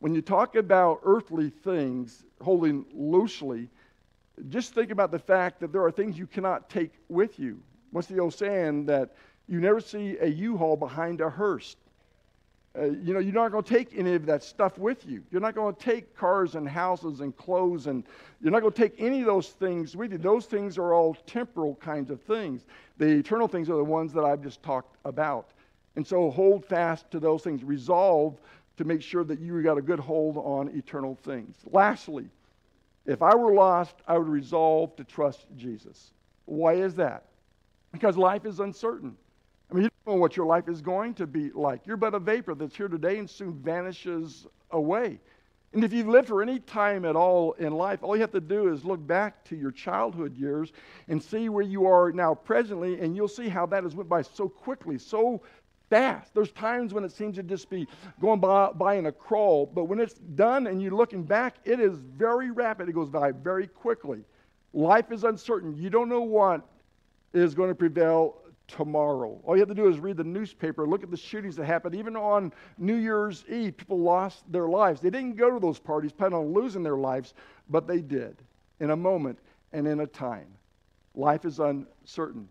When 0.00 0.14
you 0.14 0.20
talk 0.20 0.56
about 0.56 1.00
earthly 1.02 1.48
things 1.48 2.22
holding 2.42 2.84
loosely, 2.92 3.70
just 4.50 4.74
think 4.74 4.90
about 4.90 5.10
the 5.10 5.18
fact 5.18 5.58
that 5.60 5.72
there 5.72 5.82
are 5.82 5.90
things 5.90 6.18
you 6.18 6.26
cannot 6.26 6.68
take 6.68 6.92
with 7.08 7.38
you. 7.38 7.62
What's 7.92 8.08
the 8.08 8.18
old 8.18 8.34
saying 8.34 8.84
that 8.86 9.14
you 9.48 9.58
never 9.58 9.80
see 9.80 10.18
a 10.18 10.26
U-Haul 10.26 10.76
behind 10.76 11.22
a 11.22 11.30
hearse? 11.30 11.76
Uh, 12.78 12.84
you 12.84 13.14
know, 13.14 13.20
you're 13.20 13.32
not 13.32 13.50
going 13.52 13.64
to 13.64 13.74
take 13.74 13.96
any 13.96 14.14
of 14.14 14.26
that 14.26 14.42
stuff 14.42 14.76
with 14.76 15.06
you. 15.06 15.22
You're 15.30 15.40
not 15.40 15.54
going 15.54 15.74
to 15.74 15.80
take 15.80 16.14
cars 16.14 16.56
and 16.56 16.68
houses 16.68 17.20
and 17.20 17.34
clothes, 17.36 17.86
and 17.86 18.04
you're 18.42 18.52
not 18.52 18.60
going 18.60 18.72
to 18.72 18.82
take 18.82 18.94
any 18.98 19.20
of 19.20 19.26
those 19.26 19.48
things 19.50 19.96
with 19.96 20.12
you. 20.12 20.18
Those 20.18 20.46
things 20.46 20.76
are 20.76 20.92
all 20.92 21.14
temporal 21.26 21.76
kinds 21.76 22.10
of 22.10 22.20
things. 22.22 22.66
The 22.98 23.06
eternal 23.06 23.48
things 23.48 23.70
are 23.70 23.76
the 23.76 23.84
ones 23.84 24.12
that 24.12 24.24
I've 24.24 24.42
just 24.42 24.62
talked 24.62 24.96
about. 25.04 25.50
And 25.96 26.06
so 26.06 26.30
hold 26.30 26.66
fast 26.66 27.10
to 27.12 27.18
those 27.18 27.42
things. 27.42 27.64
Resolve 27.64 28.38
to 28.76 28.84
make 28.84 29.00
sure 29.00 29.24
that 29.24 29.40
you 29.40 29.62
got 29.62 29.78
a 29.78 29.82
good 29.82 30.00
hold 30.00 30.36
on 30.36 30.68
eternal 30.76 31.14
things. 31.14 31.56
Lastly, 31.70 32.28
if 33.06 33.22
I 33.22 33.34
were 33.34 33.54
lost, 33.54 33.94
I 34.06 34.18
would 34.18 34.28
resolve 34.28 34.94
to 34.96 35.04
trust 35.04 35.46
Jesus. 35.56 36.10
Why 36.44 36.74
is 36.74 36.94
that? 36.96 37.24
Because 37.92 38.18
life 38.18 38.44
is 38.44 38.60
uncertain. 38.60 39.16
I 39.70 39.74
mean, 39.74 39.84
you 39.84 39.90
don't 40.04 40.14
know 40.14 40.20
what 40.20 40.36
your 40.36 40.46
life 40.46 40.68
is 40.68 40.80
going 40.80 41.14
to 41.14 41.26
be 41.26 41.50
like. 41.50 41.86
You're 41.86 41.96
but 41.96 42.14
a 42.14 42.20
vapor 42.20 42.54
that's 42.54 42.76
here 42.76 42.88
today 42.88 43.18
and 43.18 43.28
soon 43.28 43.52
vanishes 43.54 44.46
away. 44.70 45.18
And 45.72 45.84
if 45.84 45.92
you've 45.92 46.08
lived 46.08 46.28
for 46.28 46.40
any 46.40 46.60
time 46.60 47.04
at 47.04 47.16
all 47.16 47.52
in 47.54 47.72
life, 47.72 48.02
all 48.02 48.16
you 48.16 48.22
have 48.22 48.30
to 48.32 48.40
do 48.40 48.72
is 48.72 48.84
look 48.84 49.04
back 49.04 49.44
to 49.46 49.56
your 49.56 49.72
childhood 49.72 50.36
years 50.36 50.72
and 51.08 51.22
see 51.22 51.48
where 51.48 51.64
you 51.64 51.86
are 51.86 52.12
now 52.12 52.34
presently, 52.34 53.00
and 53.00 53.16
you'll 53.16 53.28
see 53.28 53.48
how 53.48 53.66
that 53.66 53.82
has 53.82 53.94
went 53.94 54.08
by 54.08 54.22
so 54.22 54.48
quickly, 54.48 54.96
so 54.96 55.42
fast. 55.90 56.32
There's 56.32 56.52
times 56.52 56.94
when 56.94 57.04
it 57.04 57.12
seems 57.12 57.36
to 57.36 57.42
just 57.42 57.68
be 57.68 57.86
going 58.20 58.40
by, 58.40 58.70
by 58.72 58.94
in 58.94 59.06
a 59.06 59.12
crawl, 59.12 59.66
but 59.66 59.84
when 59.84 60.00
it's 60.00 60.14
done 60.14 60.68
and 60.68 60.80
you're 60.80 60.92
looking 60.92 61.24
back, 61.24 61.56
it 61.64 61.80
is 61.80 61.98
very 61.98 62.50
rapid. 62.50 62.88
It 62.88 62.92
goes 62.92 63.10
by 63.10 63.32
very 63.32 63.66
quickly. 63.66 64.24
Life 64.72 65.10
is 65.10 65.24
uncertain. 65.24 65.76
You 65.76 65.90
don't 65.90 66.08
know 66.08 66.22
what 66.22 66.66
is 67.34 67.54
going 67.54 67.68
to 67.68 67.74
prevail 67.74 68.38
tomorrow. 68.68 69.40
All 69.44 69.56
you 69.56 69.60
have 69.60 69.68
to 69.68 69.74
do 69.74 69.88
is 69.88 69.98
read 69.98 70.16
the 70.16 70.24
newspaper, 70.24 70.86
look 70.86 71.02
at 71.02 71.10
the 71.10 71.16
shootings 71.16 71.56
that 71.56 71.66
happened. 71.66 71.94
Even 71.94 72.16
on 72.16 72.52
New 72.78 72.96
Year's 72.96 73.44
Eve, 73.48 73.76
people 73.76 73.98
lost 73.98 74.50
their 74.50 74.68
lives. 74.68 75.00
They 75.00 75.10
didn't 75.10 75.36
go 75.36 75.50
to 75.50 75.60
those 75.60 75.78
parties 75.78 76.12
planning 76.12 76.38
on 76.38 76.52
losing 76.52 76.82
their 76.82 76.96
lives, 76.96 77.34
but 77.68 77.86
they 77.86 78.00
did 78.00 78.36
in 78.80 78.90
a 78.90 78.96
moment 78.96 79.38
and 79.72 79.86
in 79.86 80.00
a 80.00 80.06
time. 80.06 80.48
Life 81.14 81.44
is 81.44 81.60
uncertain. 81.60 82.48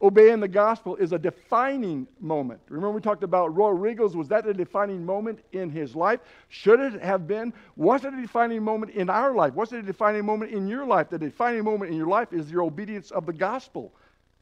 Obeying 0.00 0.38
the 0.38 0.46
gospel 0.46 0.94
is 0.94 1.12
a 1.12 1.18
defining 1.18 2.06
moment. 2.20 2.60
Remember, 2.68 2.92
we 2.92 3.00
talked 3.00 3.24
about 3.24 3.56
Roy 3.56 3.70
Riegels. 3.70 4.14
Was 4.14 4.28
that 4.28 4.46
a 4.46 4.54
defining 4.54 5.04
moment 5.04 5.40
in 5.50 5.70
his 5.70 5.96
life? 5.96 6.20
Should 6.48 6.78
it 6.78 7.02
have 7.02 7.26
been? 7.26 7.52
Was 7.74 8.04
it 8.04 8.14
a 8.14 8.20
defining 8.20 8.62
moment 8.62 8.92
in 8.92 9.10
our 9.10 9.34
life? 9.34 9.54
Was 9.54 9.72
it 9.72 9.80
a 9.80 9.82
defining 9.82 10.24
moment 10.24 10.52
in 10.52 10.68
your 10.68 10.86
life? 10.86 11.10
The 11.10 11.18
defining 11.18 11.64
moment 11.64 11.90
in 11.90 11.96
your 11.96 12.06
life 12.06 12.32
is 12.32 12.48
your 12.48 12.62
obedience 12.62 13.10
of 13.10 13.26
the 13.26 13.32
gospel. 13.32 13.92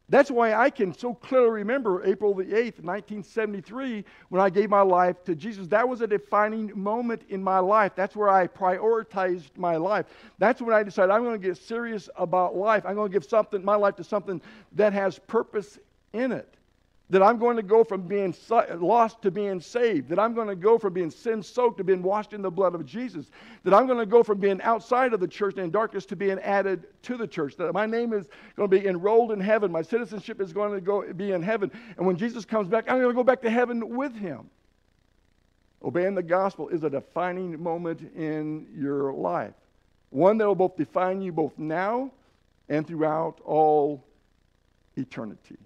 That's 0.09 0.31
why 0.31 0.55
I 0.55 0.71
can 0.71 0.95
so 0.95 1.15
clearly 1.15 1.51
remember 1.51 2.05
April 2.05 2.33
the 2.33 2.45
8th, 2.45 2.81
1973, 2.81 4.05
when 4.29 4.41
I 4.41 4.49
gave 4.49 4.71
my 4.71 4.83
life 4.83 5.25
to 5.25 5.35
Jesus. 5.35 5.67
That 5.67 5.89
was 5.89 6.01
a 6.01 6.07
defining 6.07 6.71
moment 6.75 7.23
in 7.29 7.43
my 7.43 7.59
life. 7.59 7.93
That's 7.97 8.15
where 8.15 8.29
I 8.29 8.47
prioritized 8.47 9.57
my 9.57 9.77
life. 9.77 10.07
That's 10.39 10.63
when 10.63 10.75
I 10.75 10.85
decided 10.85 11.11
I'm 11.11 11.25
going 11.25 11.41
to 11.41 11.45
get 11.45 11.57
serious 11.57 12.09
about 12.17 12.55
life. 12.55 12.85
I'm 12.87 12.95
going 12.95 13.11
to 13.11 13.13
give 13.13 13.25
something, 13.25 13.65
my 13.65 13.75
life 13.75 13.97
to 13.97 14.05
something 14.05 14.41
that 14.73 14.93
has 14.93 15.19
purpose 15.19 15.79
in 16.13 16.31
it 16.31 16.57
that 17.09 17.23
I'm 17.23 17.39
going 17.39 17.57
to 17.57 17.63
go 17.63 17.85
from 17.85 18.03
being 18.03 18.35
lost 18.51 19.23
to 19.23 19.31
being 19.31 19.61
saved, 19.61 20.09
that 20.09 20.19
I'm 20.19 20.35
going 20.35 20.49
to 20.49 20.57
go 20.57 20.77
from 20.77 20.93
being 20.93 21.11
sin 21.11 21.41
soaked 21.41 21.79
to 21.79 21.85
being 21.85 22.03
washed 22.03 22.33
in 22.33 22.43
the 22.43 22.51
blood 22.51 22.75
of 22.75 22.85
Jesus, 22.85 23.31
that 23.63 23.73
I'm 23.73 23.87
going 23.87 24.01
to 24.01 24.07
go 24.07 24.25
from 24.25 24.39
being 24.39 24.61
outside 24.63 25.13
of 25.13 25.21
the 25.21 25.29
church 25.29 25.55
and 25.57 25.67
in 25.67 25.71
darkness 25.71 26.05
to 26.07 26.17
being 26.17 26.39
added 26.41 26.87
to 27.03 27.17
the 27.17 27.27
church, 27.27 27.57
that 27.57 27.73
my 27.73 27.87
name 27.87 28.13
is 28.13 28.27
going 28.57 28.69
to 28.69 28.81
be 28.81 28.87
enrolled 28.89 29.31
in 29.31 29.41
heaven, 29.41 29.71
my 29.71 29.83
citizenship 29.83 30.41
is 30.41 30.53
going 30.53 30.73
to 30.73 30.81
go, 30.81 31.13
be 31.13 31.31
in 31.31 31.43
heaven, 31.43 31.71
and 31.97 32.05
when 32.05 32.17
Jesus 32.17 32.45
comes 32.45 32.69
back, 32.69 32.91
I'm 32.91 32.99
going 32.99 33.11
to 33.11 33.15
go 33.15 33.25
back 33.25 33.43
to 33.43 33.51
heaven 33.51 33.97
with 33.97 34.15
him. 34.17 34.51
Obeying 35.85 36.17
the 36.17 36.23
gospel 36.23 36.69
is 36.71 36.83
a 36.83 36.91
defining 36.91 37.63
moment 37.63 38.01
in 38.17 38.67
your 38.75 39.13
life, 39.13 39.55
one 40.11 40.39
that 40.39 40.47
will 40.47 40.57
both 40.57 40.77
define 40.77 41.23
you 41.23 41.31
both 41.31 41.57
now 41.57 42.11
and 42.69 42.85
throughout 42.85 43.41
all 43.45 44.05
eternity. 44.97 45.59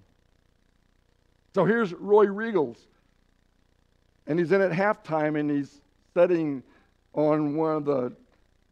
So 1.54 1.64
here's 1.64 1.92
Roy 1.92 2.26
Riegels. 2.26 2.76
And 4.26 4.38
he's 4.38 4.52
in 4.52 4.60
at 4.60 4.70
halftime 4.70 5.38
and 5.38 5.50
he's 5.50 5.80
sitting 6.14 6.62
on 7.14 7.56
one 7.56 7.76
of 7.76 7.84
the, 7.84 8.12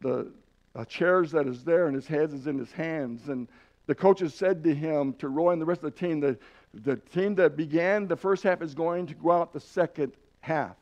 the 0.01 0.31
uh, 0.75 0.85
chairs 0.85 1.31
that 1.31 1.47
is 1.47 1.63
there 1.63 1.87
and 1.87 1.95
his 1.95 2.07
head 2.07 2.31
is 2.31 2.47
in 2.47 2.57
his 2.57 2.71
hands. 2.71 3.27
And 3.27 3.47
the 3.87 3.95
coaches 3.95 4.33
said 4.33 4.63
to 4.63 4.73
him, 4.73 5.13
to 5.13 5.27
Roy 5.27 5.51
and 5.51 5.61
the 5.61 5.65
rest 5.65 5.83
of 5.83 5.93
the 5.93 5.99
team, 5.99 6.19
the, 6.19 6.37
the 6.73 6.95
team 6.95 7.35
that 7.35 7.57
began 7.57 8.07
the 8.07 8.15
first 8.15 8.43
half 8.43 8.61
is 8.61 8.73
going 8.73 9.07
to 9.07 9.15
go 9.15 9.31
out 9.31 9.51
the 9.51 9.59
second 9.59 10.13
half. 10.39 10.77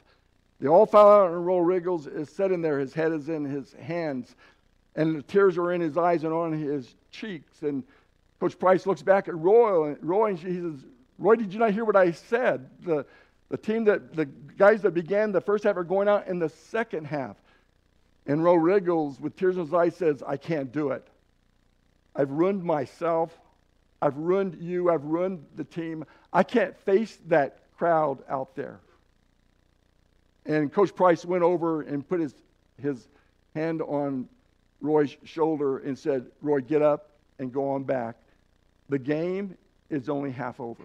They 0.60 0.68
all 0.68 0.86
fell 0.86 1.10
out 1.10 1.32
and 1.32 1.46
Roy 1.46 1.80
Riegels 1.80 2.14
is 2.14 2.30
sitting 2.30 2.62
there. 2.62 2.78
His 2.80 2.94
head 2.94 3.12
is 3.12 3.30
in 3.30 3.46
his 3.46 3.74
hands 3.74 4.36
and 4.98 5.16
the 5.16 5.22
tears 5.22 5.58
are 5.58 5.72
in 5.72 5.80
his 5.80 5.98
eyes 5.98 6.24
and 6.24 6.34
on 6.34 6.52
his 6.52 6.96
cheeks. 7.12 7.62
And 7.62 7.84
Coach 8.40 8.60
Price 8.60 8.86
looks 8.86 9.02
back 9.02 9.28
at 9.28 9.38
Roy, 9.38 9.90
and 9.90 9.98
Roy 10.02 10.30
and 10.30 10.40
he 10.40 10.56
says, 10.56 10.86
Roy, 11.18 11.36
did 11.36 11.54
you 11.54 11.60
not 11.60 11.72
hear 11.72 11.86
what 11.86 11.96
I 11.96 12.12
said? 12.12 12.70
The, 12.84 13.06
the 13.50 13.58
team 13.58 13.86
that, 13.86 14.16
the 14.16 14.26
guys 14.26 14.82
that 14.84 14.92
began 14.92 15.32
the 15.32 15.42
first 15.42 15.64
half 15.64 15.78
are 15.78 15.84
going 15.84 16.08
out 16.08 16.28
in 16.28 16.40
the 16.40 16.50
second 16.50 17.06
half. 17.06 17.38
And 18.26 18.44
Roy 18.44 18.56
Riegels, 18.56 19.20
with 19.20 19.36
tears 19.36 19.56
in 19.56 19.64
his 19.64 19.74
eyes, 19.74 19.96
says, 19.96 20.22
I 20.26 20.38
can't 20.38 20.72
do 20.72 20.90
it. 20.92 21.08
I've 22.16 22.30
ruined 22.30 22.64
myself. 22.64 23.32
I've 24.02 24.18
ruined 24.18 24.62
you. 24.62 24.92
I've 24.92 25.06
ruined 25.06 25.46
the 25.56 25.64
team. 25.64 26.06
I 26.34 26.44
can't 26.44 26.78
face 26.80 27.18
that 27.28 27.60
crowd 27.78 28.20
out 28.28 28.56
there. 28.56 28.80
And 30.46 30.72
Coach 30.72 30.96
Price 30.96 31.26
went 31.26 31.44
over 31.44 31.82
and 31.82 32.08
put 32.08 32.20
his, 32.20 32.36
his 32.82 33.08
hand 33.56 33.82
on 33.82 34.28
Roy's 34.82 35.16
shoulder 35.24 35.80
and 35.80 35.98
said, 35.98 36.26
Roy, 36.42 36.62
get 36.62 36.82
up 36.82 37.12
and 37.40 37.52
go 37.52 37.72
on 37.72 37.84
back. 37.84 38.18
The 38.90 39.00
game 39.00 39.58
is 39.90 40.10
only 40.10 40.32
half 40.32 40.60
over. 40.60 40.84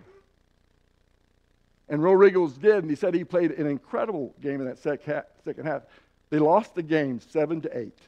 And 1.92 2.02
Roy 2.02 2.14
Riegels 2.14 2.58
did, 2.58 2.76
and 2.76 2.88
he 2.88 2.96
said 2.96 3.12
he 3.12 3.22
played 3.22 3.50
an 3.50 3.66
incredible 3.66 4.34
game 4.40 4.62
in 4.62 4.66
that 4.66 4.78
second 4.78 5.66
half. 5.66 5.82
They 6.30 6.38
lost 6.38 6.74
the 6.74 6.82
game 6.82 7.20
seven 7.20 7.60
to 7.60 7.78
eight. 7.78 7.98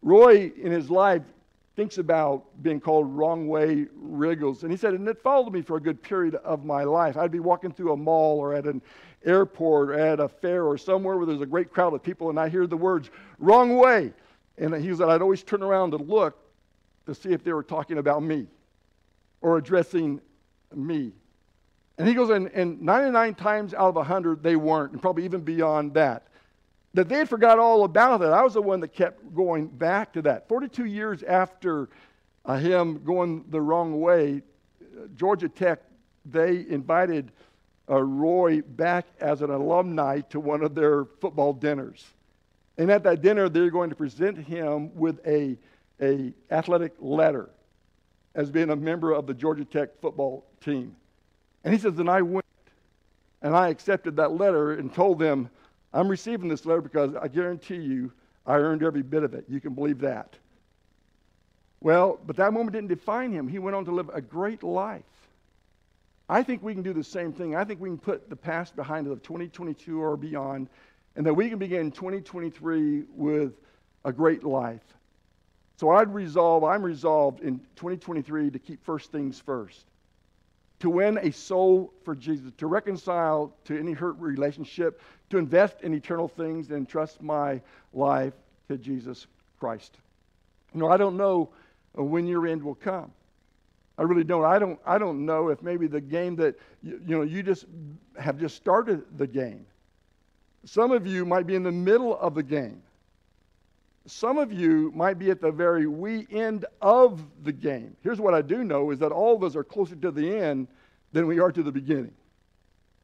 Roy, 0.00 0.52
in 0.56 0.70
his 0.70 0.88
life, 0.88 1.24
thinks 1.74 1.98
about 1.98 2.44
being 2.62 2.78
called 2.78 3.12
wrong 3.12 3.48
way 3.48 3.86
Riegels. 4.00 4.62
And 4.62 4.70
he 4.70 4.76
said, 4.76 4.94
and 4.94 5.08
it 5.08 5.20
followed 5.20 5.52
me 5.52 5.60
for 5.60 5.76
a 5.76 5.80
good 5.80 6.00
period 6.00 6.36
of 6.36 6.64
my 6.64 6.84
life. 6.84 7.16
I'd 7.16 7.32
be 7.32 7.40
walking 7.40 7.72
through 7.72 7.92
a 7.92 7.96
mall 7.96 8.38
or 8.38 8.54
at 8.54 8.64
an 8.64 8.80
airport 9.24 9.90
or 9.90 9.94
at 9.94 10.20
a 10.20 10.28
fair 10.28 10.66
or 10.66 10.78
somewhere 10.78 11.16
where 11.16 11.26
there's 11.26 11.40
a 11.40 11.46
great 11.46 11.72
crowd 11.72 11.94
of 11.94 12.02
people, 12.04 12.30
and 12.30 12.38
I 12.38 12.48
hear 12.48 12.68
the 12.68 12.76
words, 12.76 13.10
wrong 13.40 13.76
way. 13.76 14.12
And 14.56 14.72
he 14.72 14.94
said, 14.94 15.08
I'd 15.08 15.20
always 15.20 15.42
turn 15.42 15.64
around 15.64 15.90
to 15.90 15.96
look 15.96 16.38
to 17.06 17.14
see 17.14 17.30
if 17.30 17.42
they 17.42 17.52
were 17.52 17.64
talking 17.64 17.98
about 17.98 18.22
me 18.22 18.46
or 19.40 19.58
addressing 19.58 20.20
me. 20.72 21.10
And 21.98 22.06
he 22.06 22.14
goes, 22.14 22.30
and, 22.30 22.48
and 22.48 22.80
99 22.82 23.34
times 23.34 23.74
out 23.74 23.88
of 23.88 23.96
100, 23.96 24.42
they 24.42 24.56
weren't, 24.56 24.92
and 24.92 25.00
probably 25.00 25.24
even 25.24 25.40
beyond 25.40 25.94
that. 25.94 26.26
That 26.94 27.08
they 27.08 27.18
had 27.18 27.28
forgot 27.28 27.58
all 27.58 27.84
about 27.84 28.22
it. 28.22 28.26
I 28.26 28.42
was 28.42 28.54
the 28.54 28.62
one 28.62 28.80
that 28.80 28.92
kept 28.92 29.34
going 29.34 29.66
back 29.66 30.12
to 30.14 30.22
that. 30.22 30.48
42 30.48 30.84
years 30.84 31.22
after 31.22 31.88
uh, 32.44 32.56
him 32.56 33.02
going 33.04 33.44
the 33.50 33.60
wrong 33.60 34.00
way, 34.00 34.42
Georgia 35.14 35.48
Tech, 35.48 35.80
they 36.24 36.66
invited 36.68 37.32
uh, 37.88 38.02
Roy 38.02 38.62
back 38.62 39.06
as 39.20 39.42
an 39.42 39.50
alumni 39.50 40.20
to 40.30 40.40
one 40.40 40.62
of 40.62 40.74
their 40.74 41.04
football 41.20 41.52
dinners. 41.52 42.04
And 42.78 42.90
at 42.90 43.02
that 43.04 43.22
dinner, 43.22 43.48
they're 43.48 43.70
going 43.70 43.90
to 43.90 43.96
present 43.96 44.38
him 44.38 44.94
with 44.94 45.18
a, 45.26 45.56
a 46.00 46.32
athletic 46.50 46.92
letter 46.98 47.50
as 48.34 48.50
being 48.50 48.70
a 48.70 48.76
member 48.76 49.12
of 49.12 49.26
the 49.26 49.34
Georgia 49.34 49.64
Tech 49.64 49.98
football 50.00 50.44
team. 50.60 50.94
And 51.66 51.74
he 51.74 51.80
says, 51.80 51.98
and 51.98 52.08
I 52.08 52.22
went 52.22 52.46
and 53.42 53.56
I 53.56 53.70
accepted 53.70 54.14
that 54.16 54.30
letter 54.30 54.74
and 54.74 54.94
told 54.94 55.18
them, 55.18 55.50
I'm 55.92 56.06
receiving 56.06 56.48
this 56.48 56.64
letter 56.64 56.80
because 56.80 57.16
I 57.16 57.26
guarantee 57.26 57.74
you 57.74 58.12
I 58.46 58.54
earned 58.54 58.84
every 58.84 59.02
bit 59.02 59.24
of 59.24 59.34
it. 59.34 59.46
You 59.48 59.60
can 59.60 59.74
believe 59.74 59.98
that. 59.98 60.36
Well, 61.80 62.20
but 62.24 62.36
that 62.36 62.52
moment 62.52 62.74
didn't 62.74 62.90
define 62.90 63.32
him. 63.32 63.48
He 63.48 63.58
went 63.58 63.74
on 63.74 63.84
to 63.86 63.90
live 63.90 64.10
a 64.14 64.20
great 64.20 64.62
life. 64.62 65.02
I 66.28 66.44
think 66.44 66.62
we 66.62 66.72
can 66.72 66.84
do 66.84 66.92
the 66.92 67.02
same 67.02 67.32
thing. 67.32 67.56
I 67.56 67.64
think 67.64 67.80
we 67.80 67.88
can 67.88 67.98
put 67.98 68.30
the 68.30 68.36
past 68.36 68.76
behind 68.76 69.08
us 69.08 69.12
of 69.12 69.24
2022 69.24 70.00
or 70.00 70.16
beyond, 70.16 70.68
and 71.16 71.26
that 71.26 71.34
we 71.34 71.48
can 71.48 71.58
begin 71.58 71.90
2023 71.90 73.06
with 73.12 73.54
a 74.04 74.12
great 74.12 74.44
life. 74.44 74.84
So 75.78 75.90
I'd 75.90 76.14
resolve, 76.14 76.62
I'm 76.62 76.84
resolved 76.84 77.40
in 77.40 77.58
2023 77.74 78.50
to 78.52 78.58
keep 78.60 78.84
first 78.84 79.10
things 79.10 79.40
first, 79.40 79.84
to 80.80 80.90
win 80.90 81.18
a 81.18 81.32
soul 81.32 81.92
for 82.04 82.14
Jesus, 82.14 82.52
to 82.58 82.66
reconcile 82.66 83.52
to 83.64 83.78
any 83.78 83.92
hurt 83.92 84.16
relationship, 84.18 85.00
to 85.30 85.38
invest 85.38 85.80
in 85.82 85.94
eternal 85.94 86.28
things 86.28 86.70
and 86.70 86.88
trust 86.88 87.22
my 87.22 87.60
life 87.92 88.34
to 88.68 88.76
Jesus 88.76 89.26
Christ. 89.58 89.96
You 90.74 90.80
know, 90.80 90.88
I 90.88 90.96
don't 90.96 91.16
know 91.16 91.48
uh, 91.98 92.02
when 92.02 92.26
your 92.26 92.46
end 92.46 92.62
will 92.62 92.74
come. 92.74 93.10
I 93.98 94.02
really 94.02 94.24
don't. 94.24 94.44
I 94.44 94.58
don't. 94.58 94.78
I 94.84 94.98
don't 94.98 95.24
know 95.24 95.48
if 95.48 95.62
maybe 95.62 95.86
the 95.86 96.02
game 96.02 96.36
that 96.36 96.58
you, 96.82 97.00
you 97.06 97.16
know 97.16 97.22
you 97.22 97.42
just 97.42 97.64
have 98.18 98.38
just 98.38 98.56
started 98.56 99.02
the 99.16 99.26
game. 99.26 99.64
Some 100.66 100.92
of 100.92 101.06
you 101.06 101.24
might 101.24 101.46
be 101.46 101.54
in 101.54 101.62
the 101.62 101.72
middle 101.72 102.18
of 102.18 102.34
the 102.34 102.42
game. 102.42 102.82
Some 104.06 104.38
of 104.38 104.52
you 104.52 104.92
might 104.94 105.18
be 105.18 105.30
at 105.30 105.40
the 105.40 105.50
very 105.50 105.86
wee 105.86 106.26
end 106.30 106.64
of 106.80 107.24
the 107.42 107.52
game. 107.52 107.96
Here's 108.02 108.20
what 108.20 108.34
I 108.34 108.42
do 108.42 108.64
know 108.64 108.90
is 108.90 108.98
that 109.00 109.12
all 109.12 109.34
of 109.34 109.42
us 109.42 109.56
are 109.56 109.64
closer 109.64 109.96
to 109.96 110.10
the 110.10 110.36
end 110.36 110.68
than 111.12 111.26
we 111.26 111.40
are 111.40 111.50
to 111.50 111.62
the 111.62 111.72
beginning. 111.72 112.12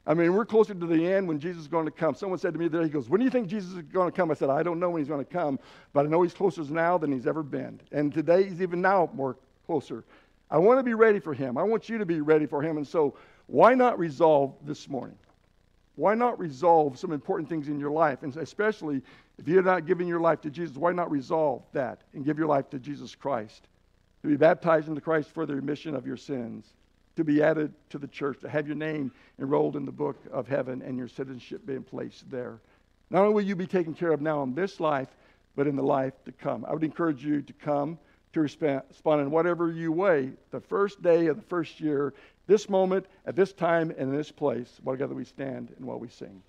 I 0.07 0.14
mean, 0.14 0.34
we're 0.34 0.44
closer 0.44 0.74
to 0.74 0.86
the 0.86 1.12
end 1.12 1.28
when 1.28 1.38
Jesus 1.38 1.62
is 1.62 1.68
going 1.68 1.84
to 1.84 1.92
come. 1.92 2.14
Someone 2.14 2.38
said 2.38 2.53
to 2.55 2.59
me 2.59 2.66
there, 2.66 2.82
he 2.82 2.88
goes, 2.88 3.09
When 3.09 3.20
do 3.20 3.24
you 3.24 3.30
think 3.30 3.46
Jesus 3.46 3.72
is 3.72 3.82
going 3.82 4.11
to 4.11 4.16
come? 4.16 4.30
I 4.30 4.34
said, 4.34 4.50
I 4.50 4.62
don't 4.62 4.80
know 4.80 4.90
when 4.90 5.00
he's 5.00 5.09
going 5.09 5.24
to 5.24 5.30
come, 5.30 5.59
but 5.92 6.07
I 6.07 6.09
know 6.09 6.22
he's 6.22 6.34
closer 6.34 6.62
now 6.64 6.98
than 6.98 7.12
he's 7.12 7.26
ever 7.26 7.42
been. 7.42 7.80
And 7.92 8.12
today 8.12 8.44
he's 8.44 8.61
even 8.61 8.80
now 8.80 9.11
more 9.14 9.36
closer. 9.66 10.05
I 10.50 10.59
want 10.59 10.80
to 10.80 10.82
be 10.82 10.94
ready 10.94 11.20
for 11.20 11.34
him. 11.34 11.57
I 11.57 11.62
want 11.62 11.88
you 11.88 11.98
to 11.98 12.07
be 12.07 12.20
ready 12.20 12.46
for 12.46 12.62
him. 12.62 12.76
And 12.76 12.86
so, 12.86 13.16
why 13.46 13.74
not 13.74 13.98
resolve 13.98 14.55
this 14.64 14.88
morning? 14.88 15.16
Why 15.94 16.14
not 16.14 16.38
resolve 16.38 16.98
some 16.98 17.12
important 17.12 17.48
things 17.48 17.68
in 17.68 17.78
your 17.78 17.90
life? 17.90 18.22
And 18.22 18.36
especially 18.36 19.03
if 19.43 19.49
you're 19.49 19.62
not 19.64 19.86
giving 19.86 20.07
your 20.07 20.20
life 20.20 20.40
to 20.43 20.51
Jesus, 20.51 20.76
why 20.76 20.93
not 20.93 21.11
resolve 21.11 21.64
that 21.72 22.03
and 22.14 22.24
give 22.24 22.38
your 22.38 22.47
life 22.47 22.70
to 22.70 22.78
Jesus 22.78 23.16
Christ? 23.16 23.66
To 24.22 24.28
be 24.28 24.36
baptized 24.36 24.86
into 24.86 25.01
Christ 25.01 25.30
for 25.30 25.47
the 25.47 25.57
remission 25.57 25.97
of 25.97 26.07
your 26.07 26.16
sins, 26.16 26.64
to 27.16 27.24
be 27.24 27.43
added 27.43 27.74
to 27.90 27.99
the 27.99 28.07
church, 28.07 28.38
to 28.43 28.49
have 28.49 28.68
your 28.68 28.76
name 28.76 29.11
enrolled 29.40 29.74
in 29.74 29.84
the 29.84 29.90
book 29.90 30.16
of 30.30 30.47
heaven 30.47 30.80
and 30.80 30.97
your 30.97 31.09
citizenship 31.09 31.66
being 31.66 31.82
placed 31.82 32.30
there. 32.30 32.61
Not 33.11 33.22
only 33.22 33.34
will 33.34 33.43
you 33.43 33.57
be 33.57 33.66
taken 33.66 33.95
care 33.95 34.12
of 34.12 34.20
now 34.20 34.45
in 34.45 34.55
this 34.55 34.78
life, 34.78 35.09
but 35.57 35.66
in 35.66 35.74
the 35.74 35.82
life 35.82 36.14
to 36.24 36.30
come. 36.30 36.64
I 36.64 36.72
would 36.72 36.84
encourage 36.84 37.24
you 37.24 37.43
to 37.43 37.53
come 37.53 37.99
to 38.34 38.40
respond 38.40 39.20
in 39.20 39.30
whatever 39.32 39.72
you 39.72 39.90
way 39.90 40.30
the 40.53 40.61
first 40.61 41.03
day 41.03 41.26
of 41.26 41.36
the 41.36 41.43
first 41.43 41.80
year, 41.80 42.14
this 42.47 42.68
moment, 42.68 43.07
at 43.26 43.34
this 43.34 43.53
time, 43.53 43.90
and 43.90 44.11
in 44.11 44.16
this 44.16 44.30
place, 44.30 44.80
while 44.84 44.95
together 44.95 45.14
we 45.14 45.24
stand 45.24 45.74
and 45.76 45.84
while 45.84 45.99
we 45.99 46.09
sing. 46.09 46.40